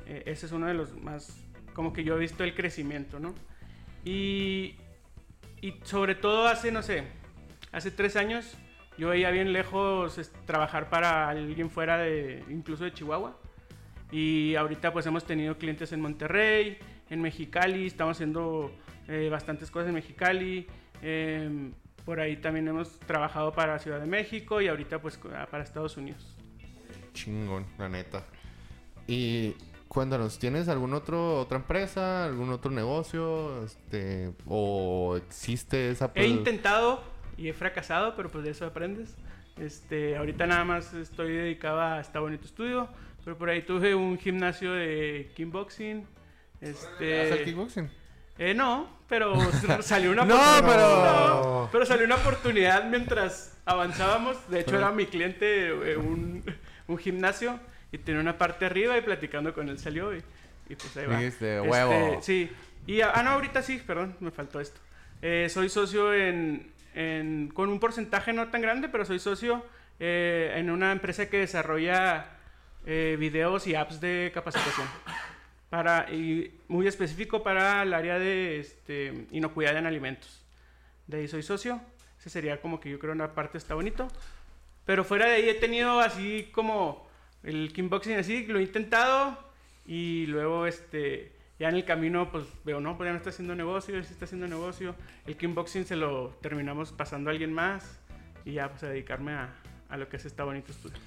Eh, 0.05 0.23
ese 0.25 0.45
es 0.45 0.51
uno 0.51 0.67
de 0.67 0.73
los 0.73 0.95
más, 1.01 1.37
como 1.73 1.93
que 1.93 2.03
yo 2.03 2.15
he 2.15 2.19
visto 2.19 2.43
el 2.43 2.53
crecimiento, 2.53 3.19
¿no? 3.19 3.33
Y, 4.05 4.75
y 5.61 5.75
sobre 5.83 6.15
todo 6.15 6.47
hace, 6.47 6.71
no 6.71 6.81
sé, 6.81 7.03
hace 7.71 7.91
tres 7.91 8.15
años 8.15 8.57
yo 8.99 9.09
veía 9.09 9.31
bien 9.31 9.53
lejos 9.53 10.19
trabajar 10.45 10.89
para 10.89 11.29
alguien 11.29 11.69
fuera 11.69 11.97
de, 11.97 12.43
incluso 12.49 12.83
de 12.83 12.93
Chihuahua. 12.93 13.39
Y 14.11 14.55
ahorita 14.55 14.91
pues 14.91 15.05
hemos 15.05 15.23
tenido 15.23 15.57
clientes 15.57 15.93
en 15.93 16.01
Monterrey, 16.01 16.77
en 17.09 17.21
Mexicali, 17.21 17.85
estamos 17.85 18.17
haciendo 18.17 18.71
eh, 19.07 19.29
bastantes 19.31 19.71
cosas 19.71 19.87
en 19.87 19.95
Mexicali. 19.95 20.67
em, 21.01 21.71
por 22.03 22.19
ahí 22.19 22.37
también 22.37 22.67
hemos 22.67 22.99
trabajado 22.99 23.53
para 23.53 23.79
Ciudad 23.79 23.99
de 24.01 24.07
México 24.07 24.61
y 24.61 24.67
ahorita 24.67 24.99
pues 24.99 25.17
para 25.17 25.63
Estados 25.63 25.95
Unidos. 25.95 26.35
Chingón, 27.13 27.65
la 27.77 27.87
neta. 27.87 28.25
Y 29.07 29.55
cuéntanos, 29.89 30.39
¿tienes 30.39 30.69
algún 30.69 30.93
otro 30.93 31.35
otra 31.41 31.57
empresa, 31.57 32.23
algún 32.25 32.51
otro 32.51 32.71
negocio, 32.71 33.63
este, 33.65 34.31
o 34.47 35.17
existe 35.17 35.89
esa? 35.91 36.11
He 36.15 36.27
intentado 36.27 37.03
y 37.37 37.49
he 37.49 37.53
fracasado, 37.53 38.15
pero 38.15 38.29
pues 38.29 38.45
de 38.45 38.51
eso 38.51 38.65
aprendes. 38.65 39.15
Este, 39.57 40.15
ahorita 40.15 40.47
nada 40.47 40.63
más 40.63 40.93
estoy 40.93 41.33
dedicado 41.33 41.81
a 41.81 41.99
Está 41.99 42.21
Bonito 42.21 42.45
Estudio, 42.45 42.87
pero 43.25 43.37
por 43.37 43.49
ahí 43.49 43.61
tuve 43.63 43.93
un 43.95 44.17
gimnasio 44.17 44.71
de 44.71 45.31
kickboxing. 45.35 46.05
Este, 46.61 47.21
¿Haces 47.21 47.41
kickboxing? 47.45 47.89
Eh, 48.37 48.53
no, 48.53 48.87
pero 49.09 49.33
salió 49.81 50.11
una 50.11 50.23
No, 50.23 50.35
oportunidad. 50.35 50.65
pero- 50.65 51.43
No, 51.63 51.69
pero 51.73 51.85
salió 51.85 52.05
una 52.05 52.15
oportunidad 52.15 52.85
mientras 52.89 53.57
avanzábamos. 53.65 54.37
De 54.49 54.61
hecho, 54.61 54.77
era 54.77 54.91
mi 54.91 55.07
cliente 55.07 55.67
eh, 55.91 55.97
un, 55.97 56.43
un 56.87 56.97
gimnasio 56.97 57.59
y 57.91 57.97
tenía 57.97 58.21
una 58.21 58.37
parte 58.37 58.65
arriba 58.65 58.97
y 58.97 59.01
platicando 59.01 59.53
con 59.53 59.69
él 59.69 59.79
salió 59.79 60.15
y, 60.15 60.21
y 60.69 60.75
pues 60.75 60.95
ahí 60.97 61.05
va. 61.07 61.17
Dijiste, 61.17 61.59
"Huevo". 61.61 62.21
sí. 62.21 62.49
Y 62.87 63.01
ah, 63.01 63.21
no, 63.23 63.31
ahorita 63.31 63.61
sí, 63.61 63.81
perdón, 63.85 64.15
me 64.19 64.31
faltó 64.31 64.59
esto. 64.59 64.79
Eh, 65.21 65.47
soy 65.49 65.69
socio 65.69 66.13
en, 66.13 66.71
en- 66.95 67.49
con 67.53 67.69
un 67.69 67.79
porcentaje 67.79 68.31
no 68.33 68.47
tan 68.49 68.61
grande, 68.61 68.89
pero 68.89 69.05
soy 69.05 69.19
socio 69.19 69.63
eh, 69.99 70.53
en 70.55 70.69
una 70.69 70.91
empresa 70.91 71.29
que 71.29 71.37
desarrolla 71.39 72.25
eh, 72.85 73.17
videos 73.19 73.67
y 73.67 73.75
apps 73.75 73.99
de 74.01 74.31
capacitación. 74.33 74.87
Para, 75.69 76.11
y 76.11 76.57
muy 76.67 76.87
específico 76.87 77.43
para 77.43 77.83
el 77.83 77.93
área 77.93 78.17
de 78.17 78.59
este, 78.59 79.27
inocuidad 79.31 79.77
en 79.77 79.85
alimentos. 79.85 80.41
De 81.05 81.17
ahí 81.17 81.27
soy 81.27 81.43
socio. 81.43 81.79
Ese 82.19 82.29
sería 82.31 82.59
como 82.61 82.79
que 82.79 82.89
yo 82.89 82.97
creo 82.97 83.11
una 83.13 83.33
parte 83.35 83.57
está 83.59 83.75
bonito. 83.75 84.07
Pero 84.85 85.03
fuera 85.03 85.27
de 85.27 85.33
ahí 85.35 85.49
he 85.49 85.53
tenido 85.53 85.99
así 85.99 86.49
como 86.53 87.07
el 87.43 87.71
kickboxing 87.73 88.15
así, 88.15 88.45
lo 88.45 88.59
he 88.59 88.63
intentado 88.63 89.37
y 89.85 90.25
luego 90.27 90.65
este 90.65 91.33
ya 91.59 91.69
en 91.69 91.75
el 91.75 91.85
camino 91.85 92.31
pues 92.31 92.45
veo, 92.63 92.79
no, 92.79 92.95
pues 92.97 93.07
ya 93.07 93.11
no 93.11 93.17
está 93.17 93.31
haciendo 93.31 93.55
negocio, 93.55 93.95
ya 93.95 94.03
sí 94.03 94.13
está 94.13 94.25
haciendo 94.25 94.47
negocio. 94.47 94.95
El 95.25 95.35
kickboxing 95.35 95.85
se 95.85 95.95
lo 95.95 96.29
terminamos 96.41 96.91
pasando 96.93 97.29
a 97.29 97.33
alguien 97.33 97.53
más 97.53 97.99
y 98.45 98.53
ya 98.53 98.69
pues 98.69 98.83
a 98.83 98.87
dedicarme 98.87 99.33
a, 99.33 99.53
a 99.89 99.97
lo 99.97 100.07
que 100.07 100.17
es 100.17 100.25
está 100.25 100.45
bonito 100.45 100.71
estudio. 100.71 100.97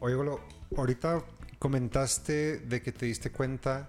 Oye, 0.00 0.14
Golo, 0.14 0.40
ahorita 0.76 1.22
comentaste 1.58 2.58
de 2.58 2.82
que 2.82 2.92
te 2.92 3.06
diste 3.06 3.30
cuenta 3.30 3.88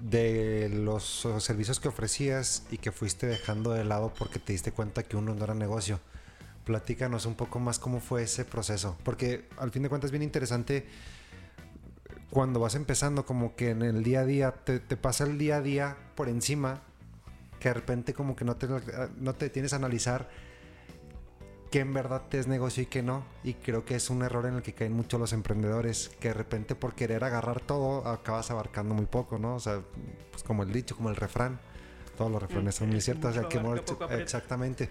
de 0.00 0.70
los 0.72 1.24
uh, 1.24 1.40
servicios 1.40 1.78
que 1.78 1.88
ofrecías 1.88 2.66
y 2.70 2.78
que 2.78 2.90
fuiste 2.90 3.26
dejando 3.26 3.72
de 3.72 3.84
lado 3.84 4.12
porque 4.18 4.38
te 4.38 4.52
diste 4.52 4.72
cuenta 4.72 5.02
que 5.02 5.16
uno 5.16 5.34
no 5.34 5.44
era 5.44 5.54
negocio. 5.54 6.00
Platícanos 6.70 7.26
un 7.26 7.34
poco 7.34 7.58
más 7.58 7.80
cómo 7.80 7.98
fue 7.98 8.22
ese 8.22 8.44
proceso, 8.44 8.96
porque 9.02 9.48
al 9.58 9.72
fin 9.72 9.82
de 9.82 9.88
cuentas 9.88 10.06
es 10.06 10.12
bien 10.12 10.22
interesante 10.22 10.86
cuando 12.30 12.60
vas 12.60 12.76
empezando, 12.76 13.26
como 13.26 13.56
que 13.56 13.70
en 13.70 13.82
el 13.82 14.04
día 14.04 14.20
a 14.20 14.24
día, 14.24 14.52
te, 14.52 14.78
te 14.78 14.96
pasa 14.96 15.24
el 15.24 15.36
día 15.36 15.56
a 15.56 15.62
día 15.62 15.96
por 16.14 16.28
encima, 16.28 16.82
que 17.58 17.70
de 17.70 17.74
repente 17.74 18.14
como 18.14 18.36
que 18.36 18.44
no 18.44 18.54
te, 18.54 18.68
no 19.16 19.34
te 19.34 19.50
tienes 19.50 19.72
a 19.72 19.76
analizar 19.76 20.28
que 21.72 21.80
en 21.80 21.92
verdad 21.92 22.22
te 22.28 22.38
es 22.38 22.46
negocio 22.46 22.84
y 22.84 22.86
que 22.86 23.02
no. 23.02 23.24
Y 23.42 23.54
creo 23.54 23.84
que 23.84 23.96
es 23.96 24.08
un 24.08 24.22
error 24.22 24.46
en 24.46 24.54
el 24.54 24.62
que 24.62 24.72
caen 24.72 24.92
muchos 24.92 25.18
los 25.18 25.32
emprendedores, 25.32 26.12
que 26.20 26.28
de 26.28 26.34
repente 26.34 26.76
por 26.76 26.94
querer 26.94 27.24
agarrar 27.24 27.60
todo 27.60 28.06
acabas 28.06 28.52
abarcando 28.52 28.94
muy 28.94 29.06
poco, 29.06 29.40
¿no? 29.40 29.56
O 29.56 29.60
sea, 29.60 29.80
pues 30.30 30.44
como 30.44 30.62
el 30.62 30.72
dicho, 30.72 30.94
como 30.94 31.10
el 31.10 31.16
refrán. 31.16 31.58
Todos 32.16 32.30
los 32.30 32.40
refranes 32.40 32.76
son 32.76 32.90
muy 32.90 33.00
ciertos. 33.00 33.34
O 33.34 33.40
sea, 33.40 33.48
que 33.48 33.58
exactamente. 34.20 34.88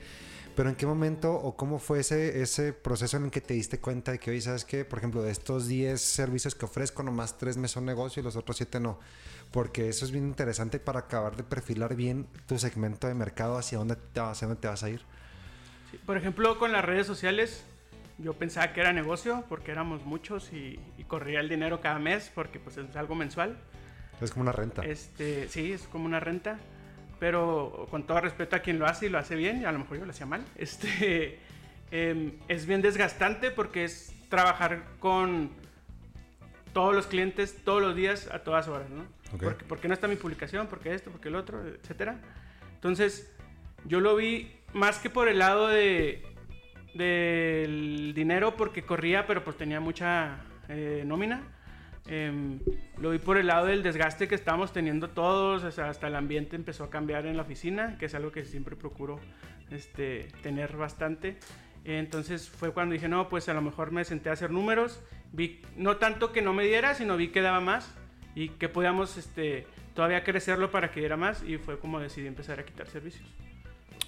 Pero 0.59 0.71
en 0.71 0.75
qué 0.75 0.85
momento 0.85 1.33
o 1.33 1.55
cómo 1.55 1.79
fue 1.79 2.01
ese, 2.01 2.41
ese 2.41 2.73
proceso 2.73 3.15
en 3.15 3.23
el 3.23 3.31
que 3.31 3.39
te 3.39 3.53
diste 3.53 3.79
cuenta 3.79 4.11
de 4.11 4.19
que 4.19 4.31
hoy 4.31 4.41
sabes 4.41 4.65
que, 4.65 4.83
por 4.83 4.99
ejemplo, 4.99 5.21
de 5.21 5.31
estos 5.31 5.69
10 5.69 6.01
servicios 6.01 6.53
que 6.53 6.65
ofrezco, 6.65 7.01
nomás 7.01 7.37
3 7.37 7.55
me 7.55 7.69
son 7.69 7.85
negocio 7.85 8.19
y 8.19 8.25
los 8.25 8.35
otros 8.35 8.57
7 8.57 8.81
no? 8.81 8.99
Porque 9.51 9.87
eso 9.87 10.03
es 10.03 10.11
bien 10.11 10.25
interesante 10.25 10.77
para 10.77 10.99
acabar 10.99 11.37
de 11.37 11.43
perfilar 11.43 11.95
bien 11.95 12.27
tu 12.45 12.59
segmento 12.59 13.07
de 13.07 13.13
mercado 13.13 13.57
hacia 13.57 13.77
dónde 13.77 13.95
te, 13.95 14.19
hacia 14.19 14.49
dónde 14.49 14.59
te 14.59 14.67
vas 14.67 14.83
a 14.83 14.89
ir. 14.89 14.99
Sí, 15.91 15.99
Por 16.05 16.17
ejemplo, 16.17 16.59
con 16.59 16.73
las 16.73 16.83
redes 16.83 17.07
sociales, 17.07 17.63
yo 18.17 18.33
pensaba 18.33 18.73
que 18.73 18.81
era 18.81 18.91
negocio 18.91 19.45
porque 19.47 19.71
éramos 19.71 20.03
muchos 20.03 20.51
y, 20.51 20.77
y 20.97 21.05
corría 21.05 21.39
el 21.39 21.47
dinero 21.47 21.79
cada 21.79 21.99
mes 21.99 22.33
porque 22.35 22.59
pues 22.59 22.75
es 22.75 22.97
algo 22.97 23.15
mensual. 23.15 23.57
Es 24.19 24.31
como 24.31 24.41
una 24.41 24.51
renta. 24.51 24.81
Este, 24.81 25.47
sí, 25.47 25.71
es 25.71 25.83
como 25.83 26.03
una 26.03 26.19
renta. 26.19 26.59
Pero 27.19 27.87
con 27.91 28.03
todo 28.07 28.21
respeto 28.21 28.55
a 28.55 28.59
quien 28.59 28.79
lo 28.79 28.85
hace 28.85 29.07
y 29.07 29.09
lo 29.09 29.17
hace 29.17 29.35
bien, 29.35 29.61
y 29.61 29.65
a 29.65 29.71
lo 29.71 29.79
mejor 29.79 29.99
yo 29.99 30.05
lo 30.05 30.11
hacía 30.11 30.25
mal, 30.25 30.45
este, 30.55 31.39
em, 31.91 32.33
es 32.47 32.65
bien 32.65 32.81
desgastante 32.81 33.51
porque 33.51 33.83
es 33.83 34.13
trabajar 34.29 34.83
con 34.99 35.49
todos 36.73 36.95
los 36.95 37.07
clientes 37.07 37.63
todos 37.63 37.81
los 37.81 37.95
días 37.95 38.29
a 38.31 38.39
todas 38.39 38.67
horas, 38.67 38.89
¿no? 38.89 39.01
Ok. 39.33 39.43
Porque, 39.43 39.65
porque 39.65 39.87
no 39.87 39.93
está 39.93 40.07
mi 40.07 40.15
publicación, 40.15 40.67
porque 40.67 40.93
esto, 40.93 41.11
porque 41.11 41.27
el 41.27 41.35
otro, 41.35 41.65
etcétera. 41.67 42.19
Entonces, 42.75 43.31
yo 43.85 43.99
lo 43.99 44.15
vi 44.15 44.55
más 44.73 44.99
que 44.99 45.09
por 45.09 45.27
el 45.27 45.39
lado 45.39 45.67
de 45.67 46.23
del 46.93 48.13
dinero 48.15 48.55
porque 48.55 48.83
corría, 48.83 49.27
pero 49.27 49.43
pues 49.43 49.57
tenía 49.57 49.79
mucha 49.79 50.39
eh, 50.67 51.03
nómina. 51.05 51.41
Em, 52.07 52.59
lo 52.97 53.11
vi 53.11 53.19
por 53.19 53.37
el 53.37 53.47
lado 53.47 53.67
del 53.67 53.83
desgaste 53.83 54.27
que 54.27 54.35
estábamos 54.35 54.73
teniendo 54.73 55.09
todos, 55.09 55.63
o 55.63 55.71
sea, 55.71 55.89
hasta 55.89 56.07
el 56.07 56.15
ambiente 56.15 56.55
empezó 56.55 56.85
a 56.85 56.89
cambiar 56.89 57.25
en 57.25 57.37
la 57.37 57.43
oficina, 57.43 57.97
que 57.97 58.05
es 58.05 58.15
algo 58.15 58.31
que 58.31 58.45
siempre 58.45 58.75
procuro 58.75 59.19
este, 59.69 60.27
tener 60.41 60.75
bastante. 60.75 61.37
Entonces 61.85 62.49
fue 62.49 62.73
cuando 62.73 62.93
dije, 62.93 63.07
no, 63.07 63.29
pues 63.29 63.47
a 63.49 63.53
lo 63.53 63.61
mejor 63.61 63.91
me 63.91 64.03
senté 64.05 64.29
a 64.29 64.33
hacer 64.33 64.51
números, 64.51 65.01
vi 65.31 65.61
no 65.75 65.97
tanto 65.97 66.31
que 66.31 66.41
no 66.41 66.53
me 66.53 66.63
diera, 66.63 66.95
sino 66.95 67.15
vi 67.17 67.29
que 67.29 67.41
daba 67.41 67.59
más 67.59 67.93
y 68.35 68.49
que 68.49 68.69
podíamos 68.69 69.17
este, 69.17 69.65
todavía 69.95 70.23
crecerlo 70.23 70.71
para 70.71 70.91
que 70.91 70.99
diera 70.99 71.17
más 71.17 71.43
y 71.43 71.57
fue 71.57 71.79
como 71.79 71.99
decidí 71.99 72.27
empezar 72.27 72.59
a 72.59 72.65
quitar 72.65 72.87
servicios. 72.87 73.27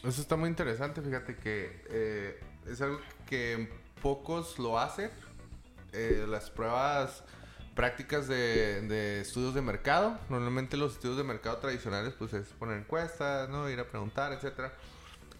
Eso 0.04 0.22
está 0.22 0.36
muy 0.36 0.50
interesante, 0.50 1.02
fíjate 1.02 1.36
que 1.36 1.84
eh, 1.89 2.39
es 2.68 2.82
algo 2.82 3.00
que 3.28 3.70
pocos 4.02 4.58
lo 4.58 4.80
hacen. 4.80 5.12
Eh, 5.94 6.26
las 6.28 6.50
pruebas 6.50 7.24
prácticas 7.76 8.28
de, 8.28 8.82
de 8.82 9.22
estudios 9.22 9.53
de 9.53 9.61
mercado. 9.61 10.17
Normalmente 10.30 10.78
los 10.78 10.93
estudios 10.93 11.17
de 11.17 11.24
mercado 11.24 11.57
tradicionales 11.57 12.13
pues 12.17 12.34
es 12.34 12.47
poner 12.49 12.78
encuestas, 12.78 13.49
¿no? 13.49 13.69
Ir 13.69 13.80
a 13.80 13.86
preguntar, 13.88 14.34
etcétera. 14.34 14.74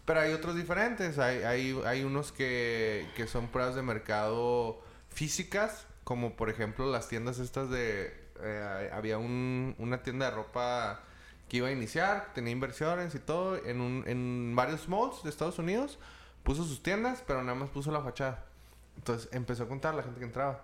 Pero 0.06 0.20
hay 0.22 0.34
otros 0.34 0.56
diferentes. 0.56 1.20
Hay, 1.20 1.44
hay, 1.44 1.80
hay 1.86 2.04
unos 2.04 2.32
que, 2.32 3.08
que 3.16 3.28
son 3.28 3.48
pruebas 3.48 3.76
de 3.76 3.82
mercado 3.82 4.82
físicas, 5.10 5.86
como 6.04 6.36
por 6.36 6.50
ejemplo 6.50 6.90
las 6.92 7.08
tiendas 7.08 7.40
estas 7.40 7.70
de... 7.70 8.14
eh, 8.42 8.90
había 8.94 9.18
un- 9.18 9.76
una 9.78 10.02
tienda 10.02 10.30
de 10.30 10.36
ropa 10.36 11.02
que 11.48 11.58
iba 11.58 11.68
a 11.68 11.72
iniciar, 11.72 12.32
tenía 12.34 12.52
inversiones 12.54 13.14
y 13.14 13.20
todo, 13.20 13.58
en, 13.66 13.82
un, 13.82 14.04
en 14.08 14.56
varios 14.56 14.88
malls 14.88 15.22
de 15.24 15.30
Estados 15.30 15.60
Unidos. 15.60 16.00
Puso 16.44 16.64
sus 16.64 16.82
tiendas, 16.82 17.24
pero 17.28 17.44
nada 17.44 17.56
más 17.56 17.70
puso 17.70 17.92
la 17.92 18.02
fachada. 18.02 18.46
Entonces 18.98 19.30
empezó 19.32 19.64
a 19.64 19.68
contar 19.68 19.94
la 19.94 20.02
gente 20.04 20.18
que 20.20 20.26
entraba. 20.26 20.64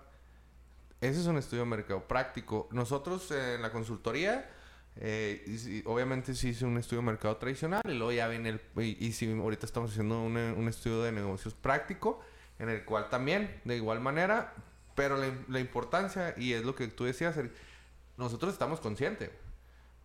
Ese 1.00 1.20
es 1.20 1.26
un 1.26 1.36
estudio 1.36 1.62
de 1.64 1.68
mercado 1.70 2.02
práctico. 2.08 2.68
Nosotros 2.72 3.30
eh, 3.30 3.54
en 3.54 3.62
la 3.62 3.70
consultoría, 3.70 4.50
eh, 4.96 5.44
y 5.46 5.58
si- 5.58 5.82
obviamente 5.86 6.34
sí 6.34 6.48
hice 6.48 6.64
un 6.64 6.76
estudio 6.76 7.00
de 7.02 7.06
mercado 7.06 7.36
tradicional 7.36 7.82
y 7.86 7.94
luego 7.94 8.12
ya 8.12 8.26
viene 8.28 8.48
el... 8.48 8.60
Y, 8.76 9.06
y 9.06 9.12
sí, 9.12 9.30
ahorita 9.30 9.64
estamos 9.64 9.92
haciendo 9.92 10.20
un, 10.20 10.36
un 10.36 10.68
estudio 10.68 11.02
de 11.02 11.12
negocios 11.12 11.54
práctico, 11.54 12.20
en 12.58 12.68
el 12.68 12.84
cual 12.84 13.08
también, 13.10 13.60
de 13.64 13.76
igual 13.76 14.00
manera, 14.00 14.54
pero 14.96 15.16
la, 15.48 15.60
importancia, 15.60 16.34
y 16.36 16.54
es 16.54 16.64
lo 16.64 16.74
que 16.74 16.88
tú 16.88 17.04
decías, 17.04 17.36
Eric, 17.36 17.52
nosotros 18.16 18.52
estamos 18.52 18.80
conscientes. 18.80 19.30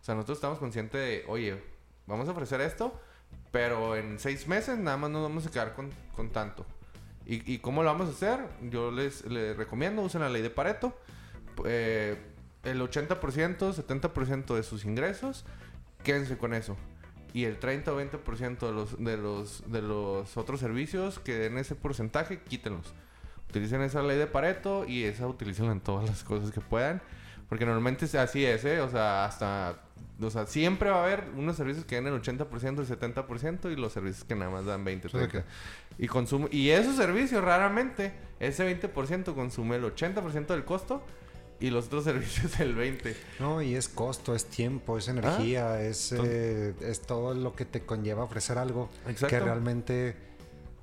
O 0.00 0.04
sea, 0.04 0.14
nosotros 0.14 0.38
estamos 0.38 0.60
conscientes 0.60 1.00
de, 1.00 1.24
oye, 1.26 1.60
vamos 2.06 2.28
a 2.28 2.30
ofrecer 2.30 2.60
esto, 2.60 3.00
pero 3.50 3.96
en 3.96 4.20
seis 4.20 4.46
meses 4.46 4.78
nada 4.78 4.96
más 4.96 5.10
nos 5.10 5.22
vamos 5.22 5.44
a 5.46 5.50
quedar 5.50 5.74
con, 5.74 5.90
con 6.14 6.30
tanto. 6.30 6.64
¿Y, 7.26 7.52
¿Y 7.52 7.58
cómo 7.58 7.82
lo 7.82 7.90
vamos 7.90 8.08
a 8.08 8.12
hacer? 8.12 8.40
Yo 8.70 8.90
les, 8.90 9.24
les 9.26 9.56
recomiendo, 9.56 10.02
usen 10.02 10.20
la 10.20 10.28
ley 10.28 10.42
de 10.42 10.50
Pareto. 10.50 10.98
Eh, 11.64 12.16
el 12.64 12.80
80%, 12.80 13.18
70% 13.18 14.54
de 14.54 14.62
sus 14.62 14.84
ingresos, 14.84 15.44
quédense 16.02 16.36
con 16.36 16.54
eso. 16.54 16.76
Y 17.32 17.44
el 17.44 17.58
30 17.58 17.92
o 17.92 18.00
20% 18.00 18.58
de 18.58 18.72
los, 18.72 19.02
de, 19.02 19.16
los, 19.16 19.70
de 19.70 19.82
los 19.82 20.36
otros 20.36 20.60
servicios 20.60 21.18
que 21.18 21.34
den 21.34 21.58
ese 21.58 21.74
porcentaje, 21.74 22.40
quítenlos. 22.40 22.94
Utilicen 23.48 23.82
esa 23.82 24.02
ley 24.02 24.16
de 24.16 24.26
Pareto 24.26 24.84
y 24.86 25.04
esa 25.04 25.26
utilícenla 25.26 25.72
en 25.72 25.80
todas 25.80 26.08
las 26.08 26.24
cosas 26.24 26.52
que 26.52 26.60
puedan. 26.60 27.02
Porque 27.48 27.66
normalmente 27.66 28.06
así 28.18 28.44
es, 28.44 28.64
¿eh? 28.64 28.80
O 28.80 28.90
sea, 28.90 29.24
hasta... 29.24 29.80
O 30.20 30.30
sea, 30.30 30.46
siempre 30.46 30.90
va 30.90 31.00
a 31.00 31.04
haber 31.04 31.24
unos 31.36 31.56
servicios 31.56 31.84
que 31.84 31.96
den 31.96 32.06
el 32.06 32.14
80%, 32.14 32.78
el 32.78 32.86
70% 32.86 33.72
y 33.72 33.76
los 33.76 33.92
servicios 33.92 34.24
que 34.24 34.36
nada 34.36 34.50
más 34.50 34.64
dan 34.64 34.84
20, 34.84 35.08
O 35.08 35.10
sea 35.10 35.28
30. 35.28 35.44
Y 35.98 36.08
consume... 36.08 36.48
Y 36.50 36.70
esos 36.70 36.96
servicios 36.96 37.42
raramente, 37.42 38.12
ese 38.40 38.80
20% 38.80 39.34
consume 39.34 39.76
el 39.76 39.84
80% 39.84 40.46
del 40.46 40.64
costo 40.64 41.02
y 41.60 41.70
los 41.70 41.86
otros 41.86 42.04
servicios 42.04 42.58
el 42.60 42.74
20. 42.74 43.16
No, 43.40 43.62
y 43.62 43.74
es 43.74 43.88
costo, 43.88 44.34
es 44.34 44.46
tiempo, 44.46 44.98
es 44.98 45.08
energía, 45.08 45.80
es, 45.80 46.12
eh, 46.12 46.74
es 46.80 47.00
todo 47.00 47.34
lo 47.34 47.54
que 47.54 47.64
te 47.64 47.84
conlleva 47.84 48.24
ofrecer 48.24 48.58
algo 48.58 48.90
Exacto. 49.06 49.28
que 49.28 49.40
realmente 49.40 50.16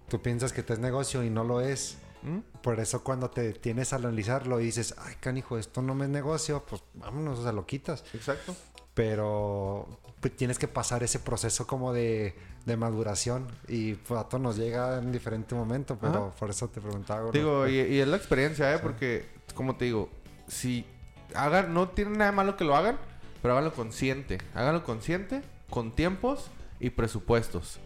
tú 0.08 0.22
piensas 0.22 0.54
que 0.54 0.64
te 0.64 0.74
es 0.74 0.80
negocio 0.80 1.24
y 1.24 1.30
no 1.30 1.44
lo 1.44 1.62
es. 1.62 1.98
¿Mm? 2.24 2.40
Por 2.62 2.80
eso 2.80 3.04
cuando 3.04 3.32
te 3.32 3.54
tienes 3.54 3.94
a 3.94 3.96
analizarlo 3.96 4.60
y 4.60 4.66
dices, 4.66 4.94
ay, 5.00 5.16
canijo, 5.20 5.58
esto 5.58 5.82
no 5.82 5.96
me 5.96 6.06
es 6.06 6.12
negocio, 6.12 6.64
pues 6.70 6.84
vámonos, 6.94 7.40
o 7.40 7.44
sea, 7.44 7.52
lo 7.52 7.66
quitas. 7.66 8.04
Exacto. 8.14 8.56
Pero 8.94 10.00
pues, 10.20 10.36
tienes 10.36 10.60
que 10.60 10.68
pasar 10.68 11.02
ese 11.02 11.20
proceso 11.20 11.66
como 11.66 11.94
de, 11.94 12.36
de 12.66 12.78
maduración 12.78 13.48
y 13.68 13.94
pues, 13.96 14.20
a 14.20 14.24
todos 14.26 14.42
nos 14.42 14.58
llega 14.58 15.00
en 15.00 15.12
diferente 15.12 15.56
momento, 15.56 15.98
pero 16.00 16.28
Ajá. 16.28 16.36
por 16.40 16.50
eso 16.50 16.68
te 16.68 16.80
preguntaba. 16.82 17.32
Digo, 17.32 17.68
y, 17.68 17.80
y 17.80 18.00
es 18.00 18.08
la 18.08 18.18
experiencia, 18.18 18.74
¿eh? 18.74 18.80
Porque, 18.80 19.26
como 19.56 19.76
te 19.76 19.86
digo, 19.86 20.10
si 20.48 20.86
hagan, 21.34 21.74
no 21.74 21.90
tiene 21.90 22.18
nada 22.18 22.32
malo 22.32 22.58
que 22.58 22.64
lo 22.64 22.76
hagan, 22.76 22.98
pero 23.42 23.54
háganlo 23.54 23.74
consciente. 23.74 24.38
Háganlo 24.54 24.84
consciente, 24.84 25.42
con 25.70 25.92
tiempos 25.92 26.52
y 26.80 26.92
presupuestos. 26.92 27.80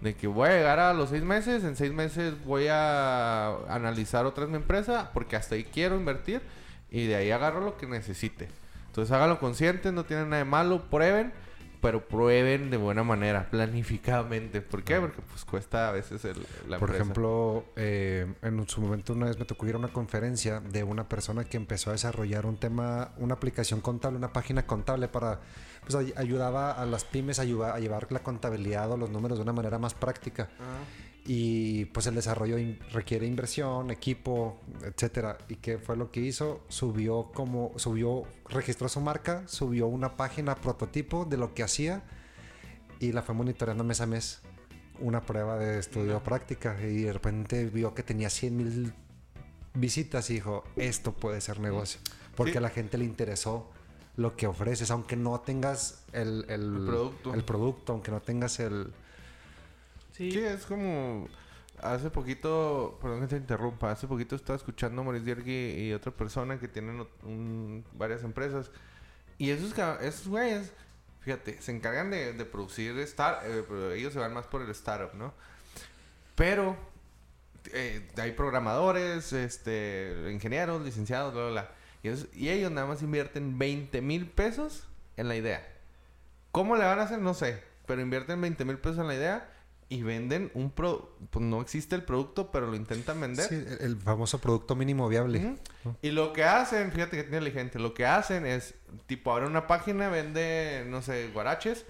De 0.00 0.14
que 0.14 0.26
voy 0.26 0.48
a 0.48 0.52
llegar 0.52 0.78
a 0.78 0.94
los 0.94 1.10
seis 1.10 1.22
meses, 1.22 1.62
en 1.64 1.76
seis 1.76 1.92
meses 1.92 2.34
voy 2.44 2.68
a 2.68 3.54
analizar 3.68 4.24
otra 4.24 4.44
vez 4.44 4.50
mi 4.50 4.56
empresa, 4.56 5.10
porque 5.12 5.36
hasta 5.36 5.56
ahí 5.56 5.64
quiero 5.64 5.96
invertir 5.96 6.40
y 6.90 7.06
de 7.06 7.16
ahí 7.16 7.30
agarro 7.30 7.60
lo 7.60 7.76
que 7.76 7.86
necesite. 7.86 8.48
Entonces 8.86 9.12
háganlo 9.12 9.38
consciente, 9.38 9.92
no 9.92 10.04
tiene 10.04 10.24
nada 10.24 10.38
de 10.38 10.44
malo, 10.44 10.82
prueben, 10.90 11.32
pero 11.80 12.06
prueben 12.06 12.70
de 12.70 12.76
buena 12.76 13.02
manera, 13.02 13.48
planificadamente. 13.50 14.60
¿Por 14.60 14.82
qué? 14.82 15.00
Porque 15.00 15.22
pues 15.22 15.44
cuesta 15.44 15.88
a 15.88 15.92
veces 15.92 16.24
el, 16.24 16.36
la 16.68 16.78
Por 16.78 16.88
empresa. 16.90 17.02
ejemplo, 17.02 17.64
eh, 17.76 18.32
en 18.42 18.68
su 18.68 18.80
momento 18.80 19.12
una 19.14 19.26
vez 19.26 19.38
me 19.38 19.44
tocó 19.44 19.66
ir 19.66 19.74
a 19.74 19.78
una 19.78 19.88
conferencia 19.88 20.60
de 20.60 20.84
una 20.84 21.08
persona 21.08 21.44
que 21.44 21.56
empezó 21.56 21.90
a 21.90 21.92
desarrollar 21.94 22.46
un 22.46 22.56
tema, 22.56 23.12
una 23.18 23.34
aplicación 23.34 23.80
contable, 23.80 24.18
una 24.18 24.32
página 24.32 24.66
contable 24.66 25.08
para, 25.08 25.40
pues 25.82 25.94
ay- 25.94 26.12
ayudaba 26.16 26.72
a 26.72 26.84
las 26.86 27.04
pymes 27.04 27.38
a, 27.38 27.42
a 27.42 27.78
llevar 27.78 28.06
la 28.10 28.20
contabilidad 28.22 28.90
o 28.92 28.96
los 28.96 29.10
números 29.10 29.38
de 29.38 29.42
una 29.42 29.52
manera 29.52 29.78
más 29.78 29.94
práctica. 29.94 30.48
Ah. 30.60 30.84
Y 31.26 31.84
pues 31.86 32.06
el 32.06 32.14
desarrollo 32.14 32.58
in- 32.58 32.78
requiere 32.92 33.26
inversión, 33.26 33.90
equipo, 33.90 34.58
etcétera. 34.82 35.38
¿Y 35.48 35.56
qué 35.56 35.78
fue 35.78 35.96
lo 35.96 36.10
que 36.10 36.20
hizo? 36.20 36.62
Subió 36.68 37.30
como, 37.34 37.72
subió, 37.76 38.24
registró 38.48 38.88
su 38.88 39.00
marca, 39.00 39.44
subió 39.46 39.86
una 39.86 40.16
página 40.16 40.54
prototipo 40.56 41.24
de 41.26 41.36
lo 41.36 41.54
que 41.54 41.62
hacía 41.62 42.02
y 42.98 43.12
la 43.12 43.22
fue 43.22 43.34
monitoreando 43.34 43.84
mes 43.84 44.00
a 44.00 44.06
mes. 44.06 44.40
Una 44.98 45.24
prueba 45.24 45.56
de 45.58 45.78
estudio 45.78 46.22
práctica 46.22 46.76
y 46.82 47.02
de 47.02 47.12
repente 47.12 47.66
vio 47.66 47.94
que 47.94 48.02
tenía 48.02 48.28
100 48.30 48.56
mil 48.56 48.92
visitas 49.74 50.28
y 50.30 50.34
dijo, 50.34 50.64
esto 50.76 51.12
puede 51.12 51.40
ser 51.40 51.60
negocio. 51.60 52.00
Porque 52.34 52.52
Sí. 52.52 52.58
a 52.58 52.60
la 52.62 52.70
gente 52.70 52.98
le 52.98 53.04
interesó 53.04 53.70
lo 54.16 54.36
que 54.36 54.46
ofreces, 54.46 54.90
aunque 54.90 55.16
no 55.16 55.40
tengas 55.40 56.02
el, 56.12 56.44
el, 56.48 56.62
El 56.62 56.84
producto. 56.86 57.34
el 57.34 57.44
producto, 57.44 57.92
aunque 57.92 58.10
no 58.10 58.20
tengas 58.20 58.58
el... 58.60 58.92
Sí. 60.28 60.38
Es 60.38 60.66
como 60.66 61.28
hace 61.82 62.10
poquito, 62.10 62.98
perdón 63.00 63.20
que 63.22 63.26
te 63.28 63.36
interrumpa, 63.36 63.90
hace 63.90 64.06
poquito 64.06 64.36
estaba 64.36 64.56
escuchando 64.56 65.00
a 65.00 65.04
Maurice 65.04 65.24
Diergui 65.24 65.86
y 65.86 65.92
otra 65.94 66.12
persona 66.12 66.60
que 66.60 66.68
tienen 66.68 67.06
un- 67.22 67.84
varias 67.94 68.22
empresas 68.22 68.70
y 69.38 69.48
esos, 69.48 69.72
esos 70.02 70.28
güeyes, 70.28 70.72
fíjate, 71.20 71.62
se 71.62 71.72
encargan 71.72 72.10
de, 72.10 72.34
producir 72.44 72.98
star, 72.98 73.40
eh, 73.44 73.94
ellos 73.96 74.12
se 74.12 74.18
van 74.18 74.34
más 74.34 74.46
por 74.46 74.60
el 74.60 74.68
startup, 74.70 75.14
¿no? 75.16 75.32
Pero 76.34 76.76
eh, 77.72 78.06
hay 78.18 78.32
programadores, 78.32 79.32
este, 79.32 80.28
ingenieros, 80.30 80.82
licenciados, 80.84 81.32
bla, 81.32 81.42
bla, 81.44 81.50
bla. 81.52 81.70
Y 82.34 82.48
ellos 82.50 82.70
nada 82.70 82.86
más 82.86 83.00
invierten 83.02 83.58
20 83.58 84.02
mil 84.02 84.26
pesos 84.28 84.86
en 85.16 85.28
la 85.28 85.36
idea. 85.36 85.66
¿Cómo 86.52 86.76
le 86.76 86.84
van 86.84 86.98
a 86.98 87.02
hacer? 87.04 87.18
No 87.20 87.32
sé. 87.34 87.62
Pero 87.86 88.00
invierten 88.02 88.40
20 88.40 88.64
mil 88.64 88.78
pesos 88.78 88.98
en 88.98 89.06
la 89.06 89.14
idea 89.14 89.50
y 89.90 90.02
venden 90.02 90.50
un 90.54 90.70
producto. 90.70 91.10
Pues 91.30 91.44
no 91.44 91.60
existe 91.60 91.96
el 91.96 92.04
producto, 92.04 92.50
pero 92.50 92.68
lo 92.68 92.76
intentan 92.76 93.20
vender. 93.20 93.46
Sí, 93.46 93.62
el, 93.80 93.98
famoso 93.98 94.38
producto 94.40 94.74
mínimo 94.76 95.08
viable. 95.08 95.58
Ujú. 95.84 95.96
Y 96.00 96.12
lo 96.12 96.32
que 96.32 96.44
hacen, 96.44 96.92
fíjate 96.92 97.16
que 97.16 97.24
tiene 97.24 97.38
inteligente, 97.38 97.78
lo 97.78 97.92
que 97.92 98.06
hacen 98.06 98.46
es, 98.46 98.74
tipo, 99.06 99.32
abren 99.32 99.50
una 99.50 99.66
página, 99.66 100.08
vende, 100.08 100.86
no 100.88 101.02
sé, 101.02 101.28
guaraches. 101.34 101.84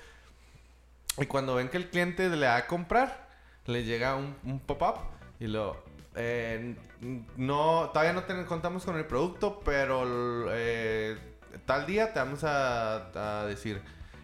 Y 1.19 1.27
cuando 1.27 1.55
ven 1.55 1.69
que 1.69 1.77
el 1.77 1.91
cliente 1.91 2.29
le 2.31 2.47
va 2.47 2.57
a 2.57 2.67
comprar, 2.67 3.29
le 3.67 3.85
llega 3.85 4.17
un, 4.17 4.35
un 4.45 4.61
pop-up 4.61 4.97
y 5.39 5.47
lo... 5.47 5.77
eh, 6.17 6.75
no, 7.37 7.91
todavía 7.93 8.15
no 8.15 8.25
ten- 8.25 8.45
contamos 8.47 8.85
con 8.85 8.97
el 8.97 9.05
producto, 9.05 9.61
pero 9.63 10.47
eh, 10.51 11.19
tal 11.67 11.85
día 11.87 12.13
te 12.15 12.19
vamos 12.19 12.45
a, 12.45 13.43
a 13.43 13.47
decir. 13.47 13.83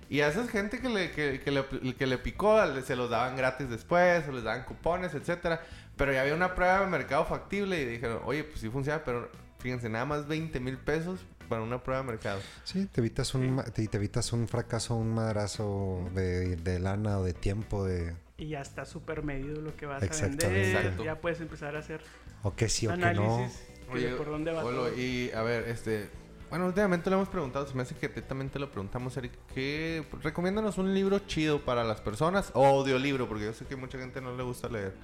Y 0.09 0.21
a 0.21 0.29
esa 0.29 0.47
gente 0.47 0.81
que 0.81 0.89
le, 0.89 1.11
que, 1.11 1.41
que 1.41 1.51
le, 1.51 1.65
que 1.97 2.07
le 2.07 2.19
picó, 2.19 2.59
se 2.83 2.95
los 2.97 3.11
daban 3.11 3.37
gratis 3.37 3.69
después, 3.69 4.27
o 4.29 4.33
les 4.33 4.45
daban 4.45 4.65
cupones, 4.65 5.15
etcétera. 5.15 5.61
Pero 5.97 6.13
ya 6.13 6.21
había 6.23 6.35
una 6.35 6.55
prueba 6.55 6.81
de 6.81 6.87
mercado 6.87 7.25
factible 7.25 7.81
y 7.81 7.85
dijeron, 7.87 8.21
oye, 8.25 8.45
pues 8.45 8.61
sí 8.61 8.69
funciona, 8.69 9.03
pero 9.05 9.31
fíjense, 9.59 9.89
nada 9.89 10.05
más 10.05 10.29
20 10.29 10.61
mil 10.61 10.79
pesos 10.79 11.21
para 11.49 11.63
una 11.63 11.83
prueba 11.83 12.03
de 12.03 12.09
mercado. 12.09 12.41
Sí, 12.65 12.87
te 12.87 13.01
evitas 13.01 13.35
un, 13.35 13.57
ma- 13.57 13.65
te, 13.65 13.87
te 13.89 13.97
evitas 13.97 14.33
un 14.33 14.47
fracaso, 14.47 14.95
un 14.95 15.15
madrazo 15.15 16.09
de, 16.15 16.57
de 16.57 16.79
lana 16.79 17.19
o 17.19 17.25
de 17.25 17.33
tiempo, 17.33 17.85
de 17.85 18.15
Y 18.37 18.49
ya 18.49 18.61
está 18.61 18.85
súper 18.85 19.23
medido 19.23 19.61
lo 19.61 19.75
que 19.77 19.87
vas 19.87 20.03
a 20.03 20.27
vender. 20.27 20.57
Exacto. 20.57 21.05
Ya 21.05 21.21
puedes 21.21 21.41
empezar 21.41 21.75
a 21.77 21.81
hacer 21.81 22.01
o 22.43 22.55
que 22.55 22.69
sí 22.69 22.87
o 22.87 22.91
que 22.91 22.97
no. 22.99 23.07
análisis 23.07 23.61
de 23.95 24.09
por 24.17 24.27
dónde 24.27 24.53
va 24.53 24.65
Olo, 24.65 24.89
todo. 24.89 24.99
y 24.99 25.31
a 25.33 25.43
ver, 25.43 25.69
este... 25.69 26.11
Bueno, 26.49 26.67
últimamente 26.67 27.11
lo 27.11 27.17
hemos 27.17 27.29
preguntado, 27.29 27.67
se 27.67 27.75
me 27.75 27.83
hace 27.83 27.97
que 27.97 28.09
también 28.09 28.51
te 28.51 28.59
lo 28.61 28.71
preguntamos, 28.71 29.17
Eric. 29.17 29.33
¿Qué, 29.53 30.05
recomiéndanos 30.23 30.79
un 30.79 30.95
libro 30.95 31.19
chido 31.21 31.61
para 31.63 31.83
las 31.83 32.01
personas 32.01 32.53
o 32.55 32.65
audiolibro, 32.65 33.27
porque 33.29 33.47
yo 33.47 33.53
sé 33.53 33.67
que 33.67 33.75
mucha 33.75 33.99
gente 33.99 34.21
no 34.21 34.37
le 34.37 34.45
gusta 34.45 34.69
leer. 34.69 34.95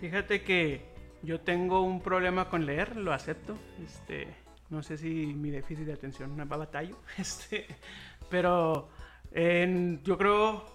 Fíjate 0.00 0.42
que 0.42 0.84
yo 1.22 1.40
tengo 1.40 1.80
un 1.82 2.02
problema 2.02 2.50
con 2.50 2.66
leer, 2.66 2.96
lo 2.96 3.14
acepto. 3.14 3.56
Este, 3.84 4.28
no 4.68 4.82
sé 4.82 4.98
si 4.98 5.08
mi 5.08 5.50
déficit 5.50 5.86
de 5.86 5.94
atención 5.94 6.38
va 6.38 6.54
a 6.54 6.58
batallo. 6.58 6.98
Este, 7.18 7.66
pero 8.28 8.90
en- 9.32 10.02
yo 10.04 10.18
creo, 10.18 10.66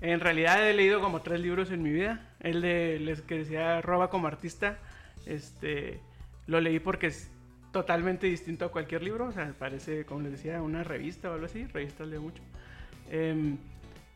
en 0.00 0.20
realidad 0.20 0.66
he 0.66 0.72
leído 0.72 1.00
como 1.02 1.20
tres 1.20 1.40
libros 1.40 1.70
en 1.70 1.82
mi 1.82 1.90
vida. 1.90 2.34
El 2.40 2.62
de 2.62 2.98
les 3.00 3.20
que 3.20 3.36
decía 3.36 3.82
Roba 3.82 4.08
como 4.08 4.26
artista, 4.28 4.78
este, 5.26 6.00
lo 6.46 6.60
leí 6.60 6.80
porque 6.80 7.12
totalmente 7.76 8.26
distinto 8.26 8.64
a 8.64 8.68
cualquier 8.70 9.02
libro. 9.02 9.26
O 9.26 9.32
sea, 9.32 9.52
parece, 9.58 10.06
como 10.06 10.22
les 10.22 10.32
decía, 10.32 10.62
una 10.62 10.82
revista 10.82 11.28
o 11.28 11.34
algo 11.34 11.44
así. 11.44 11.66
Revistas 11.66 12.08
leo 12.08 12.22
mucho. 12.22 12.42
Em, 13.10 13.58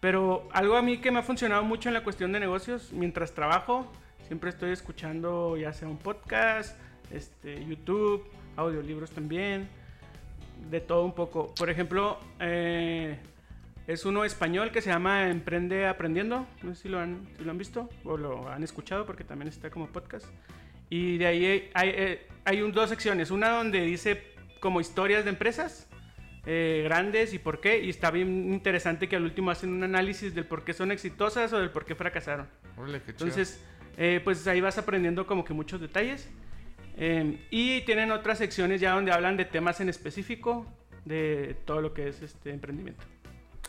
pero 0.01 0.49
algo 0.53 0.77
a 0.77 0.83
mí 0.83 0.97
que 0.97 1.11
me 1.11 1.19
ha 1.19 1.23
funcionado 1.23 1.63
mucho 1.63 1.91
en 1.91 1.95
la 1.95 2.03
cuestión 2.03 2.33
de 2.33 2.41
negocios, 2.41 2.91
mientras 2.95 3.35
trabajo, 3.35 3.93
siempre 4.27 4.49
estoy 4.49 4.71
escuchando 4.71 5.59
ya 5.59 5.75
sea 5.75 5.89
un 5.89 5.99
podcast, 5.99 6.75
este, 7.11 7.63
YouTube, 7.67 8.25
audiolibros 8.57 9.11
también, 9.11 9.69
de 10.71 10.81
todo 10.81 11.05
un 11.05 11.13
poco. 11.13 11.55
Por 11.55 11.69
ejemplo, 11.69 12.19
eh, 12.41 13.19
es 13.87 14.07
uno 14.07 14.25
español 14.25 14.71
que 14.71 14.81
se 14.81 14.89
llama 14.89 15.29
Emprende 15.29 15.87
Aprendiendo, 15.87 16.47
no 16.63 16.75
sé 16.75 16.85
si 16.85 16.89
lo, 16.89 16.99
han, 16.99 17.29
si 17.37 17.45
lo 17.45 17.51
han 17.51 17.59
visto 17.59 17.91
o 18.05 18.17
lo 18.17 18.49
han 18.49 18.63
escuchado 18.63 19.05
porque 19.05 19.23
también 19.23 19.49
está 19.49 19.69
como 19.69 19.89
podcast. 19.89 20.25
Y 20.89 21.19
de 21.19 21.27
ahí 21.27 21.45
hay, 21.45 21.71
hay, 21.75 21.89
eh, 21.91 22.27
hay 22.45 22.63
un- 22.63 22.73
dos 22.73 22.89
secciones, 22.91 23.31
una 23.31 23.51
donde 23.51 23.81
dice 23.83 24.23
como 24.61 24.81
historias 24.81 25.25
de 25.25 25.31
empresas 25.31 25.87
eh, 26.47 26.81
grandes 26.85 27.35
y 27.35 27.39
por 27.39 27.61
qué. 27.61 27.81
Y 27.85 27.91
está 27.91 28.11
bien 28.11 28.53
interesante 28.53 29.09
que 29.09 29.17
al 29.17 29.25
último 29.25 29.51
hacen 29.51 29.71
un 29.73 29.83
análisis 29.83 30.35
del 30.35 30.47
por 30.47 30.65
qué 30.65 30.73
son 30.73 30.91
exitosas 30.91 31.53
o 31.53 31.59
del 31.59 31.71
por 31.71 31.85
qué 31.85 31.95
fracasaron. 31.95 32.49
Órale, 32.77 33.03
qué. 33.03 33.11
Entonces, 33.11 33.63
eh, 33.99 34.21
pues 34.25 34.47
ahí 34.47 34.61
vas 34.61 34.79
aprendiendo 34.79 35.27
como 35.27 35.45
que 35.45 35.53
muchos 35.53 35.81
detalles. 35.81 36.29
Eh, 36.97 37.47
y 37.51 37.83
tienen 37.83 38.11
otras 38.11 38.39
secciones 38.39 38.81
ya 38.81 38.93
donde 38.93 39.13
hablan 39.13 39.37
de 39.37 39.45
temas 39.45 39.81
en 39.81 39.89
específico 39.89 40.67
de 41.05 41.57
todo 41.65 41.81
lo 41.81 41.95
que 41.95 42.09
es 42.09 42.21
este 42.23 42.51
emprendimiento. 42.51 43.03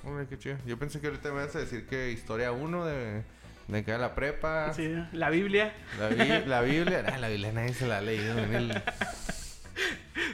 Órale, 0.03 0.28
qué 0.28 0.38
chido. 0.38 0.57
Yo 0.65 0.78
pensé 0.80 0.99
que 0.99 1.07
ahorita 1.07 1.30
me 1.30 1.41
ibas 1.41 1.55
a 1.55 1.59
decir 1.59 1.86
que 1.86 2.11
historia 2.11 2.51
1 2.51 2.86
de, 2.86 3.24
de 3.72 3.84
que 3.84 3.97
la 3.97 4.13
prepa. 4.15 4.74
Sí, 4.74 4.93
la 5.13 5.30
Biblia. 5.30 5.74
La, 5.99 6.07
bi- 6.09 6.45
la 6.45 6.61
Biblia. 6.61 7.03
Ah, 7.11 7.17
la 7.17 7.30
Biblia 7.30 7.51
nadie 7.53 7.74
se 7.74 7.88
la 7.88 7.97
ha 7.99 8.01
leído. 8.01 8.38
en 8.38 8.53
el- 8.53 8.84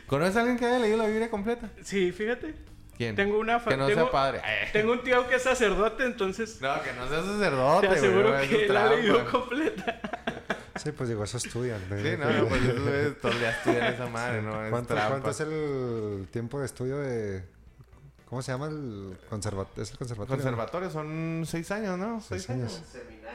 ¿Conoces 0.07 0.35
a 0.37 0.39
alguien 0.39 0.57
que 0.57 0.65
haya 0.65 0.79
leído 0.79 0.97
la 0.97 1.05
Biblia 1.05 1.29
completa? 1.29 1.69
Sí, 1.83 2.11
fíjate. 2.11 2.55
¿Quién? 2.97 3.15
Tengo 3.15 3.37
una 3.39 3.59
fa- 3.59 3.69
Que 3.69 3.77
no 3.77 3.85
tengo- 3.87 4.01
sea 4.03 4.11
padre. 4.11 4.41
Tengo 4.73 4.93
un 4.93 5.03
tío 5.03 5.27
que 5.27 5.35
es 5.35 5.43
sacerdote, 5.43 6.03
entonces 6.05 6.59
No, 6.61 6.81
que 6.81 6.93
no 6.93 7.07
sea 7.07 7.21
sacerdote. 7.23 7.87
te 7.89 7.93
aseguro 7.95 8.35
que 8.49 8.67
la 8.69 8.85
ha 8.85 8.93
leído 8.95 9.25
completa. 9.29 9.99
Sí, 10.77 10.91
pues 10.91 11.09
digo, 11.09 11.23
eso 11.23 11.37
estudian. 11.37 11.79
Sí, 11.89 12.07
¿eh? 12.07 12.17
no, 12.19 12.47
pues 12.47 12.61
eso 12.63 12.93
es 12.95 13.17
todo 13.19 13.31
el 13.33 13.39
día 13.39 13.49
estudiar 13.51 13.93
esa 13.93 14.07
madre, 14.07 14.41
¿no? 14.41 14.63
Es 14.63 14.69
¿Cuánto, 14.71 14.95
cuánto 14.95 15.29
es 15.31 15.39
el 15.41 16.27
tiempo 16.31 16.59
de 16.59 16.65
estudio 16.65 16.97
de... 16.99 17.43
¿Cómo 18.29 18.41
se 18.41 18.51
llama 18.51 18.67
el 18.67 19.17
conservatorio? 19.29 19.83
¿Es 19.83 19.91
el 19.91 19.97
conservatorio? 19.97 20.43
Conservatorio 20.43 20.89
son 20.89 21.43
seis 21.47 21.71
años, 21.71 21.97
¿no? 21.97 22.19
Seis, 22.21 22.43
Seis 22.43 22.49
años. 22.49 22.73
años. 22.75 22.83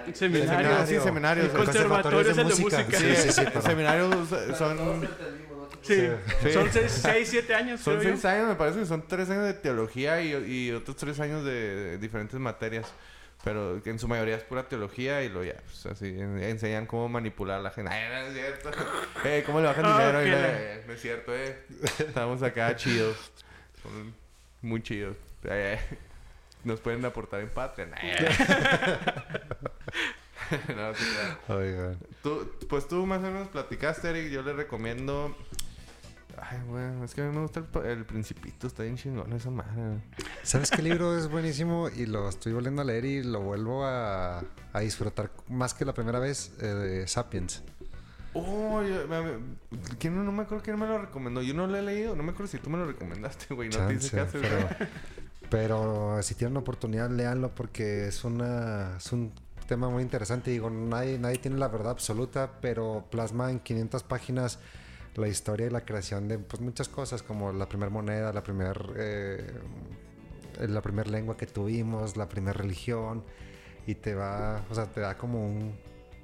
Un 0.09 0.15
Seminario, 0.15 0.49
seminario. 0.51 0.87
sí, 0.87 0.99
seminarios. 1.01 1.47
El 1.47 1.65
conservatorio 1.65 2.21
es 2.21 2.29
el 2.29 2.37
de 2.37 2.45
música. 2.45 2.85
Sí, 2.91 2.97
Sí, 2.97 3.17
sí, 3.17 3.33
sí, 3.33 3.41
pero- 3.45 3.63
seminarios 3.63 4.29
son... 4.59 4.77
No 4.77 5.09
Sí, 5.83 6.09
Sí. 6.43 6.53
son 6.53 6.69
6, 6.71 7.29
7 7.29 7.55
años. 7.57 7.81
Son 7.81 7.95
creo 7.99 8.11
yo. 8.13 8.17
seis 8.21 8.25
años, 8.27 8.49
me 8.51 8.55
parece 8.55 8.79
que 8.81 8.87
son 8.87 9.03
tres 9.09 9.29
años 9.31 9.45
de 9.47 9.55
teología 9.55 10.21
y, 10.23 10.33
y 10.69 10.71
otros 10.71 10.97
tres 10.97 11.19
años 11.19 11.45
de, 11.45 11.99
diferentes 11.99 12.39
materias. 12.39 12.87
Pero 13.43 13.81
que 13.83 13.91
en 13.91 13.99
su 13.99 14.07
mayoría 14.07 14.37
es 14.37 14.45
pura 14.45 14.69
teología 14.69 15.25
y 15.25 15.29
luego 15.29 15.45
ya, 15.53 15.61
pues 15.65 15.87
así, 15.87 16.07
en- 16.07 16.41
enseñan 16.41 16.87
cómo 16.87 17.09
manipular 17.09 17.59
a 17.59 17.63
la 17.63 17.71
gente. 17.73 17.91
Ay, 17.93 18.09
no 18.11 18.29
es 18.29 18.35
cierto. 18.35 18.71
eh, 19.25 19.43
¿Cómo 19.45 19.61
le 19.61 19.67
bajan 19.67 19.85
Ah, 19.87 19.99
dinero? 19.99 20.21
Y 20.21 20.25
que 20.27 20.31
la- 20.31 20.41
la- 20.43 20.49
eh, 20.61 20.85
no 20.87 20.93
es 20.93 21.01
cierto, 21.01 21.35
eh. 21.35 21.59
Estamos 21.99 22.43
acá 22.45 22.77
chidos. 22.77 23.17
Muy 24.63 24.83
chidos. 24.83 25.17
Eh. 25.45 25.79
Nos 26.65 26.81
pueden 26.81 27.05
aportar 27.05 27.41
en 27.41 27.51
Patreon. 27.51 27.91
No, 30.77 30.95
sí, 30.95 31.05
claro. 31.47 31.97
Tú, 32.23 32.51
pues 32.69 32.87
tú 32.87 33.07
más 33.07 33.21
o 33.21 33.23
menos 33.23 33.49
platicaste, 33.49 34.11
Eric. 34.11 34.31
Yo 34.31 34.43
le 34.43 34.53
recomiendo. 34.53 35.35
Ay, 36.39 36.59
bueno, 36.67 37.05
es 37.05 37.15
que 37.15 37.23
a 37.23 37.25
mí 37.25 37.35
me 37.35 37.41
gusta 37.43 37.63
el 37.85 38.05
Principito. 38.05 38.67
Está 38.67 38.83
bien 38.83 38.97
chingón 38.97 39.33
esa 39.33 39.51
madre. 39.51 40.03
¿Sabes 40.43 40.71
qué 40.71 40.83
libro 40.83 41.17
es 41.17 41.29
buenísimo? 41.29 41.89
Y 41.89 42.05
lo 42.07 42.29
estoy 42.29 42.53
volviendo 42.53 42.83
a 42.83 42.85
leer 42.85 43.05
y 43.07 43.23
lo 43.23 43.41
vuelvo 43.41 43.87
a, 43.87 44.43
a 44.73 44.81
disfrutar 44.81 45.31
más 45.49 45.73
que 45.73 45.85
la 45.87 45.95
primera 45.95 46.19
vez. 46.19 46.53
eh, 46.61 46.67
de 46.67 47.09
Sapiens. 47.09 47.63
Oh, 48.35 48.83
yo- 48.83 49.07
¿quién 49.99 50.25
no, 50.25 50.33
me 50.33 50.43
acuerdo 50.43 50.65
quién 50.65 50.79
me 50.79 50.87
lo 50.87 50.99
recomendó? 50.99 51.43
Yo 51.43 51.55
no 51.55 51.67
lo 51.67 51.77
he 51.77 51.83
leído. 51.83 52.17
No 52.17 52.23
me 52.23 52.31
acuerdo 52.33 52.51
si 52.51 52.59
tú 52.59 52.71
me 52.71 52.79
lo 52.79 52.87
recomendaste, 52.87 53.55
güey. 53.55 53.69
No 53.69 53.87
te 53.87 53.95
hice 53.95 54.17
Chance, 54.17 54.41
caso. 54.41 54.49
pero, 54.51 54.89
pero 55.51 56.23
si 56.23 56.35
tienen 56.35 56.57
oportunidad, 56.57 57.11
léanlo 57.11 57.55
porque 57.55 58.09
es, 58.09 58.25
una, 58.25 58.97
es 58.97 59.13
un 59.13 59.33
tema 59.69 59.91
muy 59.91 60.03
interesante. 60.03 60.51
Digo, 60.51 60.71
nadie, 60.71 61.19
nadie 61.19 61.39
tiene 61.39 61.59
la 61.59 61.69
verdad 61.69 61.91
absoluta, 61.91 62.53
pero 62.61 63.07
plasma 63.11 63.51
en 63.51 63.61
500 63.61 64.03
páginas 64.03 64.59
la 65.15 65.29
historia 65.29 65.67
y 65.67 65.71
la 65.71 65.85
creación 65.85 66.27
de 66.29 66.39
pues, 66.39 66.63
muchas 66.63 66.89
cosas, 66.89 67.23
como 67.23 67.53
la 67.53 67.69
primera 67.69 67.91
moneda, 67.91 68.33
la 68.33 68.43
primera 68.43 68.73
la 70.59 70.81
primer 70.83 71.09
lengua 71.09 71.37
que 71.37 71.47
tuvimos, 71.47 72.17
la 72.17 72.29
primera 72.29 72.53
religión, 72.53 73.25
y 73.87 73.95
te 73.95 74.15
va, 74.15 74.63
o 74.71 74.75
sea, 74.75 74.87
te 74.87 75.01
da 75.01 75.17
como 75.17 75.45
un, 75.45 75.75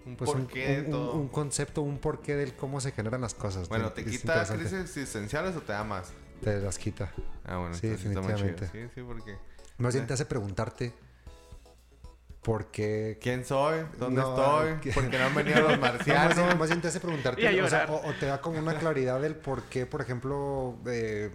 Un 0.08 0.16
pues, 0.16 0.30
un- 0.30 0.42
porqué 0.44 0.66
de 0.68 0.78
un- 0.80 0.84
un- 0.86 0.90
todo. 0.90 1.12
un 1.14 1.28
concepto, 1.28 1.82
un 1.82 1.98
porqué 1.98 2.34
del 2.36 2.54
cómo 2.54 2.80
se 2.80 2.92
generan 2.92 3.20
las 3.20 3.34
cosas. 3.34 3.68
bueno, 3.68 3.92
¿te 3.92 4.04
quita 4.04 4.44
crisis 4.46 4.72
existenciales 4.72 5.54
o 5.56 5.60
te 5.60 5.72
da 5.72 5.84
más? 5.84 6.12
Te 6.42 6.60
las 6.60 6.78
quita. 6.78 7.12
Ah, 7.44 7.56
bueno, 7.58 7.74
Sí, 7.74 7.86
entonces 7.88 8.06
está 8.10 8.20
muy 8.20 8.34
chido. 8.34 8.46
definitivamente. 8.46 8.88
Sí, 8.88 8.94
sí, 8.94 9.06
porque... 9.06 9.36
Más 9.78 9.92
bien 9.94 10.04
Eh. 10.04 10.06
te 10.08 10.14
hace 10.14 10.24
preguntarte 10.24 10.92
por 12.42 12.66
qué. 12.66 13.18
¿Quién 13.20 13.44
soy? 13.44 13.80
¿Dónde 13.98 14.20
No, 14.20 14.30
estoy? 14.30 14.80
¿qué- 14.80 14.92
¿Por 14.92 15.10
qué 15.10 15.18
no 15.18 15.24
han 15.26 15.34
venido 15.34 15.60
los 15.60 15.72
No, 15.72 15.78
más, 15.78 15.94
marcianos? 15.94 16.36
bien, 16.36 16.58
más 16.58 16.68
bien 16.68 16.80
te 16.80 16.88
hace 16.88 17.00
preguntarte, 17.00 17.62
o, 17.62 17.68
sea, 17.68 17.86
o- 17.90 18.08
o 18.08 18.12
te 18.14 18.26
da 18.26 18.40
como 18.40 18.58
una 18.58 18.78
claridad 18.78 19.20
del 19.20 19.34
por 19.36 19.64
qué, 19.64 19.84
por 19.86 20.00
ejemplo, 20.00 20.76
eh, 20.86 21.30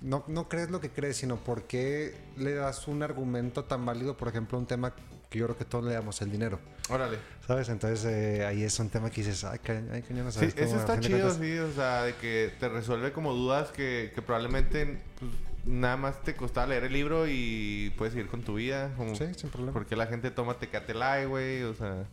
no, 0.00 0.24
no 0.28 0.48
crees 0.48 0.70
lo 0.70 0.80
que 0.80 0.90
crees, 0.90 1.16
sino 1.16 1.36
por 1.36 1.64
qué 1.64 2.14
le 2.36 2.54
das 2.54 2.86
un 2.88 3.02
argumento 3.02 3.64
tan 3.64 3.84
válido, 3.84 4.16
por 4.16 4.28
ejemplo, 4.28 4.56
a 4.56 4.60
un 4.60 4.66
tema 4.66 4.94
que 5.36 5.40
yo 5.40 5.46
creo 5.46 5.58
que 5.58 5.64
todos 5.64 5.84
le 5.84 5.92
damos, 5.92 6.20
el 6.22 6.30
dinero. 6.30 6.58
Órale. 6.88 7.18
¿Sabes? 7.46 7.68
Entonces 7.68 8.04
eh, 8.06 8.44
ahí 8.46 8.62
es 8.62 8.78
un 8.80 8.88
tema 8.90 9.10
que 9.10 9.22
dices, 9.22 9.44
ay, 9.44 9.58
ca- 9.60 9.82
ay 9.92 10.02
cañón, 10.02 10.30
Sí, 10.32 10.38
¿sabes? 10.38 10.54
Como, 10.54 10.66
eso 10.66 10.76
a 10.76 10.80
está 10.80 11.00
chido, 11.00 11.30
sí, 11.30 11.58
o 11.58 11.72
sea, 11.72 12.02
de 12.04 12.14
que 12.14 12.52
te 12.58 12.68
resuelve 12.68 13.12
como 13.12 13.32
dudas 13.34 13.70
que, 13.70 14.10
que 14.14 14.22
probablemente 14.22 14.98
pues, 15.18 15.30
nada 15.64 15.96
más 15.96 16.22
te 16.22 16.34
costaba 16.36 16.68
leer 16.68 16.84
el 16.84 16.92
libro 16.92 17.26
y 17.28 17.92
puedes 17.98 18.14
seguir 18.14 18.28
con 18.30 18.42
tu 18.42 18.54
vida. 18.54 18.92
Como, 18.96 19.14
Sí, 19.14 19.26
sin 19.36 19.50
problema. 19.50 19.72
¿Por 19.72 19.86
qué 19.86 19.94
la 19.96 20.06
gente 20.06 20.30
toma 20.30 20.54
Tecate 20.58 20.94
Light, 20.94 21.28
güey? 21.28 21.62
O 21.64 21.74
sea, 21.74 22.04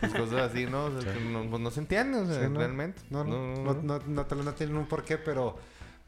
pues 0.00 0.12
cosas 0.14 0.50
así, 0.50 0.66
¿no? 0.66 0.86
O 0.86 1.00
sea, 1.00 1.12
que 1.12 1.20
no, 1.20 1.48
pues 1.50 1.60
no 1.62 1.70
se 1.70 1.80
entiende, 1.80 2.18
o 2.18 2.26
sea, 2.26 2.42
Sí, 2.44 2.50
no. 2.50 2.58
realmente. 2.58 3.00
No, 3.10 3.24
no, 3.24 3.54
no, 3.56 3.74
no, 3.82 4.00
no 4.06 4.24
no 4.42 4.54
tienen 4.54 4.76
un 4.76 4.86
porqué, 4.86 5.18
pero, 5.18 5.58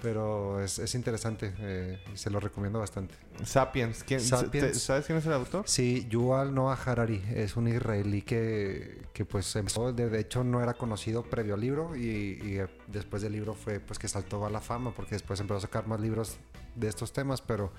pero 0.02 0.60
es, 0.62 0.78
es 0.78 0.94
interesante 0.94 1.52
eh, 1.58 1.98
y 2.12 2.16
se 2.16 2.30
lo 2.30 2.38
recomiendo 2.40 2.78
bastante. 2.78 3.14
Sapiens. 3.44 4.04
¿quién, 4.04 4.20
Sapiens. 4.20 4.72
te- 4.72 4.74
¿Sabes 4.78 5.06
quién 5.06 5.18
es 5.18 5.26
el 5.26 5.32
autor? 5.32 5.64
Sí, 5.66 6.06
Yuval 6.08 6.54
Noah 6.54 6.78
Harari 6.86 7.22
es 7.34 7.56
un 7.56 7.68
israelí 7.68 8.22
que, 8.22 9.02
que 9.12 9.24
pues 9.24 9.54
empezó, 9.56 9.92
de, 9.92 10.08
de 10.08 10.20
hecho 10.20 10.44
no 10.44 10.62
era 10.62 10.74
conocido 10.74 11.22
previo 11.24 11.54
al 11.54 11.60
libro 11.60 11.96
y, 11.96 12.38
y, 12.42 12.58
eh, 12.58 12.68
después 12.86 13.22
del 13.22 13.32
libro 13.32 13.54
fue 13.54 13.80
pues 13.80 13.98
que 13.98 14.08
saltó 14.08 14.46
a 14.46 14.50
la 14.50 14.60
fama 14.60 14.92
porque 14.94 15.14
después 15.16 15.40
empezó 15.40 15.58
a 15.58 15.62
sacar 15.62 15.86
más 15.86 16.00
libros 16.00 16.36
de 16.76 16.88
estos 16.88 17.12
temas, 17.12 17.40
pero 17.40 17.72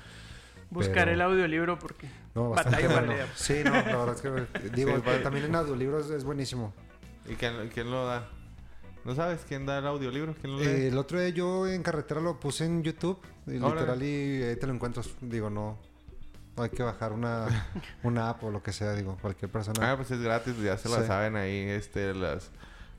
Buscaré 0.71 0.99
pero- 1.05 1.11
el 1.13 1.21
audiolibro 1.21 1.79
porque 1.79 2.07
no, 2.35 2.49
bastante 2.51 2.87
bueno. 2.87 3.13
Sí, 3.35 3.61
no, 3.63 3.71
la 3.71 3.81
verdad 3.97 4.15
es 4.15 4.21
que 4.21 4.69
digo, 4.75 4.95
Sí, 4.97 5.03
también 5.23 5.45
en 5.45 5.55
audiolibros 5.55 6.09
es 6.11 6.23
buenísimo. 6.23 6.73
¿Y 7.27 7.33
quién, 7.35 7.69
quién 7.73 7.89
lo 7.89 8.05
da? 8.05 8.29
¿No 9.09 9.15
sabes 9.15 9.41
quién 9.47 9.65
da 9.65 9.79
el 9.79 9.87
audiolibro? 9.87 10.35
¿Quién 10.39 10.53
lo 10.53 10.59
lee? 10.59 10.65
Eh, 10.67 10.87
el 10.89 10.97
otro 10.99 11.19
día 11.19 11.29
yo 11.29 11.65
en 11.67 11.81
carretera 11.81 12.21
lo 12.21 12.39
puse 12.39 12.63
en 12.65 12.83
YouTube, 12.83 13.17
y 13.47 13.53
literal, 13.53 14.03
y 14.03 14.43
ahí 14.43 14.55
te 14.55 14.67
lo 14.67 14.73
encuentras. 14.73 15.09
Digo, 15.19 15.49
no, 15.49 15.79
no 16.55 16.61
hay 16.61 16.69
que 16.69 16.83
bajar 16.83 17.11
una, 17.11 17.47
una 18.03 18.29
app 18.29 18.43
o 18.43 18.51
lo 18.51 18.61
que 18.61 18.71
sea, 18.71 18.93
digo, 18.93 19.17
cualquier 19.19 19.49
persona. 19.51 19.91
Ah, 19.91 19.95
pues 19.97 20.11
es 20.11 20.21
gratis, 20.21 20.55
ya 20.61 20.77
se 20.77 20.89
la 20.89 21.01
Sí. 21.01 21.07
saben 21.07 21.35
ahí, 21.37 21.57
este, 21.57 22.13
las, 22.13 22.51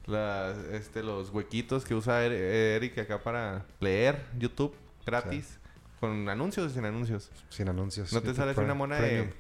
las, 0.07 0.59
este, 0.73 1.05
los 1.05 1.31
huequitos 1.31 1.85
que 1.85 1.95
usa 1.95 2.25
Er- 2.27 2.33
Eric 2.33 2.99
acá 2.99 3.23
para 3.23 3.67
leer 3.79 4.27
YouTube 4.37 4.75
gratis, 5.07 5.61
con 6.01 6.29
anuncios 6.29 6.73
y 6.73 6.75
sin 6.75 6.87
anuncios. 6.87 7.31
Sin 7.51 7.69
anuncios. 7.69 8.13
¿No 8.13 8.21
te 8.21 8.27
YouTube 8.33 8.37
sale 8.55 8.61
una 8.65 8.75
mona 8.75 8.99
Premium. 8.99 9.27
de... 9.29 9.35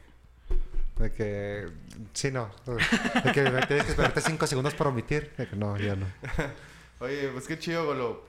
De 1.00 1.10
que. 1.12 1.66
Sí, 2.12 2.30
no. 2.30 2.50
De 2.66 3.32
que 3.32 3.42
me 3.50 3.62
tienes 3.62 3.86
que 3.86 3.90
esperarte 3.92 4.20
5 4.20 4.46
segundos 4.46 4.74
para 4.74 4.90
omitir. 4.90 5.32
No, 5.56 5.78
ya 5.78 5.96
no. 5.96 6.06
Oye, 7.00 7.28
pues 7.28 7.46
qué 7.46 7.58
chido, 7.58 7.86
Golo. 7.86 8.22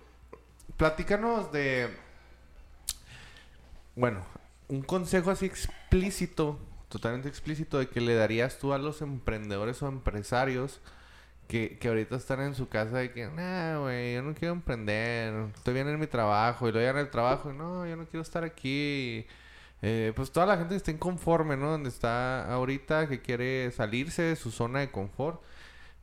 Platícanos 0.78 1.52
de... 1.52 1.90
Bueno, 3.96 4.26
un 4.70 4.82
consejo 4.82 5.32
así 5.32 5.46
explícito, 5.46 6.58
totalmente 6.88 7.28
explícito, 7.28 7.78
de 7.78 7.90
que 7.90 8.00
le 8.00 8.16
darías 8.16 8.58
tú 8.58 8.72
a 8.72 8.78
los 8.78 9.02
emprendedores 9.02 9.82
o 9.84 9.90
empresarios 9.90 10.80
que, 11.50 11.78
que 11.78 11.90
ahorita 11.90 12.16
están 12.16 12.40
en 12.40 12.56
su 12.56 12.70
casa 12.70 13.00
de 13.00 13.12
que, 13.12 13.28
nah, 13.28 13.80
güey, 13.80 14.14
yo 14.16 14.22
no 14.22 14.34
quiero 14.34 14.54
emprender, 14.54 15.50
estoy 15.54 15.74
bien 15.74 15.90
en 15.90 16.00
mi 16.00 16.08
trabajo, 16.08 16.70
y 16.70 16.72
lo 16.72 16.80
llegan 16.80 16.96
al 16.98 17.12
trabajo, 17.12 17.52
y 17.52 17.54
no, 17.54 17.86
yo 17.86 17.98
no 17.98 18.06
quiero 18.06 18.22
estar 18.22 18.46
aquí. 18.46 19.28
Eh, 19.82 20.14
pues 20.16 20.32
toda 20.32 20.46
la 20.46 20.58
gente 20.58 20.70
que 20.70 20.78
está 20.78 20.92
inconforme, 20.92 21.58
¿no? 21.58 21.72
Donde 21.72 21.90
está 21.90 22.54
ahorita, 22.54 23.08
que 23.08 23.22
quiere 23.22 23.72
salirse 23.72 24.22
de 24.22 24.36
su 24.36 24.52
zona 24.52 24.80
de 24.80 24.92
confort. 24.92 25.42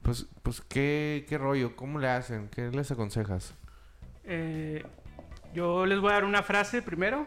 Pues, 0.02 0.26
pues 0.42 0.60
¿qué, 0.60 1.26
qué 1.28 1.38
rollo? 1.38 1.76
¿Cómo 1.76 1.98
le 1.98 2.08
hacen? 2.08 2.48
¿Qué 2.48 2.70
les 2.70 2.90
aconsejas? 2.90 3.54
Eh, 4.24 4.84
yo 5.54 5.86
les 5.86 6.00
voy 6.00 6.10
a 6.10 6.14
dar 6.14 6.24
una 6.24 6.42
frase 6.42 6.82
primero 6.82 7.26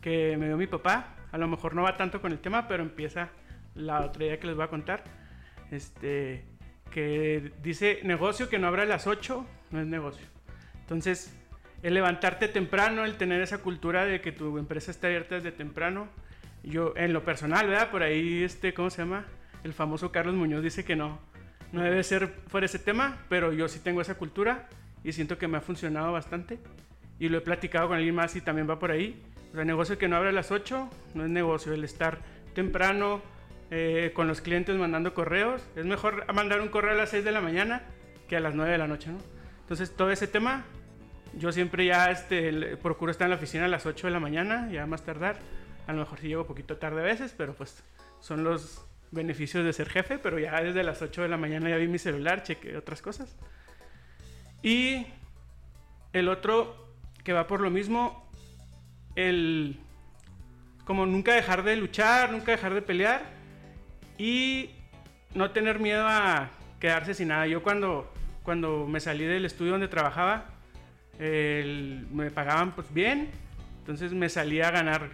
que 0.00 0.36
me 0.36 0.46
dio 0.46 0.56
mi 0.56 0.66
papá. 0.66 1.14
A 1.30 1.38
lo 1.38 1.48
mejor 1.48 1.74
no 1.74 1.82
va 1.82 1.96
tanto 1.96 2.20
con 2.20 2.32
el 2.32 2.40
tema, 2.40 2.68
pero 2.68 2.82
empieza 2.82 3.30
la 3.74 4.00
otra 4.00 4.24
idea 4.24 4.38
que 4.38 4.46
les 4.46 4.56
voy 4.56 4.64
a 4.64 4.68
contar. 4.68 5.04
Este, 5.70 6.44
que 6.90 7.52
dice, 7.62 8.00
negocio 8.04 8.48
que 8.48 8.58
no 8.58 8.66
abra 8.66 8.82
a 8.82 8.86
las 8.86 9.06
8 9.06 9.46
no 9.70 9.80
es 9.80 9.86
negocio. 9.86 10.26
Entonces, 10.80 11.34
el 11.82 11.94
levantarte 11.94 12.48
temprano, 12.48 13.04
el 13.04 13.16
tener 13.16 13.42
esa 13.42 13.58
cultura 13.58 14.04
de 14.04 14.20
que 14.20 14.32
tu 14.32 14.58
empresa 14.58 14.90
está 14.90 15.08
abierta 15.08 15.36
desde 15.36 15.52
temprano. 15.52 16.08
Yo, 16.62 16.94
en 16.96 17.12
lo 17.12 17.24
personal, 17.24 17.66
¿verdad? 17.66 17.90
Por 17.90 18.02
ahí, 18.02 18.44
este, 18.44 18.72
¿cómo 18.72 18.90
se 18.90 19.02
llama? 19.02 19.26
El 19.64 19.72
famoso 19.72 20.12
Carlos 20.12 20.34
Muñoz 20.34 20.62
dice 20.62 20.84
que 20.84 20.94
no, 20.94 21.18
no 21.72 21.82
debe 21.82 22.02
ser 22.04 22.28
fuera 22.48 22.66
ese 22.66 22.78
tema, 22.78 23.18
pero 23.28 23.52
yo 23.52 23.68
sí 23.68 23.80
tengo 23.80 24.00
esa 24.00 24.14
cultura 24.14 24.68
y 25.02 25.12
siento 25.12 25.38
que 25.38 25.48
me 25.48 25.58
ha 25.58 25.60
funcionado 25.60 26.12
bastante. 26.12 26.58
Y 27.18 27.28
lo 27.28 27.38
he 27.38 27.40
platicado 27.40 27.88
con 27.88 27.96
alguien 27.96 28.14
más 28.14 28.36
y 28.36 28.40
también 28.40 28.68
va 28.68 28.78
por 28.78 28.90
ahí. 28.90 29.20
O 29.52 29.56
sea, 29.56 29.64
negocio 29.64 29.98
que 29.98 30.08
no 30.08 30.16
abre 30.16 30.30
a 30.30 30.32
las 30.32 30.50
8 30.50 30.88
no 31.14 31.24
es 31.24 31.30
negocio. 31.30 31.72
El 31.72 31.84
estar 31.84 32.18
temprano 32.54 33.22
eh, 33.70 34.12
con 34.14 34.28
los 34.28 34.40
clientes 34.40 34.76
mandando 34.76 35.14
correos. 35.14 35.62
Es 35.76 35.84
mejor 35.86 36.32
mandar 36.32 36.60
un 36.60 36.68
correo 36.68 36.92
a 36.92 36.94
las 36.94 37.10
6 37.10 37.24
de 37.24 37.32
la 37.32 37.40
mañana 37.40 37.82
que 38.28 38.36
a 38.36 38.40
las 38.40 38.54
9 38.54 38.70
de 38.70 38.78
la 38.78 38.86
noche, 38.86 39.10
¿no? 39.10 39.18
Entonces, 39.62 39.96
todo 39.96 40.10
ese 40.10 40.26
tema, 40.26 40.64
yo 41.38 41.52
siempre 41.52 41.86
ya 41.86 42.10
este, 42.10 42.76
procuro 42.76 43.10
estar 43.10 43.26
en 43.26 43.30
la 43.30 43.36
oficina 43.36 43.64
a 43.64 43.68
las 43.68 43.86
8 43.86 44.06
de 44.06 44.12
la 44.12 44.20
mañana, 44.20 44.68
ya 44.70 44.86
más 44.86 45.02
tardar. 45.02 45.38
A 45.86 45.92
lo 45.92 46.00
mejor 46.00 46.18
sí 46.18 46.28
llego 46.28 46.46
poquito 46.46 46.76
tarde 46.76 47.00
a 47.00 47.04
veces, 47.04 47.34
pero 47.36 47.54
pues 47.54 47.82
son 48.20 48.44
los 48.44 48.84
beneficios 49.10 49.64
de 49.64 49.72
ser 49.72 49.88
jefe. 49.88 50.18
Pero 50.18 50.38
ya 50.38 50.60
desde 50.62 50.84
las 50.84 51.00
8 51.02 51.22
de 51.22 51.28
la 51.28 51.36
mañana 51.36 51.70
ya 51.70 51.76
vi 51.76 51.88
mi 51.88 51.98
celular, 51.98 52.42
chequeé 52.42 52.76
otras 52.76 53.02
cosas. 53.02 53.36
Y 54.62 55.06
el 56.12 56.28
otro 56.28 56.94
que 57.24 57.32
va 57.32 57.46
por 57.46 57.60
lo 57.60 57.70
mismo, 57.70 58.30
el 59.16 59.78
como 60.84 61.06
nunca 61.06 61.32
dejar 61.32 61.62
de 61.62 61.76
luchar, 61.76 62.32
nunca 62.32 62.52
dejar 62.52 62.74
de 62.74 62.82
pelear 62.82 63.22
y 64.18 64.70
no 65.34 65.50
tener 65.52 65.78
miedo 65.78 66.06
a 66.06 66.50
quedarse 66.80 67.14
sin 67.14 67.28
nada. 67.28 67.46
Yo 67.46 67.62
cuando, 67.62 68.12
cuando 68.42 68.86
me 68.86 69.00
salí 69.00 69.24
del 69.24 69.44
estudio 69.44 69.72
donde 69.72 69.88
trabajaba, 69.88 70.51
el- 71.18 72.06
me 72.12 72.30
pagaban 72.30 72.74
pues 72.74 72.92
bien, 72.92 73.30
entonces 73.78 74.12
me 74.12 74.28
salí 74.28 74.60
a 74.60 74.70
ganar, 74.70 75.10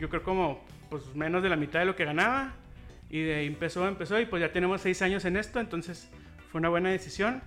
yo 0.00 0.08
creo 0.08 0.22
como 0.22 0.64
pues 0.90 1.14
menos 1.14 1.42
de 1.42 1.48
la 1.48 1.56
mitad 1.56 1.80
de 1.80 1.86
lo 1.86 1.96
que 1.96 2.04
ganaba. 2.04 2.54
Y 3.10 3.22
de 3.22 3.36
ahí 3.36 3.46
empezó, 3.46 3.88
empezó. 3.88 4.20
Y 4.20 4.26
pues 4.26 4.40
ya 4.40 4.52
tenemos 4.52 4.82
seis 4.82 5.00
años 5.02 5.24
en 5.24 5.36
esto, 5.36 5.60
entonces 5.60 6.10
fue 6.50 6.58
una 6.60 6.68
buena 6.68 6.90
decisión. 6.90 7.42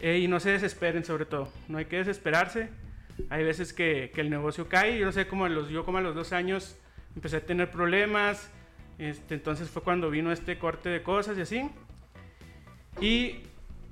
Eh, 0.00 0.18
y 0.18 0.28
no 0.28 0.40
se 0.40 0.50
desesperen 0.50 1.04
sobre 1.04 1.24
todo, 1.24 1.52
no 1.68 1.78
hay 1.78 1.84
que 1.86 1.98
desesperarse. 1.98 2.68
Hay 3.30 3.44
veces 3.44 3.72
que, 3.72 4.10
que 4.12 4.20
el 4.20 4.28
negocio 4.28 4.68
cae, 4.68 4.98
yo 4.98 5.06
no 5.06 5.12
sé, 5.12 5.26
cómo 5.28 5.48
los, 5.48 5.68
yo 5.70 5.84
como 5.84 5.98
a 5.98 6.00
los 6.00 6.16
dos 6.16 6.32
años 6.32 6.76
empecé 7.14 7.36
a 7.36 7.40
tener 7.46 7.70
problemas, 7.70 8.50
este, 8.98 9.34
entonces 9.34 9.70
fue 9.70 9.82
cuando 9.82 10.10
vino 10.10 10.32
este 10.32 10.58
corte 10.58 10.88
de 10.88 11.02
cosas 11.02 11.38
y 11.38 11.42
así. 11.42 11.70
Y 13.00 13.36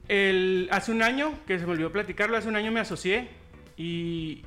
el, 0.08 0.68
hace 0.72 0.90
un 0.92 1.02
año, 1.02 1.34
que 1.46 1.58
se 1.58 1.66
me 1.66 1.72
olvidó 1.72 1.92
platicarlo, 1.92 2.36
hace 2.36 2.48
un 2.48 2.56
año 2.56 2.72
me 2.72 2.80
asocié 2.80 3.28
y, 3.76 4.44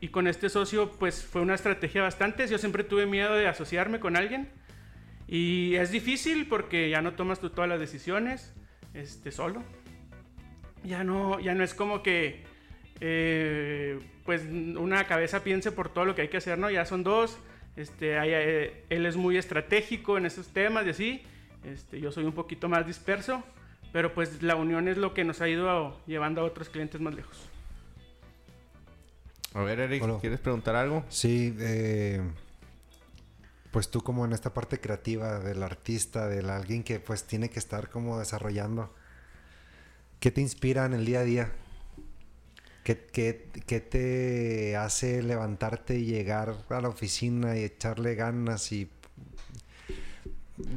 y 0.00 0.08
con 0.08 0.26
este 0.26 0.48
socio 0.48 0.90
pues 0.92 1.24
fue 1.24 1.42
una 1.42 1.54
estrategia 1.54 2.02
bastante, 2.02 2.46
yo 2.48 2.58
siempre 2.58 2.84
tuve 2.84 3.06
miedo 3.06 3.34
de 3.34 3.48
asociarme 3.48 4.00
con 4.00 4.16
alguien 4.16 4.48
y 5.26 5.74
es 5.76 5.90
difícil 5.90 6.46
porque 6.46 6.90
ya 6.90 7.00
no 7.02 7.14
tomas 7.14 7.40
tú 7.40 7.50
todas 7.50 7.68
las 7.68 7.80
decisiones 7.80 8.52
este, 8.92 9.30
solo. 9.30 9.62
Ya 10.82 11.02
no, 11.02 11.40
ya 11.40 11.54
no 11.54 11.64
es 11.64 11.74
como 11.74 12.02
que 12.02 12.44
eh, 13.00 13.98
pues 14.24 14.42
una 14.44 15.04
cabeza 15.06 15.42
piense 15.42 15.72
por 15.72 15.88
todo 15.88 16.04
lo 16.04 16.14
que 16.14 16.22
hay 16.22 16.28
que 16.28 16.36
hacer, 16.36 16.58
¿no? 16.58 16.70
Ya 16.70 16.84
son 16.84 17.02
dos. 17.02 17.38
Este, 17.76 18.16
eh, 18.22 18.84
él 18.90 19.06
es 19.06 19.16
muy 19.16 19.36
estratégico 19.36 20.18
en 20.18 20.26
esos 20.26 20.48
temas 20.48 20.86
y 20.86 20.90
así. 20.90 21.22
Este, 21.64 22.00
yo 22.00 22.12
soy 22.12 22.24
un 22.24 22.32
poquito 22.32 22.68
más 22.68 22.86
disperso, 22.86 23.42
pero 23.92 24.12
pues 24.12 24.42
la 24.42 24.56
unión 24.56 24.88
es 24.88 24.98
lo 24.98 25.14
que 25.14 25.24
nos 25.24 25.40
ha 25.40 25.48
ido 25.48 25.98
llevando 26.06 26.42
a 26.42 26.44
otros 26.44 26.68
clientes 26.68 27.00
más 27.00 27.14
lejos. 27.14 27.48
A 29.54 29.62
ver, 29.62 29.78
Eric, 29.78 30.02
¿quieres 30.20 30.40
preguntar 30.40 30.74
algo? 30.74 31.04
Sí, 31.08 31.56
eh, 31.60 32.20
pues 33.70 33.88
tú 33.88 34.02
como 34.02 34.24
en 34.24 34.32
esta 34.32 34.52
parte 34.52 34.80
creativa 34.80 35.38
del 35.38 35.62
artista, 35.62 36.26
de 36.26 36.40
alguien 36.50 36.82
que 36.82 36.98
pues 36.98 37.22
tiene 37.24 37.48
que 37.50 37.60
estar 37.60 37.88
como 37.88 38.18
desarrollando, 38.18 38.92
¿qué 40.18 40.32
te 40.32 40.40
inspira 40.40 40.86
en 40.86 40.94
el 40.94 41.04
día 41.04 41.20
a 41.20 41.24
día? 41.24 41.52
¿Qué, 42.82 43.06
qué, 43.06 43.80
te 43.80 44.76
hace 44.76 45.22
levantarte 45.22 45.98
y 45.98 46.04
llegar 46.04 46.54
a 46.68 46.80
la 46.80 46.88
oficina 46.88 47.56
y 47.56 47.62
echarle 47.64 48.14
ganas 48.16 48.72
y 48.72 48.90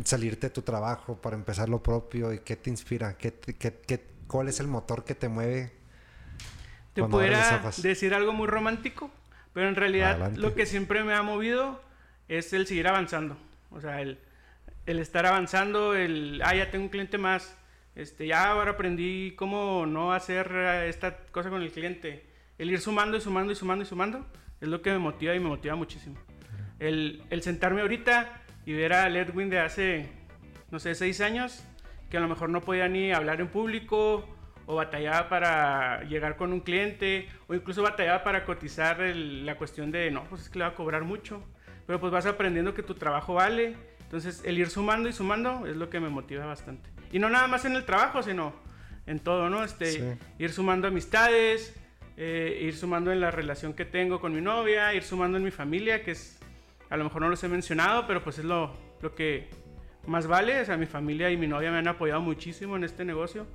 salirte 0.05 0.47
de 0.47 0.53
tu 0.53 0.61
trabajo 0.61 1.19
para 1.19 1.35
empezar 1.35 1.67
lo 1.67 1.81
propio? 1.83 2.31
¿Y 2.31 2.39
qué 2.39 2.55
te 2.55 2.69
inspira? 2.69 3.17
¿Qué, 3.17 3.33
qué, 3.33 4.05
cuál 4.27 4.47
es 4.47 4.59
el 4.59 4.67
motor 4.67 5.03
que 5.03 5.15
te 5.15 5.27
mueve? 5.27 5.71
Te 7.03 7.11
pudiera 7.11 7.71
decir 7.77 8.13
algo 8.13 8.33
muy 8.33 8.47
romántico, 8.47 9.11
pero 9.53 9.67
en 9.69 9.75
realidad 9.75 10.33
lo 10.35 10.53
que 10.55 10.65
siempre 10.65 11.03
me 11.03 11.13
ha 11.13 11.21
movido 11.21 11.81
es 12.27 12.53
el 12.53 12.67
seguir 12.67 12.87
avanzando. 12.87 13.37
O 13.71 13.81
sea, 13.81 14.01
el, 14.01 14.19
el 14.85 14.99
estar 14.99 15.25
avanzando, 15.25 15.95
el, 15.95 16.41
ah, 16.43 16.55
ya 16.55 16.71
tengo 16.71 16.85
un 16.85 16.89
cliente 16.89 17.17
más 17.17 17.57
este, 17.97 18.27
ya 18.27 18.51
ahora 18.51 18.71
aprendí 18.71 19.33
cómo 19.35 19.87
no 19.87 20.13
hacer 20.13 20.51
eh, 20.53 20.87
esta 20.87 21.17
cosa 21.31 21.49
con 21.49 21.63
el 21.63 21.71
cliente. 21.71 22.27
El 22.59 22.69
ir 22.69 22.79
sumando 22.79 23.17
y 23.17 23.21
sumando 23.21 23.51
y 23.51 23.55
sumando 23.55 23.83
y 23.83 23.87
sumando 23.87 24.23
es 24.61 24.67
lo 24.67 24.83
que 24.83 24.91
me 24.91 24.99
motiva 24.99 25.33
y 25.33 25.39
me 25.39 25.47
motiva 25.47 25.75
muchísimo. 25.75 26.15
El, 26.77 27.23
el 27.31 27.41
sentarme 27.41 27.81
ahorita 27.81 28.39
y 28.67 28.73
ver 28.73 28.93
a 28.93 29.07
Edwin 29.07 29.49
de 29.49 29.59
hace, 29.59 30.11
no 30.69 30.77
sé, 30.77 30.93
seis 30.93 31.21
años, 31.21 31.63
que 32.11 32.17
a 32.17 32.19
lo 32.19 32.27
mejor 32.27 32.49
no 32.49 32.61
podía 32.61 32.87
ni 32.87 33.11
hablar 33.11 33.41
en 33.41 33.47
público 33.47 34.27
o 34.67 34.75
batallaba 34.75 35.29
para 35.29 36.03
llegar 36.03 36.35
con 36.35 36.53
un 36.53 36.59
cliente 36.59 37.27
o 37.47 37.55
incluso 37.55 37.81
batallaba 37.81 38.23
para 38.23 38.45
cotizar 38.45 38.99
la 38.99 39.55
cuestión 39.55 39.91
de, 39.91 40.11
no, 40.11 40.25
pues 40.25 40.43
es 40.43 40.49
que 40.49 40.59
le 40.59 40.65
va 40.65 40.71
a 40.71 40.75
cobrar 40.75 41.03
mucho. 41.03 41.41
Pero 41.87 42.01
pues 42.01 42.11
vas 42.11 42.25
aprendiendo 42.25 42.73
que 42.73 42.83
tu 42.83 42.93
trabajo 42.93 43.33
vale. 43.33 43.77
Entonces 44.01 44.43
el 44.45 44.57
ir 44.57 44.69
sumando 44.69 45.07
y 45.07 45.13
sumando 45.13 45.65
es 45.65 45.77
lo 45.77 45.89
que 45.89 46.01
me 46.01 46.09
motiva 46.09 46.45
bastante. 46.45 46.89
Y 47.13 47.19
no 47.19 47.29
nada 47.29 47.47
más 47.47 47.63
en 47.63 47.77
el 47.77 47.85
trabajo, 47.85 48.21
sino 48.21 48.53
en 49.05 49.19
todo, 49.19 49.49
¿no? 49.49 49.63
Este, 49.63 50.17
Ir 50.37 50.51
sumando 50.51 50.89
amistades, 50.89 51.73
eh, 52.17 52.59
ir 52.61 52.75
sumando 52.75 53.13
en 53.13 53.21
la 53.21 53.31
relación 53.31 53.73
que 53.73 53.85
tengo 53.85 54.19
con 54.19 54.33
mi 54.33 54.41
novia, 54.41 54.93
ir 54.93 55.03
sumando 55.03 55.37
en 55.37 55.45
mi 55.45 55.51
familia, 55.51 56.03
que 56.03 56.11
es, 56.11 56.39
a 56.89 56.97
lo 56.97 57.05
mejor 57.05 57.21
no 57.21 57.29
los 57.29 57.41
he 57.41 57.47
mencionado, 57.47 58.05
pero 58.05 58.21
pues 58.21 58.37
es 58.37 58.43
lo, 58.43 58.75
lo 59.01 59.15
que 59.15 59.49
más 60.05 60.27
vale. 60.27 60.59
O 60.59 60.65
sea, 60.65 60.75
mi 60.75 60.87
familia 60.87 61.31
y 61.31 61.37
mi 61.37 61.47
novia 61.47 61.71
me 61.71 61.77
han 61.77 61.87
apoyado 61.87 62.19
muchísimo 62.19 62.75
en 62.75 62.83
este 62.83 63.05
negocio. 63.05 63.47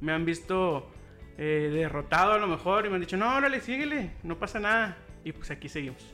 Me 0.00 0.12
han 0.12 0.24
visto 0.24 0.90
eh, 1.36 1.70
derrotado 1.72 2.32
a 2.32 2.38
lo 2.38 2.46
mejor 2.46 2.86
y 2.86 2.88
me 2.88 2.96
han 2.96 3.00
dicho, 3.00 3.16
no, 3.16 3.36
órale, 3.36 3.60
síguele, 3.60 4.12
no 4.22 4.38
pasa 4.38 4.58
nada. 4.58 4.96
Y 5.24 5.32
pues 5.32 5.50
aquí 5.50 5.68
seguimos. 5.68 6.04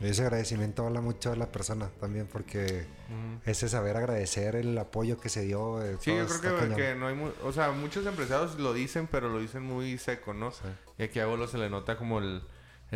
Ese 0.00 0.22
agradecimiento 0.22 0.86
habla 0.86 1.00
mucho 1.00 1.30
de 1.30 1.36
la 1.36 1.50
persona 1.50 1.88
también 2.00 2.26
porque 2.26 2.84
ese 3.46 3.68
saber 3.68 3.96
agradecer 3.96 4.54
el 4.54 4.76
apoyo 4.76 5.18
que 5.18 5.30
se 5.30 5.42
dio. 5.42 5.80
sí, 6.00 6.14
yo 6.14 6.26
creo 6.26 6.76
que, 6.76 6.94
no 6.94 7.06
hay... 7.06 7.16
o 7.42 7.52
sea, 7.52 7.70
muchos 7.70 8.04
empresarios 8.04 8.58
lo 8.58 8.74
dicen, 8.74 9.08
pero 9.10 9.30
lo 9.30 9.40
dicen 9.40 9.62
muy 9.62 9.96
seco, 9.96 10.34
¿no? 10.34 10.52
Y 10.98 11.04
aquí 11.04 11.18
a 11.18 11.26
Bolo 11.26 11.48
se 11.48 11.56
le 11.56 11.70
nota 11.70 11.96
como 11.96 12.18
el, 12.18 12.42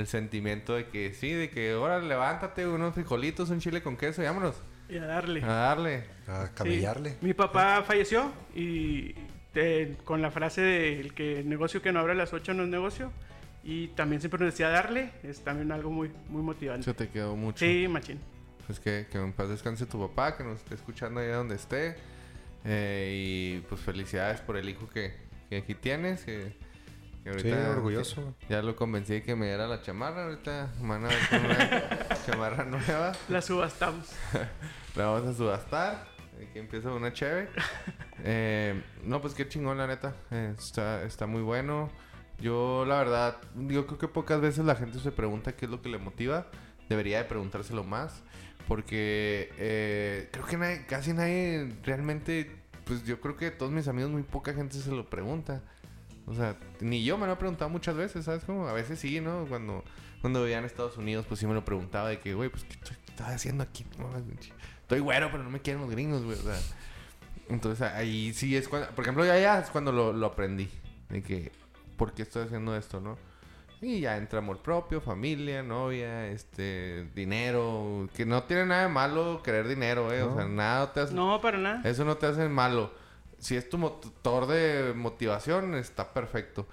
sentimiento 0.05 0.75
de 0.75 0.89
que 0.89 1.15
sí, 1.15 1.33
de 1.33 1.49
que 1.49 1.73
ahora 1.73 2.01
levántate 2.01 2.67
unos 2.67 2.95
frijolitos, 2.95 3.49
un 3.49 3.61
chile 3.61 3.83
con 3.83 3.97
queso 3.97 4.23
y 4.23 4.27
vámonos. 4.27 4.57
Y 4.89 4.99
a 4.99 5.07
darle. 5.07 5.43
A 5.43 5.47
darle. 5.47 6.05
A 6.27 6.51
camellarle. 6.55 7.17
Mi 7.23 7.33
papá 7.33 7.83
falleció 7.87 8.31
y 8.55 9.15
eh, 9.55 9.97
con 10.05 10.23
la 10.23 10.31
frase 10.31 10.61
de 10.61 11.01
el 11.01 11.15
que 11.15 11.43
negocio 11.45 11.83
que 11.83 11.93
no 11.93 12.01
abre 12.01 12.13
a 12.13 12.17
las 12.17 12.33
8 12.33 12.55
no 12.55 12.63
es 12.65 12.69
negocio 12.69 13.13
y 13.63 13.89
también 13.89 14.21
siempre 14.21 14.45
nos 14.45 14.55
decía 14.55 14.69
darle, 14.69 15.11
es 15.23 15.41
también 15.41 15.71
algo 15.73 15.91
muy, 15.91 16.11
muy 16.29 16.43
motivante. 16.43 16.83
Eso 16.83 16.95
te 16.95 17.09
quedó 17.09 17.37
mucho. 17.37 17.59
Sí, 17.59 17.87
machín. 17.89 18.19
Pues 18.67 18.81
que, 18.81 19.07
que 19.11 19.19
en 19.19 19.33
paz 19.33 19.49
descanse 19.49 19.85
tu 19.87 19.99
papá, 19.99 20.37
que 20.37 20.45
nos 20.45 20.59
esté 20.59 20.75
escuchando 20.75 21.21
allá 21.21 21.37
donde 21.37 21.57
esté. 21.57 21.97
Eh, 22.65 23.59
y 23.59 23.61
pues 23.69 23.81
felicidades 23.81 24.41
por 24.41 24.57
el 24.57 24.69
hijo 24.69 24.89
que, 24.89 25.15
que 25.49 25.59
aquí 25.59 25.75
tienes. 25.75 26.25
Que, 26.25 26.57
ahorita, 27.27 27.43
sí, 27.43 27.71
orgulloso. 27.71 28.35
Ya 28.49 28.63
lo 28.63 28.77
convencí 28.77 29.15
de 29.15 29.23
que 29.23 29.35
me 29.35 29.47
diera 29.47 29.67
la 29.67 29.83
chamarra. 29.83 30.25
Ahorita 30.25 30.73
van 30.81 31.05
a 31.05 31.09
ver 31.09 31.19
con 31.29 31.45
una 31.45 32.09
chamarra 32.27 32.65
nueva. 32.65 33.13
La 33.29 33.43
subastamos. 33.43 34.11
la 34.95 35.07
vamos 35.07 35.29
a 35.29 35.35
subastar. 35.35 36.07
Que 36.53 36.59
empieza 36.59 36.93
una 36.93 37.13
chévere. 37.13 37.49
Eh, 38.23 38.79
no, 39.03 39.23
pues 39.23 39.33
qué 39.33 39.49
chingón, 39.49 39.79
la 39.79 39.87
neta. 39.87 40.15
Eh, 40.31 40.55
está, 40.59 41.05
está 41.05 41.27
muy 41.27 41.41
bueno. 41.41 41.89
Yo, 42.39 42.85
la 42.87 42.99
verdad, 42.99 43.39
digo, 43.55 43.87
creo 43.87 43.99
que 43.99 44.09
pocas 44.09 44.43
veces 44.43 44.67
la 44.67 44.77
gente 44.77 44.99
se 44.99 45.11
pregunta 45.11 45.53
qué 45.57 45.65
es 45.65 45.71
lo 45.71 45.81
que 45.81 45.89
le 45.89 45.97
motiva. 45.97 46.49
Debería 46.91 47.17
de 47.17 47.25
preguntárselo 47.25 47.83
más. 47.83 48.23
Porque 48.69 49.51
eh, 49.57 50.29
creo 50.33 50.45
que 50.45 50.85
casi 50.87 51.15
nadie 51.15 51.75
realmente, 51.83 52.55
pues 52.85 53.05
yo 53.05 53.23
creo 53.23 53.39
que 53.39 53.51
todos 53.51 53.73
mis 53.73 53.89
amigos, 53.89 54.11
muy 54.11 54.23
poca 54.23 54.53
gente 54.53 54.77
se 54.77 54.91
lo 54.91 55.09
pregunta. 55.09 55.63
O 56.27 56.35
sea, 56.35 56.57
ni 56.81 57.03
yo 57.03 57.17
me 57.17 57.27
lo 57.27 57.33
he 57.33 57.37
preguntado 57.37 57.71
muchas 57.71 57.97
veces, 57.97 58.27
¿sabes? 58.27 58.45
Como 58.45 58.69
a 58.69 58.73
veces 58.73 59.01
sí, 59.01 59.21
¿no? 59.21 59.47
Cuando, 59.49 59.83
cuando 60.21 60.43
veía 60.43 60.59
en 60.59 60.67
Estados 60.67 60.99
Unidos, 60.99 61.25
pues 61.27 61.41
sí 61.41 61.47
me 61.47 61.55
lo 61.55 61.65
preguntaba 61.65 62.11
de 62.11 62.21
que, 62.21 62.35
güey, 62.35 62.51
pues 62.51 62.65
¿qué 62.65 62.77
estás 63.09 63.31
haciendo 63.35 63.65
aquí? 63.65 63.85
Estoy 64.91 65.03
güero, 65.03 65.31
pero 65.31 65.45
no 65.45 65.51
me 65.51 65.61
quieren 65.61 65.83
los 65.83 65.91
gringos, 65.93 66.25
güey. 66.25 66.37
O 66.37 66.43
sea, 66.43 66.59
entonces 67.49 67.87
ahí 67.93 68.33
sí 68.35 68.57
es 68.57 68.67
cuando, 68.67 68.89
por 68.89 69.05
ejemplo, 69.05 69.25
ya, 69.25 69.39
ya 69.39 69.61
es 69.61 69.71
cuando 69.71 69.93
lo, 69.93 70.13
lo 70.13 70.27
aprendí. 70.27 70.69
De 71.09 71.23
que, 71.23 71.53
¿por 71.97 72.13
qué 72.13 72.23
estoy 72.23 72.47
haciendo 72.47 72.77
esto, 72.77 73.01
no? 73.01 73.17
Y 73.81 74.01
ya 74.01 74.17
entra 74.17 74.41
amor 74.41 74.59
propio, 74.59 75.01
familia, 75.01 75.63
novia, 75.63 76.27
este, 76.27 77.09
dinero, 77.15 78.09
que 78.17 78.27
no 78.27 78.43
tiene 78.43 78.67
nada 78.67 78.83
de 78.83 78.89
malo 78.89 79.45
querer 79.45 79.69
dinero, 79.69 80.13
eh, 80.13 80.25
o 80.25 80.35
sea, 80.35 80.47
nada 80.49 80.93
te 80.93 80.99
hace... 80.99 81.15
No, 81.15 81.41
para 81.41 81.59
nada. 81.59 81.89
Eso 81.89 82.05
no 82.05 82.17
te 82.17 82.27
hace 82.27 82.49
malo. 82.49 82.93
Si 83.39 83.55
es 83.55 83.71
tu 83.71 83.79
motor 83.79 84.49
de 84.49 84.93
motivación, 84.97 85.77
está 85.77 86.13
perfecto. 86.13 86.67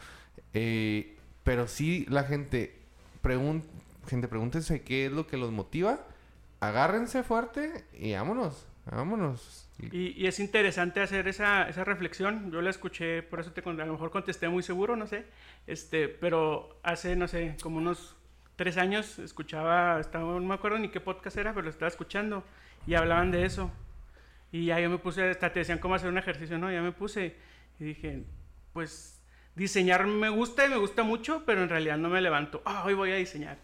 Eh, 0.56 1.16
pero 1.44 1.68
sí, 1.68 2.08
la 2.10 2.24
gente, 2.24 2.80
pregunta, 3.22 3.68
gente, 4.08 4.28
pregúntense 4.28 4.82
qué 4.82 5.06
es 5.06 5.12
lo 5.12 5.28
que 5.28 5.38
los 5.38 5.52
motiva, 5.52 6.00
agárrense 6.60 7.24
fuerte 7.24 7.86
y 7.94 8.14
vámonos, 8.14 8.68
vámonos. 8.86 9.70
Y, 9.92 10.26
es 10.26 10.40
interesante 10.40 11.02
hacer 11.02 11.28
esa, 11.28 11.70
esa, 11.70 11.84
reflexión. 11.84 12.52
Yo 12.52 12.62
la 12.62 12.72
escuché, 12.72 13.22
por 13.22 13.40
eso 13.40 13.52
te, 13.52 13.62
a 13.62 13.74
lo 13.74 13.94
mejor 13.94 14.10
contesté 14.10 14.50
muy 14.50 14.64
seguro, 14.64 14.96
no 14.96 15.06
sé. 15.06 15.26
Este, 15.68 16.08
pero 16.08 16.80
hace, 16.82 17.16
no 17.16 17.28
sé, 17.28 17.56
como 17.62 17.78
unos 17.78 18.16
tres 18.56 18.78
años 18.78 19.20
escuchaba, 19.20 20.00
estaba, 20.00 20.26
no 20.26 20.40
me 20.40 20.56
acuerdo 20.56 20.80
ni 20.80 20.90
qué 20.90 21.00
podcast 21.00 21.38
era, 21.38 21.54
pero 21.54 21.66
lo 21.66 21.70
estaba 21.70 21.90
escuchando 21.90 22.44
y 22.88 22.96
hablaban 22.96 23.32
de 23.32 23.46
eso. 23.46 23.72
Y 24.52 24.66
ya 24.66 24.80
yo 24.80 24.90
me 24.90 24.98
puse, 24.98 25.30
hasta 25.30 25.54
te 25.54 25.60
decían 25.60 25.78
cómo 25.78 25.94
hacer 25.94 26.10
un 26.10 26.18
ejercicio, 26.18 26.58
¿no? 26.58 26.72
Ya 26.72 26.82
me 26.82 26.92
puse 26.92 27.36
y 27.80 27.84
dije, 27.84 28.24
pues 28.74 29.22
diseñar 29.56 30.08
me 30.08 30.30
gusta 30.30 30.66
y 30.66 30.70
me 30.70 30.78
gusta 30.78 31.04
mucho, 31.04 31.44
pero 31.46 31.64
en 31.64 31.70
realidad 31.70 31.98
no 31.98 32.10
me 32.10 32.22
levanto, 32.22 32.62
ah, 32.66 32.84
hoy 32.86 32.94
voy 32.94 33.12
a 33.12 33.16
diseñar. 33.16 33.58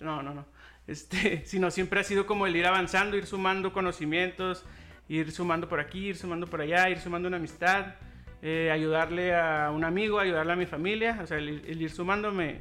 No, 0.00 0.22
no, 0.22 0.34
no. 0.34 0.46
Este, 0.86 1.42
sino 1.46 1.70
siempre 1.70 2.00
ha 2.00 2.04
sido 2.04 2.26
como 2.26 2.46
el 2.46 2.56
ir 2.56 2.66
avanzando, 2.66 3.16
ir 3.16 3.26
sumando 3.26 3.72
conocimientos 3.72 4.64
ir 5.08 5.30
sumando 5.32 5.68
por 5.68 5.80
aquí, 5.80 6.08
ir 6.08 6.16
sumando 6.16 6.46
por 6.46 6.60
allá, 6.60 6.88
ir 6.90 6.98
sumando 6.98 7.28
una 7.28 7.36
amistad, 7.36 7.94
eh, 8.42 8.70
ayudarle 8.72 9.34
a 9.34 9.70
un 9.70 9.84
amigo, 9.84 10.18
ayudarle 10.18 10.52
a 10.52 10.56
mi 10.56 10.66
familia. 10.66 11.18
O 11.22 11.26
sea, 11.26 11.38
el, 11.38 11.80
ir 11.80 11.90
sumando 11.90 12.32
me, 12.32 12.60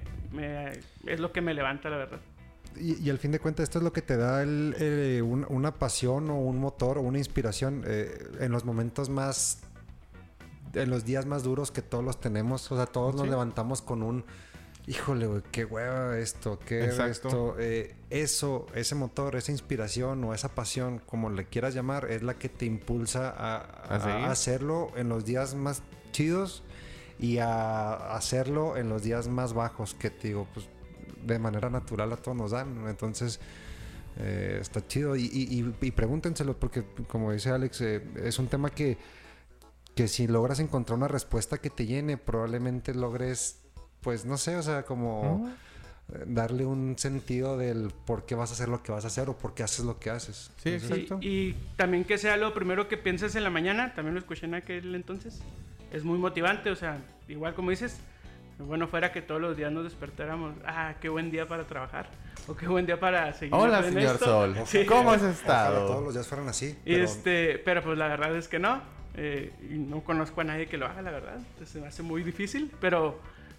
es 1.06 1.20
lo 1.20 1.32
que 1.32 1.42
me 1.42 1.54
levanta, 1.54 1.90
la 1.90 1.98
verdad. 1.98 2.20
Y, 2.78 3.10
al 3.10 3.18
fin 3.20 3.32
de 3.32 3.40
cuentas, 3.40 3.64
esto 3.64 3.80
es 3.80 3.84
lo 3.86 3.94
que 3.94 4.02
te 4.02 4.18
da 4.18 4.44
eh, 4.46 5.22
una 5.22 5.76
pasión 5.76 6.30
o 6.30 6.40
un 6.40 6.60
motor 6.60 6.98
o 6.98 7.02
una 7.02 7.18
inspiración 7.18 7.84
eh, 7.88 8.12
en 8.42 8.52
los 8.52 8.66
momentos 8.66 9.10
más 9.10 9.62
en 10.74 10.90
los 10.90 11.06
días 11.06 11.26
más 11.26 11.44
duros 11.44 11.72
que 11.72 11.82
todos 11.82 12.04
los 12.04 12.20
tenemos, 12.20 12.70
o 12.70 12.76
sea, 12.76 12.86
todos 12.86 13.16
nos 13.16 13.24
Sí. 13.24 13.30
levantamos 13.30 13.82
con 13.82 14.04
un, 14.04 14.26
híjole, 14.88 15.26
güey, 15.28 15.42
qué 15.52 15.66
hueva 15.66 16.18
esto, 16.20 16.60
qué 16.60 16.86
Exacto. 16.86 17.12
esto, 17.12 17.56
eh, 17.60 17.96
eso, 18.10 18.68
ese 18.76 18.94
motor, 18.96 19.36
esa 19.36 19.52
inspiración 19.52 20.24
o 20.24 20.34
esa 20.34 20.50
pasión, 20.50 21.00
como 21.06 21.30
le 21.30 21.46
quieras 21.46 21.74
llamar, 21.74 22.10
es 22.12 22.22
la 22.24 22.36
que 22.36 22.50
te 22.50 22.66
impulsa 22.66 23.30
a, 23.30 23.58
¿A 23.58 23.96
a 24.28 24.32
hacerlo 24.32 24.92
en 24.96 25.10
los 25.10 25.26
días 25.26 25.56
más 25.56 25.82
chidos 26.12 26.64
y 27.20 27.40
a 27.40 28.16
hacerlo 28.16 28.78
en 28.78 28.90
los 28.90 29.02
días 29.04 29.28
más 29.28 29.54
bajos, 29.54 29.96
que 29.96 30.10
te 30.12 30.28
digo, 30.30 30.48
pues 30.54 30.68
de 31.26 31.40
manera 31.40 31.70
natural 31.70 32.14
a 32.14 32.18
todos 32.18 32.38
nos 32.38 32.52
dan, 32.52 32.88
entonces... 32.88 33.40
eh, 34.18 34.60
está 34.62 34.86
chido. 34.88 35.16
Y, 35.16 35.24
y, 35.26 35.60
y- 35.60 35.76
y 35.88 35.92
pregúntenselo 35.92 36.58
porque 36.58 36.86
como 37.10 37.32
dice 37.34 37.50
Alex 37.50 37.82
eh, 37.82 38.02
es 38.24 38.40
un 38.40 38.48
tema 38.48 38.70
que 38.70 38.98
que 39.96 40.08
si 40.10 40.28
logras 40.28 40.60
encontrar 40.60 40.98
una 40.98 41.08
respuesta 41.08 41.58
que 41.58 41.70
te 41.70 41.86
llene, 41.86 42.18
probablemente 42.18 42.94
logres, 42.94 43.62
pues 44.06 44.24
no 44.24 44.38
sé, 44.38 44.56
o 44.56 44.62
sea, 44.64 44.84
como 44.84 45.50
eh, 46.14 46.24
darle 46.28 46.64
un 46.66 46.96
sentido 46.98 47.58
del 47.58 47.92
por 48.06 48.26
qué 48.28 48.36
vas 48.36 48.52
a 48.52 48.54
hacer 48.54 48.70
lo 48.70 48.84
que 48.84 48.92
vas 48.92 49.04
a 49.04 49.08
hacer 49.08 49.28
o 49.30 49.38
por 49.38 49.54
qué 49.56 49.64
haces 49.64 49.84
lo 49.84 50.00
que 50.00 50.12
haces. 50.12 50.52
Sí, 50.64 50.70
exacto. 50.70 51.18
Y, 51.22 51.28
y 51.28 51.56
también 51.76 52.04
que 52.06 52.18
sea 52.20 52.38
lo 52.38 52.54
primero 52.54 52.88
que 52.88 52.96
pienses 52.98 53.36
en 53.36 53.44
la 53.44 53.50
mañana, 53.50 53.94
también 53.96 54.14
lo 54.14 54.20
escuché 54.22 54.46
en 54.46 54.54
aquel 54.54 54.94
entonces. 54.96 55.42
Es 55.92 56.04
muy 56.04 56.20
motivante, 56.20 56.70
o 56.70 56.76
sea, 56.76 57.00
igual 57.28 57.56
como 57.56 57.72
dices, 57.72 57.98
bueno 58.60 58.88
fuera 58.88 59.12
que 59.12 59.22
todos 59.24 59.42
los 59.42 59.58
días 59.58 59.72
nos 59.72 59.84
despertáramos, 59.84 60.54
ah, 60.66 60.94
qué 61.02 61.10
buen 61.10 61.32
día 61.32 61.48
para 61.48 61.64
trabajar, 61.66 62.08
o 62.48 62.56
qué 62.56 62.68
buen 62.68 62.86
día 62.86 63.00
para 63.00 63.34
seguir 63.34 63.56
Hola, 63.56 63.80
en 63.80 63.94
señor 63.94 64.14
esto. 64.16 64.26
Sol. 64.26 64.56
Sí. 64.68 64.86
¿Cómo 64.86 65.10
has 65.12 65.18
ojalá 65.18 65.34
estado? 65.34 65.88
todos 65.88 66.04
los 66.04 66.14
días 66.14 66.28
fueran 66.28 66.48
así. 66.48 66.78
Pero- 66.86 67.04
este, 67.04 67.58
pero 67.66 67.82
pues 67.84 67.98
la 67.98 68.08
verdad 68.08 68.36
es 68.38 68.48
que 68.48 68.60
no. 68.60 68.82
eh, 69.18 69.52
y 69.72 69.76
no 69.80 70.02
conozco 70.04 70.42
a 70.42 70.44
nadie 70.44 70.68
que 70.68 70.78
lo 70.78 70.86
haga, 70.86 71.02
la 71.02 71.10
verdad. 71.12 71.38
Entonces, 71.38 71.70
se 71.70 71.80
me 71.80 71.88
hace 71.88 72.04
muy 72.04 72.22
difícil. 72.22 72.70
Pero 72.82 73.18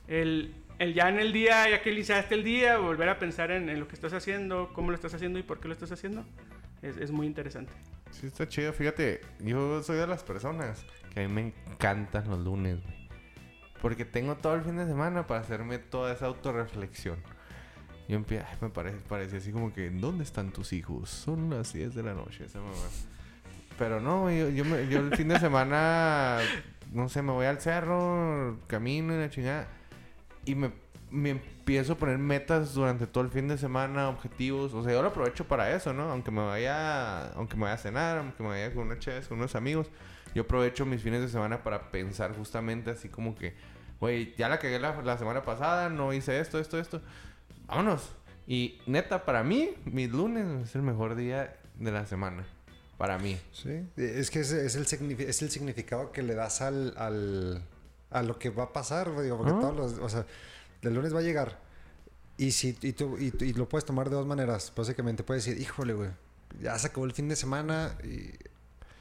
el, 0.08 0.54
el 0.78 0.94
ya 0.94 1.08
en 1.08 1.18
el 1.18 1.32
día, 1.32 1.68
ya 1.70 1.82
que 1.82 1.92
iniciaste 1.92 2.34
el 2.34 2.44
día, 2.44 2.78
volver 2.78 3.08
a 3.08 3.18
pensar 3.18 3.50
en, 3.50 3.68
en 3.68 3.80
lo 3.80 3.88
que 3.88 3.94
estás 3.94 4.12
haciendo, 4.12 4.70
cómo 4.72 4.90
lo 4.90 4.94
estás 4.94 5.14
haciendo 5.14 5.38
y 5.38 5.42
por 5.42 5.60
qué 5.60 5.68
lo 5.68 5.74
estás 5.74 5.92
haciendo, 5.92 6.24
es, 6.82 6.96
es 6.96 7.10
muy 7.10 7.26
interesante. 7.26 7.72
Sí, 8.10 8.26
está 8.26 8.48
chido. 8.48 8.72
Fíjate, 8.72 9.20
yo 9.40 9.82
soy 9.82 9.96
de 9.98 10.06
las 10.06 10.22
personas 10.22 10.84
que 11.12 11.20
a 11.24 11.28
mí 11.28 11.32
me 11.34 11.52
encantan 11.72 12.28
los 12.30 12.38
lunes, 12.38 12.80
güey. 12.82 12.96
Porque 13.82 14.04
tengo 14.04 14.36
todo 14.36 14.54
el 14.54 14.62
fin 14.62 14.76
de 14.76 14.86
semana 14.86 15.26
para 15.26 15.40
hacerme 15.40 15.78
toda 15.78 16.12
esa 16.12 16.26
autorreflexión. 16.26 17.18
Yo 18.08 18.16
empiezo, 18.16 18.46
me 18.60 18.70
parece, 18.70 18.96
parece 19.08 19.36
así 19.38 19.50
como 19.52 19.72
que, 19.74 19.90
¿dónde 19.90 20.24
están 20.24 20.52
tus 20.52 20.72
hijos? 20.72 21.10
Son 21.10 21.50
las 21.50 21.72
10 21.72 21.94
de 21.94 22.02
la 22.02 22.14
noche, 22.14 22.44
esa 22.44 22.60
mamá. 22.60 22.72
Pero 23.78 24.00
no, 24.00 24.30
yo, 24.30 24.48
yo, 24.48 24.64
me- 24.64 24.88
yo 24.88 25.00
el 25.00 25.14
fin 25.16 25.28
de 25.28 25.38
semana, 25.38 26.38
no 26.92 27.08
sé, 27.08 27.20
me 27.20 27.32
voy 27.32 27.46
al 27.46 27.60
cerro, 27.60 28.58
camino 28.66 29.12
y 29.14 29.18
la 29.18 29.28
chingada. 29.28 29.68
Y 30.46 30.54
me, 30.54 30.70
me 31.10 31.30
empiezo 31.30 31.92
a 31.92 31.96
poner 31.96 32.16
metas 32.18 32.72
durante 32.72 33.06
todo 33.06 33.24
el 33.24 33.30
fin 33.30 33.48
de 33.48 33.58
semana, 33.58 34.08
objetivos. 34.08 34.72
O 34.72 34.82
sea, 34.82 34.92
yo 34.92 35.02
lo 35.02 35.08
aprovecho 35.08 35.46
para 35.46 35.74
eso, 35.74 35.92
¿no? 35.92 36.10
Aunque 36.10 36.30
me 36.30 36.40
vaya, 36.42 37.32
aunque 37.32 37.56
me 37.56 37.62
vaya 37.64 37.74
a 37.74 37.78
cenar, 37.78 38.18
aunque 38.18 38.42
me 38.42 38.48
vaya 38.50 38.72
con 38.72 38.86
una 38.86 38.98
chévere, 38.98 39.26
con 39.26 39.38
unos 39.38 39.54
amigos. 39.54 39.90
Yo 40.34 40.42
aprovecho 40.42 40.86
mis 40.86 41.02
fines 41.02 41.20
de 41.20 41.28
semana 41.28 41.62
para 41.62 41.90
pensar 41.90 42.34
justamente 42.36 42.90
así 42.90 43.08
como 43.08 43.34
que, 43.34 43.54
güey, 44.00 44.34
ya 44.36 44.48
la 44.48 44.58
cagué 44.58 44.78
la, 44.78 45.18
semana 45.18 45.42
pasada, 45.42 45.88
no 45.88 46.12
hice 46.12 46.40
esto, 46.40 46.58
esto, 46.58 46.78
esto. 46.78 47.02
Vámonos. 47.66 48.12
Y 48.46 48.80
neta, 48.86 49.24
para 49.24 49.42
mí, 49.42 49.70
mis 49.84 50.10
lunes 50.10 50.68
es 50.68 50.74
el 50.76 50.82
mejor 50.82 51.16
día 51.16 51.56
de 51.78 51.90
la 51.90 52.06
semana. 52.06 52.46
Para 52.96 53.18
mí. 53.18 53.38
Sí, 53.52 53.86
es 53.96 54.30
que 54.30 54.40
es, 54.40 54.52
es 54.52 54.76
el, 54.76 54.82
es 55.20 55.42
el 55.42 55.50
significado 55.50 56.12
que 56.12 56.22
le 56.22 56.34
das 56.34 56.62
al- 56.62 57.62
a 58.10 58.22
lo 58.22 58.38
que 58.38 58.50
va 58.50 58.64
a 58.64 58.72
pasar, 58.72 59.10
digo, 59.22 59.36
porque 59.36 59.52
Ah. 59.52 59.60
todos 59.60 59.76
los, 59.76 59.92
o 59.98 60.08
sea, 60.08 60.26
el 60.82 60.94
lunes 60.94 61.14
va 61.14 61.18
a 61.20 61.22
llegar 61.22 61.58
y 62.38 62.52
si 62.52 62.76
y, 62.82 62.92
tú, 62.92 63.16
y, 63.18 63.30
lo 63.54 63.68
puedes 63.68 63.84
tomar 63.84 64.08
de 64.10 64.16
dos 64.16 64.26
maneras, 64.26 64.72
básicamente 64.76 65.22
puedes 65.24 65.44
decir, 65.44 65.60
híjole, 65.60 65.94
güey, 65.94 66.10
ya 66.60 66.78
se 66.78 66.88
acabó 66.88 67.06
el 67.06 67.12
fin 67.12 67.28
de 67.28 67.36
semana 67.36 67.96
y 68.04 68.30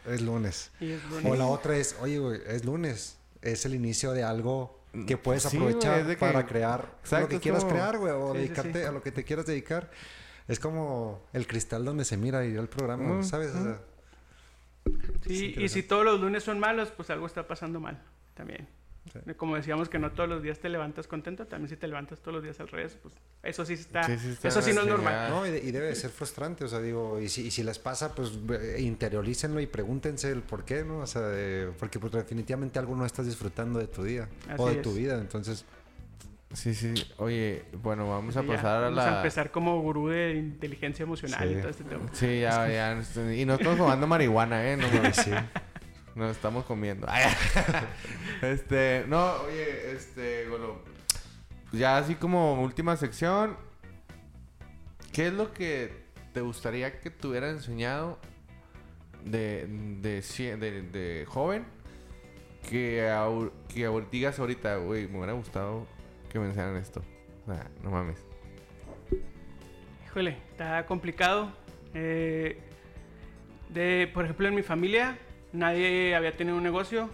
es 0.10 0.22
lunes. 0.22 0.72
Y 0.80 0.92
es 0.92 1.02
O 1.26 1.36
la 1.36 1.46
otra 1.48 1.76
es, 1.78 1.96
oye, 2.02 2.18
güey, 2.20 2.42
es 2.48 2.64
lunes, 2.66 3.18
es 3.42 3.66
el 3.66 3.76
inicio 3.76 4.12
de 4.14 4.24
algo 4.24 4.80
que 5.08 5.18
puedes 5.18 5.44
Sí, 5.44 5.58
güey, 5.58 5.74
aprovechar 5.74 6.08
que- 6.08 6.18
para 6.18 6.46
crear 6.46 6.96
Exacto, 7.02 7.24
lo 7.26 7.30
que 7.30 7.40
quieras 7.42 7.64
como- 7.64 7.74
crear, 7.76 7.98
güey, 7.98 8.14
o 8.14 8.32
Sí, 8.32 8.38
dedicarte 8.40 8.80
sí. 8.82 8.86
a 8.86 8.92
lo 8.92 9.04
que 9.04 9.12
te 9.12 9.24
quieras 9.26 9.46
dedicar. 9.46 9.92
Es 10.48 10.60
como 10.60 11.22
el 11.34 11.48
cristal 11.48 11.84
donde 11.84 12.06
se 12.06 12.18
mira 12.18 12.46
y 12.46 12.56
el 12.56 12.68
programa, 12.70 13.16
Mm, 13.16 13.24
¿sabes? 13.24 13.52
O 13.54 13.60
mm. 13.60 13.64
sea, 13.64 13.80
Sí, 15.28 15.56
y 15.58 15.68
si 15.70 15.82
todos 15.84 16.06
los 16.06 16.20
lunes 16.22 16.44
son 16.44 16.60
malos, 16.60 16.92
pues 16.96 17.10
algo 17.10 17.26
está 17.26 17.48
pasando 17.48 17.80
mal 17.80 18.02
también. 18.36 18.68
Sí. 19.14 19.20
Como 19.36 19.56
decíamos 19.56 19.88
que 19.88 20.00
no 20.00 20.12
todos 20.12 20.28
los 20.28 20.42
días 20.42 20.60
te 20.60 20.68
levantas 20.68 21.08
contento, 21.08 21.46
también 21.46 21.70
si 21.70 21.78
te 21.78 21.88
levantas 21.88 22.20
todos 22.22 22.34
los 22.36 22.44
días 22.44 22.60
al 22.60 22.68
revés, 22.68 22.98
pues 23.02 23.14
eso 23.44 23.64
sí 23.64 23.74
está, 23.74 24.04
Sí, 24.04 24.18
sí 24.18 24.30
está 24.32 24.48
eso 24.48 24.62
sí 24.64 24.74
no 24.74 24.82
es 24.82 24.88
normal. 24.88 25.30
No, 25.30 25.46
y, 25.46 25.52
de- 25.52 25.60
y 25.64 25.72
debe 25.72 25.88
de 25.88 25.96
ser 25.96 26.10
frustrante, 26.10 26.64
o 26.66 26.68
sea, 26.68 26.80
digo, 26.82 27.22
y 27.22 27.30
si, 27.30 27.46
y 27.48 27.52
si 27.52 27.64
les 27.64 27.78
pasa, 27.78 28.16
pues 28.16 28.32
eh, 28.52 28.78
interiorícenlo 28.80 29.60
y 29.62 29.68
pregúntense 29.68 30.32
el 30.32 30.42
por 30.42 30.66
qué, 30.66 30.84
¿no? 30.84 31.00
O 31.00 31.08
sea, 31.08 31.22
de- 31.22 31.72
porque 31.80 32.00
pues, 32.00 32.14
definitivamente 32.14 32.80
algo 32.80 32.96
no 32.96 33.06
estás 33.06 33.28
disfrutando 33.28 33.78
de 33.80 33.88
tu 33.88 34.04
día 34.04 34.28
o 34.58 34.68
de 34.70 34.76
tu 34.78 34.94
vida, 34.94 35.20
entonces, 35.20 35.66
Sí, 36.54 36.74
sí. 36.74 36.94
Oye, 37.18 37.66
bueno, 37.84 38.10
vamos 38.10 38.38
a 38.38 38.42
Sí, 38.42 38.48
ya, 38.48 38.54
pasar 38.56 38.78
a 38.78 38.90
vamos 38.90 39.00
a 39.04 39.12
la... 39.12 39.18
empezar 39.18 39.52
como 39.52 39.82
gurú 39.82 40.08
de 40.08 40.36
inteligencia 40.36 41.04
emocional 41.04 41.50
Sí. 41.50 41.54
y 41.54 41.60
todo 41.60 41.70
este 41.70 41.84
tema. 41.84 42.04
Sí, 42.14 42.40
ya, 42.40 42.70
ya. 42.70 42.94
este, 43.00 43.36
Y 43.36 43.46
no 43.46 43.56
estamos 43.56 43.78
tomando 43.78 44.08
marihuana, 44.08 44.66
¿eh? 44.72 44.78
No 44.78 44.88
mames. 44.88 45.18
sí. 45.18 45.32
Nos 46.16 46.32
estamos 46.32 46.66
comiendo. 46.66 47.08
Este, 48.42 49.06
no, 49.08 49.34
oye, 49.44 49.92
este, 49.92 50.46
Golo. 50.48 50.82
Ya 51.72 51.98
así 51.98 52.16
como 52.16 52.62
última 52.62 52.96
sección. 52.96 53.58
¿Qué 55.12 55.28
es 55.28 55.34
lo 55.34 55.54
que 55.54 55.94
te 56.34 56.42
gustaría 56.42 57.00
que 57.00 57.10
te 57.10 57.28
hubiera 57.28 57.50
enseñado 57.50 58.20
de, 59.24 59.66
de, 60.02 60.22
de, 60.58 60.82
de 60.84 61.26
joven? 61.26 61.66
Que, 62.70 63.10
au- 63.10 63.52
que 63.68 63.90
digas 64.12 64.40
ahorita, 64.40 64.78
güey, 64.78 65.08
me 65.08 65.18
hubiera 65.18 65.34
gustado 65.34 65.86
que 66.30 66.40
me 66.40 66.46
enseñaran 66.48 66.78
esto. 66.78 67.02
Sea, 67.46 67.68
no 67.84 67.92
mames. 67.92 68.18
Híjole, 70.08 70.38
está 70.52 70.86
complicado. 70.86 71.52
Eh, 71.94 72.60
de, 73.70 74.10
por 74.14 74.24
ejemplo, 74.26 74.48
en 74.48 74.56
mi 74.56 74.64
familia, 74.64 75.18
nadie 75.56 76.16
había 76.16 76.36
tenido 76.36 76.58
un 76.58 76.64
negocio 76.64 77.10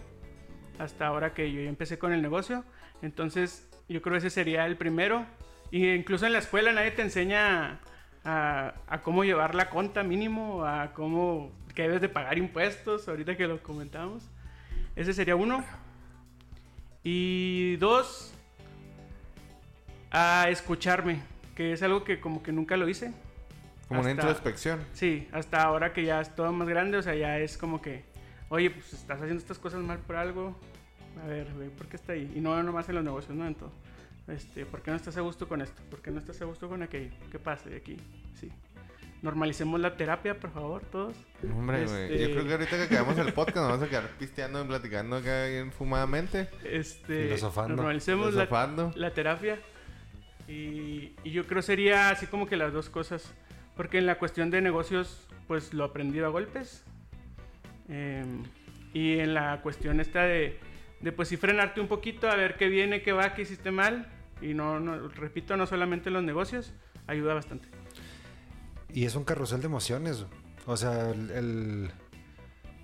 hasta 0.79 1.07
ahora 1.07 1.33
que 1.33 1.51
yo 1.51 1.61
ya 1.61 1.69
empecé 1.69 1.97
con 1.99 2.11
el 2.13 2.21
negocio. 2.21 2.63
Entonces, 3.01 3.67
yo 3.87 4.01
creo 4.01 4.13
que 4.13 4.17
ese 4.19 4.29
sería 4.29 4.65
el 4.65 4.77
primero. 4.77 5.25
Y 5.71 5.89
incluso 5.89 6.25
en 6.25 6.33
la 6.33 6.39
escuela 6.39 6.71
nadie 6.73 6.91
te 6.91 7.01
enseña 7.01 7.79
a, 8.25 8.73
a 8.87 9.01
cómo 9.01 9.23
llevar 9.23 9.55
la 9.55 9.69
conta 9.69 10.03
mínimo, 10.03 10.65
a 10.65 10.93
cómo 10.93 11.51
que 11.75 11.83
debes 11.83 12.01
de 12.01 12.09
pagar 12.09 12.37
impuestos, 12.37 13.07
ahorita 13.07 13.37
que 13.37 13.47
lo 13.47 13.61
comentamos. 13.63 14.29
Ese 14.95 15.13
sería 15.13 15.35
uno. 15.35 15.63
Y 17.03 17.77
dos, 17.77 18.33
a 20.11 20.47
escucharme, 20.49 21.21
que 21.55 21.71
es 21.73 21.81
algo 21.83 22.03
que 22.03 22.19
como 22.19 22.43
que 22.43 22.51
nunca 22.51 22.77
lo 22.77 22.87
hice. 22.89 23.13
Como 23.87 24.01
una 24.01 24.09
Hasta- 24.11 24.21
introspección. 24.23 24.79
Sí, 24.93 25.27
hasta 25.31 25.63
ahora 25.63 25.93
que 25.93 26.03
ya 26.05 26.21
es 26.21 26.35
todo 26.35 26.51
más 26.51 26.67
grande, 26.67 26.97
o 26.97 27.01
sea, 27.01 27.15
ya 27.15 27.39
es 27.39 27.57
como 27.57 27.81
que, 27.81 28.03
oye, 28.51 28.69
pues 28.69 28.93
estás 28.93 29.17
haciendo 29.19 29.37
estas 29.41 29.57
cosas 29.57 29.81
mal 29.81 29.97
por 29.99 30.15
algo. 30.17 30.55
A 31.23 31.27
ver, 31.27 31.51
güey, 31.55 31.69
¿por 31.69 31.87
qué 31.87 31.95
está 31.95 32.13
ahí? 32.13 32.31
Y 32.35 32.39
no 32.41 32.61
nomás 32.61 32.87
en 32.89 32.95
los 32.95 33.03
negocios, 33.03 33.35
no 33.35 33.47
en 33.47 33.55
todo. 33.55 33.71
Este, 34.27 34.65
¿Por 34.65 34.81
qué 34.81 34.91
no 34.91 34.97
estás 34.97 35.17
a 35.17 35.21
gusto 35.21 35.47
con 35.47 35.61
esto? 35.61 35.81
¿Por 35.89 36.01
qué 36.01 36.11
no 36.11 36.19
estás 36.19 36.39
a 36.41 36.45
gusto 36.45 36.69
con 36.69 36.83
aquello? 36.83 37.09
¿Qué 37.31 37.39
pasa 37.39 37.69
de 37.69 37.77
aquí? 37.77 37.97
Sí. 38.39 38.51
Normalicemos 39.21 39.79
la 39.79 39.97
terapia, 39.97 40.39
por 40.39 40.51
favor, 40.51 40.81
todos. 40.91 41.15
Hombre, 41.43 41.85
güey. 41.85 42.03
Este- 42.03 42.19
Yo 42.19 42.31
creo 42.31 42.45
que 42.45 42.51
ahorita 42.53 42.77
que 42.77 42.83
acabamos 42.95 43.17
el 43.19 43.33
podcast 43.33 43.57
nos 43.57 43.67
vamos 43.69 43.83
a 43.85 43.89
quedar 43.89 44.09
pisteando 44.17 44.63
y 44.63 44.67
platicando 44.67 45.15
acá 45.17 45.45
bien 45.47 45.71
fumadamente. 45.71 46.49
Este, 46.63 47.25
Filosofando. 47.25 47.75
Normalicemos 47.75 48.33
la, 48.33 48.45
Filosofando. 48.47 48.91
la 48.95 49.13
terapia. 49.13 49.59
Y, 50.47 51.13
y 51.23 51.31
yo 51.31 51.45
creo 51.45 51.61
sería 51.61 52.09
así 52.09 52.25
como 52.27 52.47
que 52.47 52.55
las 52.57 52.73
dos 52.73 52.89
cosas. 52.89 53.33
Porque 53.75 53.97
en 53.99 54.05
la 54.05 54.17
cuestión 54.17 54.49
de 54.49 54.61
negocios, 54.61 55.27
pues 55.47 55.73
lo 55.73 55.83
aprendí 55.85 56.19
a 56.19 56.27
golpes. 56.27 56.83
Em, 57.91 58.43
y 58.93 59.19
en 59.19 59.33
la 59.33 59.61
cuestión 59.61 59.99
esta 59.99 60.23
de, 60.23 60.57
de 61.01 61.11
pues 61.11 61.27
sí 61.27 61.37
frenarte 61.37 61.79
un 61.81 61.87
poquito 61.87 62.29
a 62.29 62.35
ver 62.35 62.55
qué 62.57 62.67
viene, 62.67 63.01
qué 63.03 63.11
va, 63.11 63.33
qué 63.35 63.43
hiciste 63.43 63.69
mal. 63.71 64.11
Y 64.41 64.53
no, 64.55 64.79
no 64.79 65.07
repito, 65.09 65.55
no 65.57 65.67
solamente 65.67 66.09
en 66.09 66.13
los 66.13 66.23
negocios, 66.23 66.73
ayuda 67.05 67.33
bastante. 67.35 67.67
Y 68.93 69.05
es 69.05 69.15
un 69.15 69.23
carrusel 69.23 69.61
de 69.61 69.67
emociones. 69.67 70.25
O 70.65 70.75
sea, 70.77 71.09
el, 71.11 71.29
el, 71.31 71.91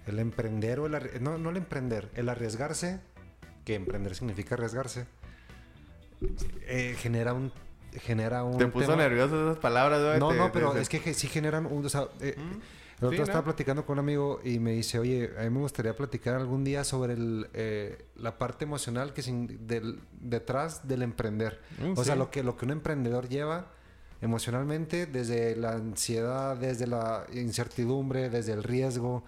el 0.05 0.19
emprender 0.19 0.79
o 0.79 0.85
el... 0.85 0.93
arri- 0.93 1.19
No, 1.19 1.37
no 1.37 1.49
el 1.49 1.57
emprender, 1.57 2.09
el 2.15 2.29
arriesgarse, 2.29 2.99
que 3.65 3.75
emprender 3.75 4.13
significa 4.15 4.55
arriesgarse, 4.55 5.05
eh, 6.67 6.95
genera 6.97 7.33
un... 7.33 7.51
Genera 8.03 8.43
un 8.43 8.57
Te 8.57 8.67
puso 8.67 8.87
tema- 8.91 9.01
nervioso 9.03 9.49
esas 9.49 9.57
palabras, 9.59 10.03
güey. 10.03 10.19
No, 10.19 10.29
Te- 10.29 10.37
no, 10.37 10.51
pero 10.51 10.71
te- 10.73 10.81
es 10.81 10.89
que 10.89 11.13
sí 11.13 11.27
generan 11.27 11.65
un... 11.65 11.83
O 11.85 11.89
sea, 11.89 12.03
eh, 12.21 12.35
El 12.99 13.05
otro 13.05 13.17
Sí, 13.17 13.21
estaba 13.21 13.39
¿no? 13.39 13.45
platicando 13.45 13.85
con 13.85 13.93
un 13.93 13.99
amigo 13.99 14.39
y 14.43 14.57
me 14.59 14.71
dice, 14.71 14.97
oye, 14.97 15.31
a 15.37 15.43
mí 15.43 15.49
me 15.51 15.59
gustaría 15.59 15.95
platicar 15.95 16.33
algún 16.35 16.63
día 16.63 16.83
sobre 16.83 17.13
el, 17.13 17.47
eh, 17.53 18.05
la 18.15 18.37
parte 18.39 18.65
emocional 18.65 19.13
que 19.13 19.21
sin- 19.21 19.67
del, 19.67 19.99
detrás 20.19 20.87
del 20.87 21.03
emprender. 21.03 21.59
Mm, 21.79 21.93
o 21.97 22.03
sea, 22.03 22.15
lo 22.15 22.31
que, 22.31 22.41
lo 22.41 22.57
que 22.57 22.65
un 22.65 22.71
emprendedor 22.71 23.29
lleva 23.29 23.67
emocionalmente, 24.21 25.05
desde 25.05 25.55
la 25.55 25.73
ansiedad, 25.73 26.57
desde 26.57 26.87
la 26.87 27.25
incertidumbre, 27.33 28.29
desde 28.29 28.53
el 28.53 28.63
riesgo, 28.63 29.23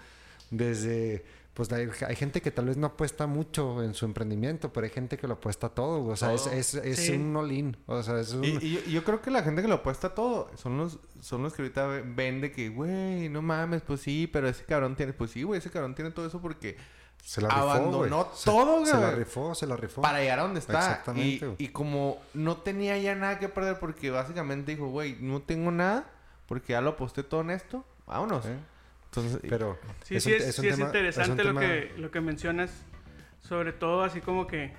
desde... 0.50 1.24
Pues 1.54 1.70
hay, 1.74 1.90
hay 2.08 2.16
gente 2.16 2.42
que 2.42 2.52
tal 2.52 2.66
vez 2.68 2.78
no 2.78 2.88
apuesta 2.88 3.28
mucho 3.28 3.84
en 3.84 3.94
su 3.94 4.06
emprendimiento, 4.06 4.72
pero 4.72 4.86
hay 4.86 4.92
gente 4.92 5.18
que 5.18 5.28
lo 5.28 5.34
apuesta 5.34 5.68
todo. 5.70 6.06
O 6.06 6.16
sea, 6.16 6.34
Todo. 6.34 6.52
es, 6.52 6.76
es, 6.76 6.86
es 6.86 7.00
Sí. 7.08 7.12
un 7.14 7.36
all-in. 7.36 7.76
O 7.86 8.02
sea, 8.02 8.20
es 8.20 8.32
un... 8.34 8.46
Y, 8.46 8.58
y 8.62 8.92
yo, 8.92 9.04
creo 9.04 9.22
que 9.22 9.30
la 9.30 9.44
gente 9.44 9.62
que 9.62 9.68
lo 9.68 9.76
apuesta 9.76 10.14
todo 10.16 10.50
son 10.56 10.78
los, 10.78 11.00
son 11.20 11.44
los 11.44 11.54
que 11.54 11.64
ahorita 11.64 11.88
ve- 11.88 12.04
ven 12.06 12.40
de 12.40 12.52
que, 12.54 12.70
güey, 12.70 13.28
no 13.28 13.42
mames, 13.42 13.82
pues 13.82 14.00
sí, 14.02 14.30
pero 14.32 14.48
ese 14.48 14.64
cabrón 14.64 14.96
tiene, 14.96 15.12
pues 15.12 15.32
sí, 15.32 15.44
güey, 15.44 15.58
ese 15.60 15.70
cabrón 15.70 15.96
tiene 15.96 16.12
todo 16.12 16.26
eso 16.28 16.40
porque 16.40 16.78
se 17.22 17.42
la 17.42 17.50
rifó, 17.50 17.62
abandonó 17.62 17.98
güey. 18.24 18.36
Se- 18.36 18.46
todo, 18.46 18.86
Se, 18.86 18.96
la 18.96 19.12
rifó, 19.12 19.54
se 19.56 19.68
la 19.68 19.76
rifó. 19.76 20.02
para 20.02 20.20
llegar 20.20 20.40
a 20.40 20.44
donde 20.44 20.62
está. 20.62 20.80
Exactamente, 20.80 21.24
Y, 21.34 21.40
güey. 21.40 21.56
y 21.58 21.68
como 21.70 22.20
no 22.34 22.58
tenía 22.58 22.98
ya 23.00 23.16
nada 23.16 23.38
que 23.38 23.50
perder 23.50 23.80
porque 23.80 24.12
básicamente 24.12 24.72
dijo, 24.72 24.88
güey, 24.88 25.18
no 25.20 25.42
tengo 25.42 25.72
nada 25.72 26.10
porque 26.46 26.72
ya 26.74 26.80
lo 26.82 26.92
aposté 26.92 27.24
todo 27.24 27.42
en 27.42 27.50
esto, 27.50 27.84
vámonos. 28.08 28.46
¿Eh? 28.46 28.56
Entonces, 29.12 29.40
Pero 29.50 29.78
Sí, 30.04 30.16
es 30.18 30.24
sí, 30.24 30.32
un- 30.34 30.38
es, 30.38 30.48
es 30.48 30.60
un 30.60 30.64
sí 30.64 30.68
es 30.70 30.76
tema- 30.76 30.88
interesante 30.88 31.42
es 31.42 31.48
lo, 31.54 31.60
que, 31.60 31.94
lo 31.98 32.12
que 32.12 32.22
mencionas. 32.22 32.86
Sobre 33.42 33.74
todo 33.74 34.04
así 34.04 34.22
como 34.22 34.46
que 34.48 34.74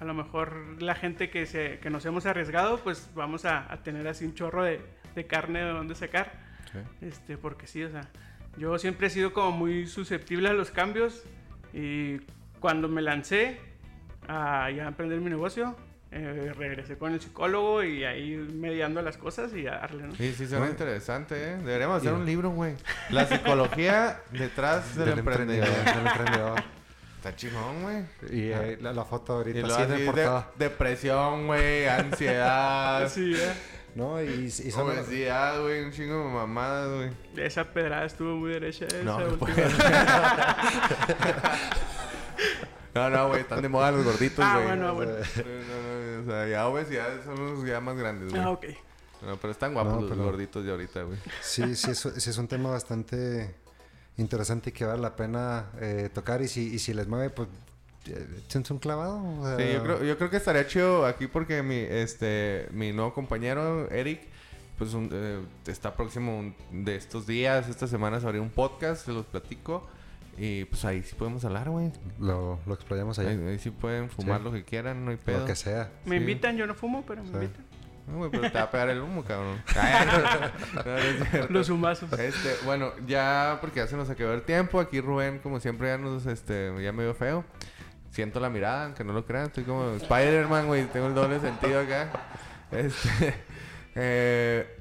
a 0.00 0.04
lo 0.04 0.14
mejor 0.14 0.80
la 0.82 0.94
gente 0.94 1.30
que, 1.30 1.46
se, 1.46 1.78
que 1.78 1.90
nos 1.90 2.04
hemos 2.06 2.26
arriesgado, 2.26 2.78
pues 2.78 3.10
vamos 3.14 3.44
a, 3.44 3.70
a 3.72 3.82
tener 3.82 4.08
así 4.08 4.24
un 4.24 4.34
chorro 4.34 4.64
de, 4.64 4.80
de 5.14 5.26
carne 5.26 5.60
de 5.62 5.68
donde 5.70 5.94
sacar. 5.94 6.32
Este, 7.00 7.36
porque 7.36 7.66
sí, 7.66 7.82
o 7.84 7.90
sea, 7.90 8.08
yo 8.56 8.78
siempre 8.78 9.08
he 9.08 9.10
sido 9.10 9.32
como 9.32 9.50
muy 9.52 9.86
susceptible 9.86 10.48
a 10.48 10.52
los 10.52 10.70
cambios 10.70 11.24
y 11.74 12.18
cuando 12.60 12.88
me 12.88 13.02
lancé 13.02 13.58
a 14.28 14.70
ya 14.70 14.86
emprender 14.86 15.20
mi 15.20 15.30
negocio, 15.30 15.76
eh, 16.12 16.52
regresé 16.56 16.98
con 16.98 17.12
el 17.14 17.20
psicólogo 17.20 17.84
y 17.84 18.04
ahí 18.04 18.36
mediando 18.36 19.00
las 19.02 19.16
cosas 19.16 19.52
y 19.54 19.66
a 19.68 19.72
darle, 19.76 20.04
¿no? 20.08 20.14
Sí, 20.16 20.30
sí, 20.36 20.44
suena 20.46 20.58
Bueno. 20.58 20.72
interesante, 20.72 21.34
¿eh? 21.52 21.56
Deberíamos 21.58 21.98
hacer 21.98 22.12
Y- 22.12 22.16
un 22.16 22.26
libro, 22.26 22.50
güey. 22.50 22.74
La 23.10 23.26
psicología 23.26 24.20
detrás 24.32 24.96
del, 24.96 25.18
emprendedor. 25.18 25.68
del 25.68 26.06
emprendedor. 26.06 26.62
Está 27.18 27.36
chingón, 27.36 27.82
güey. 27.82 27.98
Y 28.30 28.50
eh, 28.50 28.78
la, 28.80 28.92
la 28.94 29.04
foto 29.04 29.34
Y 29.34 29.36
ahorita 29.36 29.60
luego 29.66 29.74
así 29.82 29.92
así 29.92 30.02
de 30.02 30.12
de- 30.12 30.42
depresión, 30.56 31.46
güey, 31.46 31.86
ansiedad, 31.86 33.08
Sí, 33.12 33.34
¿eh? 33.36 33.52
¿No? 33.94 34.22
Y, 34.22 34.44
y 34.44 34.50
son- 34.50 34.88
obesidad, 34.88 35.60
güey, 35.62 35.82
un 35.84 35.92
chingo 35.92 36.16
de 36.18 36.24
mamadas, 36.32 36.88
güey. 36.96 37.10
Esa 37.44 37.64
pedrada 37.64 38.06
estuvo 38.06 38.36
muy 38.36 38.50
derecha. 38.52 38.86
Esa 38.86 39.02
No, 39.02 39.18
no 39.20 39.36
puede. 39.36 39.64
No, 42.94 43.08
no, 43.08 43.28
güey, 43.28 43.42
están 43.42 43.62
de 43.62 43.68
moda 43.68 43.92
los 43.92 44.04
gorditos, 44.04 44.44
Ah, 44.44 44.54
güey. 44.54 44.66
bueno, 44.66 44.90
O 44.90 44.94
bueno. 44.94 45.12
sea, 45.24 45.44
no, 45.44 45.50
no, 45.52 45.82
no, 45.82 45.89
o 46.26 46.30
sea, 46.30 46.46
ya 46.48 46.66
obesidad 46.68 47.24
son 47.24 47.36
los 47.56 47.66
ya 47.66 47.80
más 47.80 47.96
grandes, 47.96 48.30
güey. 48.30 48.42
Ah, 48.42 48.50
ok. 48.50 48.66
No, 49.26 49.36
pero 49.36 49.50
están 49.52 49.74
guapos 49.74 50.00
No, 50.02 50.08
los 50.08 50.18
gorditos 50.18 50.64
de 50.64 50.70
ahorita, 50.70 51.02
güey. 51.02 51.18
Sí, 51.42 51.74
sí 51.76 51.90
es, 51.90 51.98
sí 52.16 52.30
es 52.30 52.38
un 52.38 52.48
tema 52.48 52.70
bastante 52.70 53.54
interesante 54.16 54.70
y 54.70 54.72
que 54.72 54.84
vale 54.84 55.00
la 55.02 55.14
pena 55.16 55.66
eh, 55.80 56.10
tocar. 56.12 56.40
Y 56.42 56.48
si, 56.48 56.74
y 56.74 56.78
si 56.78 56.94
les 56.94 57.06
mueve, 57.06 57.28
pues 57.30 57.48
eh, 58.06 58.26
échense 58.46 58.72
un 58.72 58.78
clavado. 58.78 59.22
o 59.22 59.44
sea, 59.46 59.56
Sí, 59.58 59.72
yo 59.74 59.82
creo, 59.82 60.04
yo 60.04 60.16
creo 60.16 60.30
que 60.30 60.36
estaría 60.38 60.66
chido 60.66 61.04
aquí 61.06 61.26
porque 61.26 61.62
mi, 61.62 61.76
este, 61.76 62.68
mi 62.72 62.92
nuevo 62.92 63.12
compañero, 63.12 63.90
Eric, 63.90 64.22
pues 64.78 64.94
un- 64.94 65.10
eh, 65.12 65.40
está 65.66 65.94
próximo 65.94 66.38
un- 66.38 66.54
de 66.84 66.96
estos 66.96 67.26
días, 67.26 67.68
estas 67.68 67.90
semanas, 67.90 68.24
abrir 68.24 68.40
un 68.40 68.48
podcast, 68.50 69.04
se 69.04 69.12
los 69.12 69.26
platico. 69.26 69.86
Y 70.38 70.64
pues 70.66 70.84
ahí 70.84 71.02
sí 71.02 71.14
podemos 71.14 71.44
hablar, 71.44 71.68
güey. 71.68 71.92
Lo, 72.18 72.58
lo 72.66 72.74
explayamos 72.74 73.18
allá. 73.18 73.30
Ahí, 73.30 73.40
ahí 73.48 73.58
sí 73.58 73.70
pueden 73.70 74.08
fumar 74.08 74.38
Sí. 74.38 74.44
lo 74.44 74.52
que 74.52 74.64
quieran, 74.64 75.04
no 75.04 75.10
hay 75.10 75.16
pedo. 75.18 75.40
Lo 75.40 75.46
que 75.46 75.54
sea. 75.56 75.90
Me 76.04 76.16
Sí. 76.16 76.20
invitan, 76.22 76.56
yo 76.56 76.66
no 76.66 76.74
fumo, 76.74 77.04
pero 77.06 77.22
me 77.22 77.28
Sí. 77.28 77.34
invitan. 77.34 77.64
No, 78.06 78.16
güey, 78.18 78.30
pero 78.30 78.50
te 78.50 78.58
va 78.58 78.64
a 78.64 78.70
pegar 78.70 78.88
el 78.88 79.00
humo, 79.02 79.22
cabrón. 79.22 79.62
Ay, 79.76 80.06
no. 81.32 81.46
Los 81.50 81.68
humazos. 81.68 82.10
Este, 82.18 82.54
bueno, 82.64 82.92
ya 83.06 83.58
porque 83.60 83.80
ya 83.80 83.86
se 83.86 83.96
nos 83.96 84.08
acabó 84.10 84.32
el 84.32 84.42
tiempo. 84.42 84.80
Aquí 84.80 85.00
Rubén, 85.00 85.38
como 85.40 85.60
siempre, 85.60 85.88
ya 85.88 85.98
nos, 85.98 86.26
este, 86.26 86.72
ya 86.82 86.92
me 86.92 87.04
veo 87.04 87.14
feo. 87.14 87.44
Siento 88.10 88.40
la 88.40 88.50
mirada, 88.50 88.86
aunque 88.86 89.04
no 89.04 89.12
lo 89.12 89.24
crean. 89.26 89.46
Estoy 89.46 89.62
como 89.64 89.90
Spider-Man, 89.90 90.66
güey. 90.66 90.86
Tengo 90.86 91.06
el 91.06 91.14
doble 91.14 91.38
sentido 91.38 91.80
acá. 91.80 92.08
Este, 92.72 93.34
eh, 93.94 94.79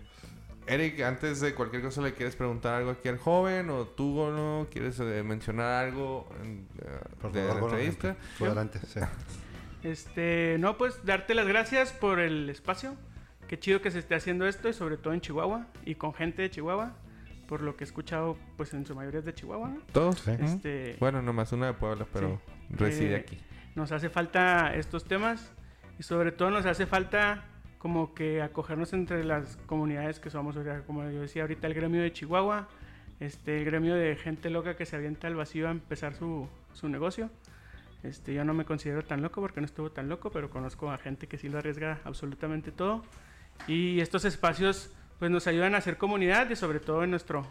Eric, 0.69 1.01
antes 1.01 1.41
de 1.41 1.53
cualquier 1.55 1.81
cosa, 1.81 2.01
¿le 2.01 2.13
quieres 2.13 2.35
preguntar 2.35 2.75
algo 2.75 2.91
aquí 2.91 3.09
al 3.09 3.17
joven? 3.17 3.69
¿O 3.69 3.85
tú, 3.85 4.29
no 4.31 4.67
quieres 4.71 4.99
eh, 4.99 5.23
mencionar 5.23 5.85
algo 5.85 6.29
en, 6.43 6.67
Por 7.21 7.31
de 7.31 7.47
favor, 7.47 7.61
la 7.61 7.67
entrevista? 7.77 8.15
Por 8.37 8.47
adelante, 8.47 8.79
sí. 8.87 8.99
Este, 9.81 10.57
no, 10.59 10.77
pues 10.77 11.05
darte 11.05 11.33
las 11.33 11.47
gracias 11.47 11.93
por 11.93 12.19
el 12.19 12.49
espacio. 12.49 12.95
Qué 13.47 13.57
chido 13.57 13.81
que 13.81 13.91
se 13.91 13.99
esté 13.99 14.13
haciendo 14.15 14.45
esto 14.45 14.67
y 14.67 14.73
sobre 14.73 14.97
todo 14.97 15.13
en 15.13 15.21
Chihuahua 15.21 15.67
y 15.85 15.95
con 15.95 16.13
gente 16.13 16.41
de 16.41 16.49
Chihuahua. 16.49 16.97
Por 17.47 17.61
lo 17.61 17.77
que 17.77 17.85
he 17.85 17.87
escuchado, 17.87 18.37
pues 18.57 18.73
en 18.73 18.85
su 18.85 18.93
mayoría 18.93 19.19
es 19.19 19.25
de 19.25 19.33
Chihuahua. 19.33 19.71
¿Todos? 19.93 20.19
Sí. 20.19 20.31
Este, 20.37 20.97
Bueno, 20.99 21.21
nomás 21.21 21.51
una 21.53 21.67
de 21.67 21.73
Puebla, 21.73 22.05
pero 22.11 22.41
reside 22.69 23.13
Eh, 23.15 23.19
aquí. 23.21 23.39
Nos 23.75 23.91
hace 23.93 24.09
falta 24.09 24.75
estos 24.75 25.05
temas 25.05 25.49
y 25.97 26.03
sobre 26.03 26.33
todo 26.33 26.51
nos 26.51 26.65
hace 26.65 26.85
falta 26.85 27.45
como 27.79 28.13
que 28.13 28.41
acogernos 28.41 28.93
entre 28.93 29.23
las 29.23 29.55
comunidades 29.65 30.19
que 30.19 30.29
somos, 30.29 30.55
o 30.55 30.63
sea, 30.63 30.81
como 30.81 31.03
yo 31.09 31.21
decía 31.21 31.41
ahorita, 31.43 31.65
el 31.65 31.73
gremio 31.73 32.01
de 32.01 32.13
Chihuahua, 32.13 32.67
este, 33.19 33.57
el 33.57 33.65
gremio 33.65 33.95
de 33.95 34.15
gente 34.15 34.49
loca 34.49 34.75
que 34.75 34.85
se 34.85 34.95
avienta 34.95 35.27
al 35.27 35.35
vacío 35.35 35.67
a 35.67 35.71
empezar 35.71 36.13
su, 36.13 36.47
su 36.73 36.87
negocio. 36.89 37.29
Este, 38.03 38.33
yo 38.33 38.45
no 38.45 38.53
me 38.53 38.63
considero 38.65 39.03
tan 39.03 39.21
loco 39.21 39.41
porque 39.41 39.59
no 39.59 39.65
estuvo 39.65 39.91
tan 39.91 40.07
loco, 40.07 40.29
pero 40.29 40.49
conozco 40.49 40.91
a 40.91 40.97
gente 40.97 41.27
que 41.27 41.37
sí 41.37 41.49
lo 41.49 41.57
arriesga 41.57 41.99
absolutamente 42.05 42.71
todo. 42.71 43.03
Y 43.67 43.99
estos 43.99 44.23
espacios 44.25 44.91
pues 45.17 45.31
nos 45.31 45.47
ayudan 45.47 45.75
a 45.75 45.79
hacer 45.79 45.97
comunidad 45.97 46.49
y 46.49 46.55
sobre 46.55 46.79
todo 46.79 47.03
en 47.03 47.11
nuestro 47.11 47.45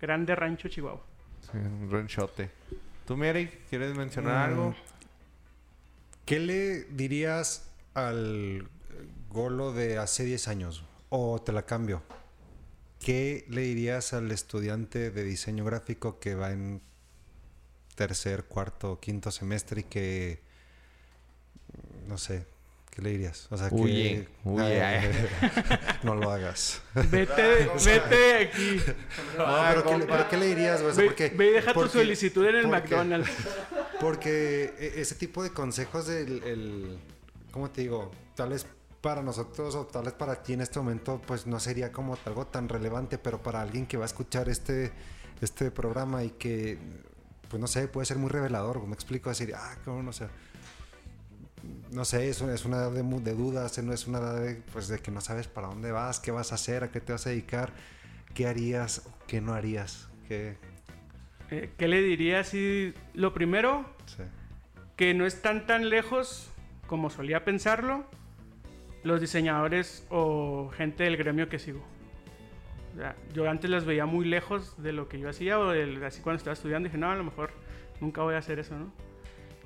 grande 0.00 0.34
rancho 0.34 0.68
Chihuahua. 0.68 1.02
Sí, 1.42 1.58
un 1.58 1.88
ranchote. 1.90 2.50
¿Tú, 3.06 3.22
Eric, 3.22 3.52
quieres 3.70 3.96
mencionar 3.96 4.48
Mm, 4.48 4.52
algo? 4.52 4.74
¿Qué 6.24 6.40
le 6.40 6.84
dirías 6.84 7.70
al 7.94 8.66
golo 9.34 9.72
de 9.72 9.98
hace 9.98 10.24
10 10.24 10.48
años? 10.48 10.84
O 11.10 11.42
te 11.42 11.52
la 11.52 11.66
cambio. 11.66 12.02
¿Qué 13.00 13.44
le 13.50 13.60
dirías 13.62 14.14
al 14.14 14.30
estudiante 14.30 15.10
de 15.10 15.24
diseño 15.24 15.64
gráfico 15.64 16.18
que 16.18 16.34
va 16.34 16.52
en 16.52 16.80
tercer, 17.96 18.44
cuarto, 18.44 18.98
quinto 19.00 19.30
semestre 19.30 19.82
y 19.82 19.84
que 19.84 20.40
no 22.08 22.16
sé, 22.18 22.46
¿qué 22.90 23.02
le 23.02 23.10
dirías? 23.10 23.46
O 23.50 23.56
sea, 23.58 23.68
Huye, 23.70 24.26
que 24.26 24.28
huye. 24.48 24.82
Ay, 24.82 25.10
no 26.02 26.14
lo 26.14 26.30
hagas. 26.30 26.80
Vete, 27.10 27.68
vete 27.84 28.14
de 28.16 28.34
aquí. 28.36 28.80
No, 29.36 29.44
pero, 29.68 29.84
¿qué, 29.84 29.98
le- 29.98 30.06
pero 30.06 30.28
¿qué 30.28 30.36
le 30.36 30.46
dirías? 30.46 30.80
O 30.80 30.92
sea, 30.92 31.02
Ve, 31.02 31.06
porque- 31.08 31.28
ve 31.30 31.46
y 31.48 31.52
deja 31.52 31.72
tu 31.74 31.88
solicitud 31.88 32.46
en 32.46 32.56
el 32.56 32.62
porque- 32.68 32.80
McDonald's. 32.80 33.30
Porque 34.00 34.74
e- 34.78 35.00
ese 35.00 35.14
tipo 35.14 35.42
de 35.42 35.50
consejos 35.50 36.06
del, 36.06 36.42
el, 36.44 36.98
¿cómo 37.52 37.70
te 37.70 37.82
digo? 37.82 38.10
Tal 38.34 38.50
vez 38.50 38.66
para 39.04 39.22
nosotros 39.22 39.74
o 39.74 39.84
tal 39.84 40.04
vez 40.04 40.14
para 40.14 40.42
ti 40.42 40.54
en 40.54 40.62
este 40.62 40.78
momento, 40.78 41.20
pues 41.26 41.46
no 41.46 41.60
sería 41.60 41.92
como 41.92 42.16
algo 42.24 42.46
tan 42.46 42.70
relevante, 42.70 43.18
pero 43.18 43.42
para 43.42 43.60
alguien 43.60 43.84
que 43.86 43.98
va 43.98 44.04
a 44.04 44.06
escuchar 44.06 44.48
este, 44.48 44.92
este 45.42 45.70
programa 45.70 46.24
y 46.24 46.30
que, 46.30 46.78
pues 47.50 47.60
no 47.60 47.66
sé, 47.66 47.86
puede 47.86 48.06
ser 48.06 48.16
muy 48.16 48.30
revelador, 48.30 48.82
me 48.86 48.94
explico, 48.94 49.28
decir, 49.28 49.52
ah, 49.54 49.76
cómo 49.84 50.02
no 50.02 50.10
sé. 50.14 50.28
No 51.90 52.06
sé, 52.06 52.30
es 52.30 52.40
una, 52.40 52.54
es 52.54 52.64
una 52.64 52.78
edad 52.78 52.92
de, 52.92 53.02
de 53.02 53.34
dudas, 53.34 53.76
no 53.82 53.92
es 53.92 54.06
una 54.06 54.20
edad 54.20 54.40
de, 54.40 54.54
pues, 54.72 54.88
de 54.88 54.98
que 54.98 55.10
no 55.10 55.20
sabes 55.20 55.48
para 55.48 55.66
dónde 55.66 55.92
vas, 55.92 56.18
qué 56.18 56.30
vas 56.30 56.52
a 56.52 56.54
hacer, 56.54 56.82
a 56.82 56.90
qué 56.90 57.02
te 57.02 57.12
vas 57.12 57.26
a 57.26 57.28
dedicar, 57.28 57.74
qué 58.32 58.46
harías, 58.46 59.02
qué 59.26 59.42
no 59.42 59.52
harías, 59.52 60.08
qué... 60.28 60.56
Eh, 61.50 61.70
¿Qué 61.76 61.88
le 61.88 62.00
diría 62.00 62.42
si 62.42 62.94
lo 63.12 63.34
primero, 63.34 63.84
sí. 64.06 64.22
que 64.96 65.12
no 65.12 65.26
están 65.26 65.66
tan 65.66 65.90
lejos 65.90 66.48
como 66.86 67.10
solía 67.10 67.44
pensarlo 67.44 68.06
los 69.04 69.20
diseñadores 69.20 70.06
o 70.10 70.70
gente 70.76 71.04
del 71.04 71.16
gremio 71.16 71.48
que 71.48 71.58
sigo? 71.58 71.84
O 72.94 72.96
sea, 72.96 73.16
yo 73.32 73.48
antes 73.48 73.70
las 73.70 73.84
veía 73.84 74.06
muy 74.06 74.24
lejos 74.24 74.80
de 74.82 74.92
lo 74.92 75.08
que 75.08 75.18
yo 75.18 75.28
hacía 75.28 75.58
o 75.58 75.70
así 76.04 76.20
cuando 76.22 76.38
estaba 76.38 76.54
estudiando 76.54 76.88
dije, 76.88 76.98
no, 76.98 77.10
a 77.10 77.16
lo 77.16 77.24
mejor 77.24 77.50
nunca 78.00 78.22
voy 78.22 78.34
a 78.34 78.38
hacer 78.38 78.58
eso, 78.58 78.76
¿no? 78.78 78.92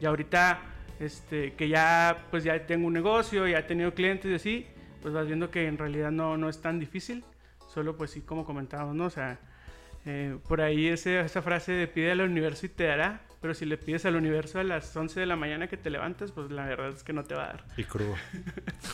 Y 0.00 0.06
ahorita 0.06 0.60
este, 1.00 1.52
que 1.54 1.68
ya 1.68 2.26
pues 2.30 2.44
ya 2.44 2.66
tengo 2.66 2.86
un 2.86 2.92
negocio, 2.94 3.46
ya 3.46 3.58
he 3.58 3.62
tenido 3.62 3.92
clientes 3.94 4.30
y 4.30 4.34
así, 4.34 4.66
pues 5.02 5.12
vas 5.14 5.26
viendo 5.26 5.50
que 5.50 5.66
en 5.66 5.76
realidad 5.78 6.10
no, 6.10 6.36
no 6.36 6.48
es 6.48 6.60
tan 6.62 6.80
difícil, 6.80 7.22
solo 7.68 7.96
pues 7.96 8.10
sí 8.12 8.22
como 8.22 8.44
comentábamos, 8.44 8.96
¿no? 8.96 9.04
O 9.04 9.10
sea, 9.10 9.38
eh, 10.06 10.36
por 10.48 10.60
ahí 10.62 10.86
ese- 10.88 11.20
esa 11.20 11.42
frase 11.42 11.72
de 11.72 11.86
pide 11.86 12.12
al 12.12 12.22
universo 12.22 12.64
y 12.66 12.70
te 12.70 12.84
dará, 12.84 13.20
pero 13.40 13.54
si 13.54 13.64
le 13.64 13.76
pides 13.78 14.04
al 14.06 14.16
universo 14.16 14.58
a 14.58 14.64
las 14.64 14.94
11 14.96 15.20
de 15.20 15.26
la 15.26 15.36
mañana 15.36 15.68
que 15.68 15.76
te 15.76 15.90
levantas, 15.90 16.32
pues 16.32 16.50
la 16.50 16.64
verdad 16.66 16.90
es 16.90 17.02
que 17.02 17.12
no 17.12 17.24
te 17.24 17.34
va 17.34 17.44
a 17.44 17.46
dar. 17.48 17.64
Y 17.76 17.84
crudo. 17.84 18.14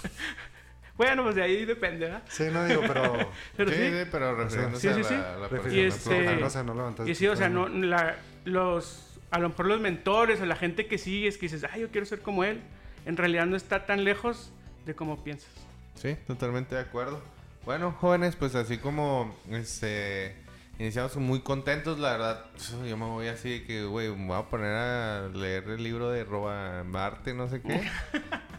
Bueno, 0.96 1.24
pues 1.24 1.34
de 1.34 1.42
ahí 1.42 1.64
depende, 1.64 2.04
¿verdad? 2.06 2.22
Sí, 2.28 2.44
no 2.52 2.64
digo, 2.66 2.82
pero... 2.86 3.28
Pero 3.56 3.70
sí, 3.72 3.76
sí. 3.76 3.82
sí, 3.90 4.08
pero 4.12 4.36
refiriéndose 4.36 4.88
Sí, 4.88 4.94
sí, 4.94 5.00
a 5.00 5.04
sí. 5.08 5.14
la, 5.14 5.36
la 5.38 5.48
Refiriéndose- 5.48 5.50
persona. 5.50 6.16
Y 6.16 6.20
este- 6.28 6.36
no 6.36 6.50
sé, 6.50 6.64
no 6.64 7.08
Y 7.08 7.14
sí, 7.16 7.26
o 7.26 7.34
sea, 7.36 7.48
no, 7.48 7.68
la, 7.68 8.14
los, 8.44 9.18
a 9.32 9.40
lo 9.40 9.48
mejor 9.48 9.66
los 9.66 9.80
mentores 9.80 10.40
o 10.40 10.46
la 10.46 10.54
gente 10.54 10.86
que 10.86 10.98
sigues, 10.98 11.36
que 11.36 11.46
dices, 11.46 11.66
ay, 11.68 11.80
yo 11.80 11.88
quiero 11.88 12.06
ser 12.06 12.20
como 12.20 12.44
él, 12.44 12.60
en 13.06 13.16
realidad 13.16 13.46
no 13.46 13.56
está 13.56 13.86
tan 13.86 14.04
lejos 14.04 14.52
de 14.86 14.94
como 14.94 15.24
piensas. 15.24 15.50
Sí, 15.96 16.16
totalmente 16.28 16.76
de 16.76 16.82
acuerdo. 16.82 17.20
Bueno, 17.64 17.90
jóvenes, 17.90 18.36
pues 18.36 18.54
así 18.54 18.78
como 18.78 19.36
este 19.50 20.36
iniciamos 20.78 21.16
muy 21.16 21.40
contentos, 21.40 21.98
la 21.98 22.12
verdad, 22.12 22.44
yo 22.88 22.96
me 22.96 23.04
voy 23.06 23.28
así 23.28 23.50
de 23.60 23.64
que, 23.64 23.84
güey, 23.84 24.08
me 24.10 24.26
voy 24.28 24.38
a 24.38 24.42
poner 24.48 24.72
a 24.74 25.28
leer 25.28 25.64
el 25.70 25.82
libro 25.82 26.10
de 26.10 26.24
Roba 26.24 26.82
Marte, 26.84 27.34
no 27.34 27.48
sé 27.48 27.60
qué. 27.62 27.88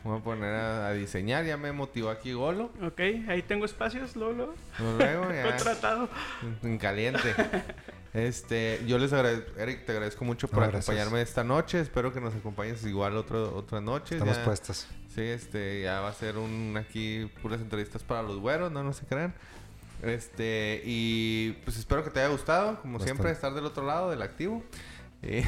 Me 0.05 0.11
voy 0.11 0.19
a 0.19 0.23
poner 0.23 0.53
a, 0.53 0.87
a 0.89 0.93
diseñar, 0.93 1.45
ya 1.45 1.57
me 1.57 1.71
motivó 1.71 2.11
aquí 2.11 2.31
Golo. 2.33 2.71
Ok, 2.85 2.99
ahí 3.27 3.41
tengo 3.41 3.65
espacios, 3.65 4.15
luego, 4.15 4.53
luego. 4.79 5.31
Ya 5.33 5.43
Contratado. 5.47 6.07
en 6.61 6.77
caliente. 6.77 7.33
Este, 8.13 8.81
yo 8.85 8.99
les 8.99 9.11
agradezco, 9.13 9.59
Eric, 9.59 9.83
te 9.85 9.93
agradezco 9.93 10.23
mucho 10.23 10.47
por 10.47 10.59
No, 10.59 10.67
gracias. 10.69 10.89
acompañarme 10.89 11.21
esta 11.23 11.43
noche. 11.43 11.79
Espero 11.79 12.13
que 12.13 12.21
nos 12.21 12.35
acompañes 12.35 12.85
igual 12.85 13.17
otro, 13.17 13.55
otra 13.57 13.81
noche. 13.81 14.15
Estamos 14.17 14.37
Ya- 14.37 14.45
puestos. 14.45 14.87
Sí, 15.13 15.21
este, 15.21 15.81
ya 15.81 16.01
va 16.01 16.09
a 16.09 16.13
ser 16.13 16.37
un 16.37 16.77
aquí 16.77 17.25
puras 17.41 17.59
entrevistas 17.59 18.03
para 18.03 18.21
los 18.21 18.37
güeros, 18.39 18.71
no, 18.71 18.83
no 18.83 18.93
se 18.93 19.05
crean. 19.07 19.33
Este, 20.05 20.81
y 20.85 21.53
pues 21.63 21.77
espero 21.77 22.03
que 22.03 22.09
te 22.11 22.19
haya 22.19 22.29
gustado, 22.29 22.79
como 22.81 22.93
Bastante. 22.99 23.05
siempre, 23.05 23.31
estar 23.31 23.53
del 23.53 23.65
otro 23.65 23.85
lado 23.85 24.09
del 24.11 24.21
activo. 24.21 24.63
Y- 25.23 25.41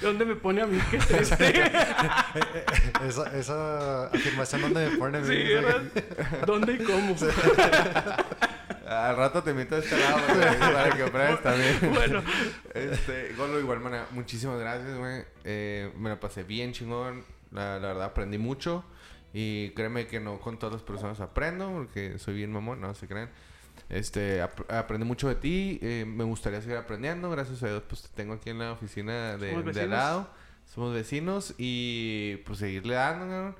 ¿Dónde 0.00 0.24
me 0.24 0.34
pone 0.34 0.62
a 0.62 0.66
mí? 0.66 0.76
Qué 0.90 0.98
triste. 0.98 1.62
Esa, 3.06 3.38
esa 3.38 4.06
afirmación 4.06 4.62
donde 4.62 4.88
me 4.90 4.96
pone... 4.96 5.24
sí, 5.24 5.34
¿verdad? 5.54 5.82
¿Dónde 6.46 6.72
y 6.72 6.78
cómo? 6.78 7.14
al 8.88 9.16
rato 9.16 9.42
te 9.42 9.50
invito 9.52 9.76
a 9.76 9.78
este 9.78 9.96
lado 9.98 10.18
güey, 10.34 10.58
para 10.58 10.90
que 10.96 11.04
pruebes 11.04 11.42
también. 11.42 11.78
bueno, 11.94 12.22
Este, 12.74 13.32
Golo, 13.36 13.60
igual 13.60 13.80
manera, 13.80 14.06
muchísimas 14.10 14.58
gracias, 14.58 14.96
güey. 14.96 15.22
Eh, 15.44 15.92
me 15.96 16.10
la 16.10 16.18
pasé 16.18 16.42
bien 16.42 16.72
chingón. 16.72 17.24
La, 17.52 17.78
la 17.78 17.88
verdad, 17.88 18.04
aprendí 18.04 18.38
mucho. 18.38 18.84
Y 19.34 19.70
créeme 19.70 20.06
que 20.06 20.20
no 20.20 20.38
con 20.40 20.58
todas 20.58 20.74
las 20.74 20.82
personas 20.82 21.20
aprendo, 21.20 21.70
porque 21.72 22.18
soy 22.18 22.34
bien 22.34 22.52
mamón, 22.52 22.80
no 22.80 22.94
se 22.94 23.08
crean. 23.08 23.30
Este, 23.88 24.42
ap- 24.42 24.70
aprendí 24.70 25.06
mucho 25.06 25.28
de 25.28 25.34
ti. 25.36 25.78
eh, 25.82 26.04
me 26.06 26.24
gustaría 26.24 26.60
seguir 26.60 26.76
aprendiendo. 26.76 27.30
Gracias 27.30 27.62
a 27.62 27.68
Dios, 27.68 27.82
pues 27.88 28.02
te 28.02 28.08
tengo 28.14 28.34
aquí 28.34 28.50
en 28.50 28.58
la 28.58 28.72
oficina 28.72 29.36
de, 29.38 29.54
al 29.54 29.90
lado. 29.90 30.28
Somos 30.74 30.94
vecinos 30.94 31.54
y 31.58 32.36
pues 32.46 32.58
seguirle 32.58 32.94
dando, 32.94 33.26
¿no? 33.26 33.56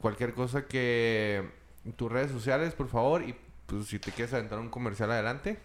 Cualquier 0.00 0.32
cosa 0.34 0.66
que... 0.66 1.56
Tus 1.96 2.12
redes 2.12 2.30
sociales, 2.30 2.74
por 2.74 2.88
favor. 2.88 3.22
Y 3.22 3.34
pues 3.66 3.86
si 3.86 3.98
te 3.98 4.10
quieres 4.12 4.32
aventar 4.34 4.58
un 4.58 4.68
comercial 4.68 5.10
adelante. 5.10 5.58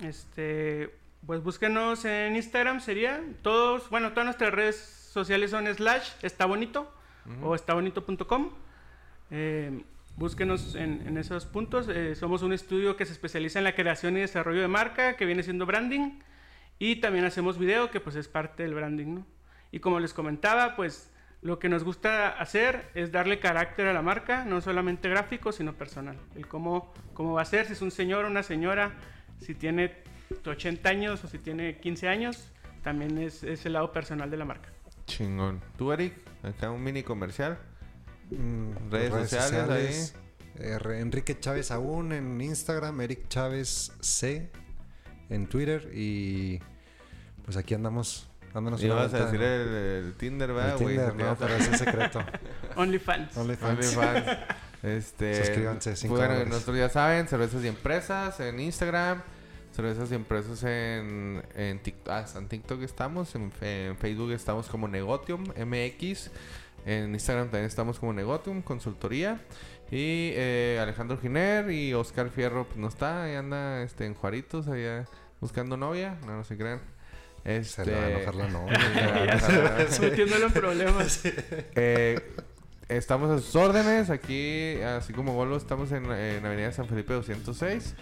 este, 0.00 0.94
pues 1.26 1.42
búsquenos 1.42 2.04
en 2.04 2.36
Instagram, 2.36 2.80
sería. 2.80 3.22
Todos, 3.42 3.88
bueno, 3.90 4.10
todas 4.10 4.24
nuestras 4.26 4.52
redes 4.52 4.76
sociales 4.76 5.50
son 5.50 5.66
slash 5.72 6.10
está 6.22 6.46
bonito 6.46 6.92
o 7.42 7.54
estabonito.com. 7.54 8.50
Eh, 9.30 9.82
búsquenos 10.16 10.74
en, 10.74 11.06
en 11.06 11.18
esos 11.18 11.46
puntos. 11.46 11.88
Eh, 11.88 12.14
somos 12.14 12.42
un 12.42 12.52
estudio 12.52 12.96
que 12.96 13.06
se 13.06 13.12
especializa 13.12 13.58
en 13.58 13.64
la 13.64 13.74
creación 13.74 14.16
y 14.16 14.20
desarrollo 14.20 14.60
de 14.60 14.68
marca, 14.68 15.16
que 15.16 15.24
viene 15.24 15.42
siendo 15.42 15.66
branding. 15.66 16.18
Y 16.78 16.96
también 16.96 17.24
hacemos 17.24 17.58
video, 17.58 17.90
que 17.90 18.00
pues 18.00 18.16
es 18.16 18.28
parte 18.28 18.62
del 18.62 18.74
branding, 18.74 19.14
¿no? 19.14 19.26
Y 19.72 19.80
como 19.80 20.00
les 20.00 20.14
comentaba, 20.14 20.76
pues 20.76 21.10
lo 21.42 21.58
que 21.58 21.68
nos 21.68 21.84
gusta 21.84 22.28
hacer 22.28 22.90
es 22.94 23.12
darle 23.12 23.38
carácter 23.38 23.86
a 23.86 23.92
la 23.92 24.02
marca, 24.02 24.44
no 24.44 24.60
solamente 24.60 25.08
gráfico, 25.08 25.52
sino 25.52 25.74
personal. 25.74 26.16
El 26.34 26.46
cómo, 26.46 26.92
cómo 27.14 27.34
va 27.34 27.42
a 27.42 27.44
ser, 27.44 27.66
si 27.66 27.74
es 27.74 27.82
un 27.82 27.90
señor 27.90 28.24
o 28.24 28.28
una 28.28 28.42
señora, 28.42 28.94
si 29.38 29.54
tiene 29.54 29.94
80 30.44 30.88
años 30.88 31.24
o 31.24 31.28
si 31.28 31.38
tiene 31.38 31.78
15 31.78 32.08
años, 32.08 32.50
también 32.82 33.18
es, 33.18 33.42
es 33.42 33.66
el 33.66 33.74
lado 33.74 33.92
personal 33.92 34.30
de 34.30 34.36
la 34.36 34.44
marca. 34.44 34.70
Chingón. 35.06 35.60
¿Tú, 35.76 35.92
Eric? 35.92 36.14
Acá 36.42 36.70
un 36.70 36.82
mini 36.82 37.02
comercial. 37.02 37.58
Mm, 38.30 38.90
Redes 38.90 39.30
sociales 39.30 40.14
eh, 40.56 40.78
Re- 40.78 41.00
Enrique 41.00 41.38
Chávez 41.38 41.70
aún 41.70 42.12
en 42.12 42.40
Instagram, 42.40 43.00
Eric 43.00 43.28
Chávez 43.28 43.92
C 44.00 44.50
en 45.30 45.46
Twitter 45.46 45.90
y 45.94 46.60
pues 47.44 47.56
aquí 47.56 47.74
andamos 47.74 48.28
dándonos 48.52 48.80
una 48.82 48.88
Ibas 48.94 49.14
a 49.14 49.24
decir 49.26 49.40
en 49.42 49.50
el, 49.50 49.68
el 50.06 50.14
Tinder, 50.14 50.50
el 50.50 50.56
¿verdad, 50.56 50.76
güey? 50.78 50.96
Tinder, 50.96 51.14
no, 51.16 51.36
pero 51.36 51.54
ese 51.54 51.70
es 51.72 51.78
secreto. 51.78 52.20
OnlyFans. 52.76 53.36
OnlyFans. 53.36 53.96
OnlyFans. 53.96 54.38
Este, 54.80 55.44
Suscríbanse, 55.44 55.96
cinco 55.96 56.14
Bueno, 56.14 56.28
dólares. 56.34 56.52
nosotros 56.52 56.78
ya 56.78 56.88
saben, 56.88 57.26
cervezas 57.26 57.64
y 57.64 57.66
empresas 57.66 58.38
en 58.38 58.60
Instagram, 58.60 59.22
cervezas 59.74 60.12
y 60.12 60.14
empresas 60.14 60.62
en, 60.62 61.42
en 61.56 61.80
TikTok, 61.82 62.08
ah, 62.12 62.24
en 62.36 62.46
TikTok 62.46 62.82
estamos, 62.82 63.34
en, 63.34 63.50
en 63.60 63.96
Facebook 63.98 64.30
estamos 64.30 64.68
como 64.68 64.86
Negotium 64.86 65.42
MX, 65.56 66.30
en 66.86 67.12
Instagram 67.12 67.46
también 67.46 67.66
estamos 67.66 67.98
como 67.98 68.12
Negotium 68.12 68.62
Consultoría 68.62 69.40
y 69.90 70.32
eh, 70.34 70.78
Alejandro 70.80 71.18
Giner 71.18 71.70
y 71.70 71.94
Oscar 71.94 72.30
Fierro 72.30 72.64
pues 72.66 72.76
no 72.78 72.88
está, 72.88 73.24
ahí 73.24 73.34
anda 73.34 73.82
este, 73.82 74.06
en 74.06 74.14
Juaritos, 74.14 74.68
allá 74.68 75.06
buscando 75.40 75.76
novia, 75.76 76.18
no, 76.26 76.36
no 76.36 76.44
se 76.44 76.56
crean. 76.56 76.80
Este, 77.44 77.84
Se 77.84 77.86
le 77.86 77.96
va 77.96 78.02
a 78.06 78.10
enojar 78.10 78.34
la 78.34 78.48
novia. 78.48 78.78
Se 78.80 78.94
le 79.02 79.10
va 79.10 79.16
a 79.16 79.24
Ya 79.26 79.32
enojar. 79.78 79.88
se- 79.90 80.02
metiéndolo 80.02 80.46
en 80.46 80.52
problemas. 80.52 81.20
Eh, 81.24 82.20
estamos 82.88 83.30
a 83.30 83.38
sus 83.38 83.54
órdenes. 83.56 84.10
Aquí, 84.10 84.80
así 84.82 85.12
como 85.12 85.34
Golo, 85.34 85.56
estamos 85.56 85.92
en, 85.92 86.10
en 86.10 86.44
Avenida 86.44 86.72
San 86.72 86.86
Felipe 86.86 87.14
206. 87.14 87.94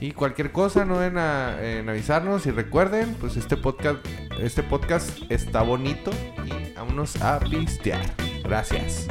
Y 0.00 0.12
cualquier 0.12 0.52
cosa, 0.52 0.84
no 0.84 0.98
ven 0.98 1.18
a 1.18 1.62
en 1.62 1.88
avisarnos. 1.88 2.46
Y 2.46 2.50
recuerden, 2.50 3.14
pues 3.20 3.36
este 3.36 3.56
podcast, 3.56 4.04
este 4.40 4.62
podcast 4.62 5.10
está 5.30 5.62
bonito. 5.62 6.10
Y 6.44 6.74
vámonos 6.74 7.20
a 7.22 7.38
pistear. 7.38 8.04
Gracias. 8.42 9.06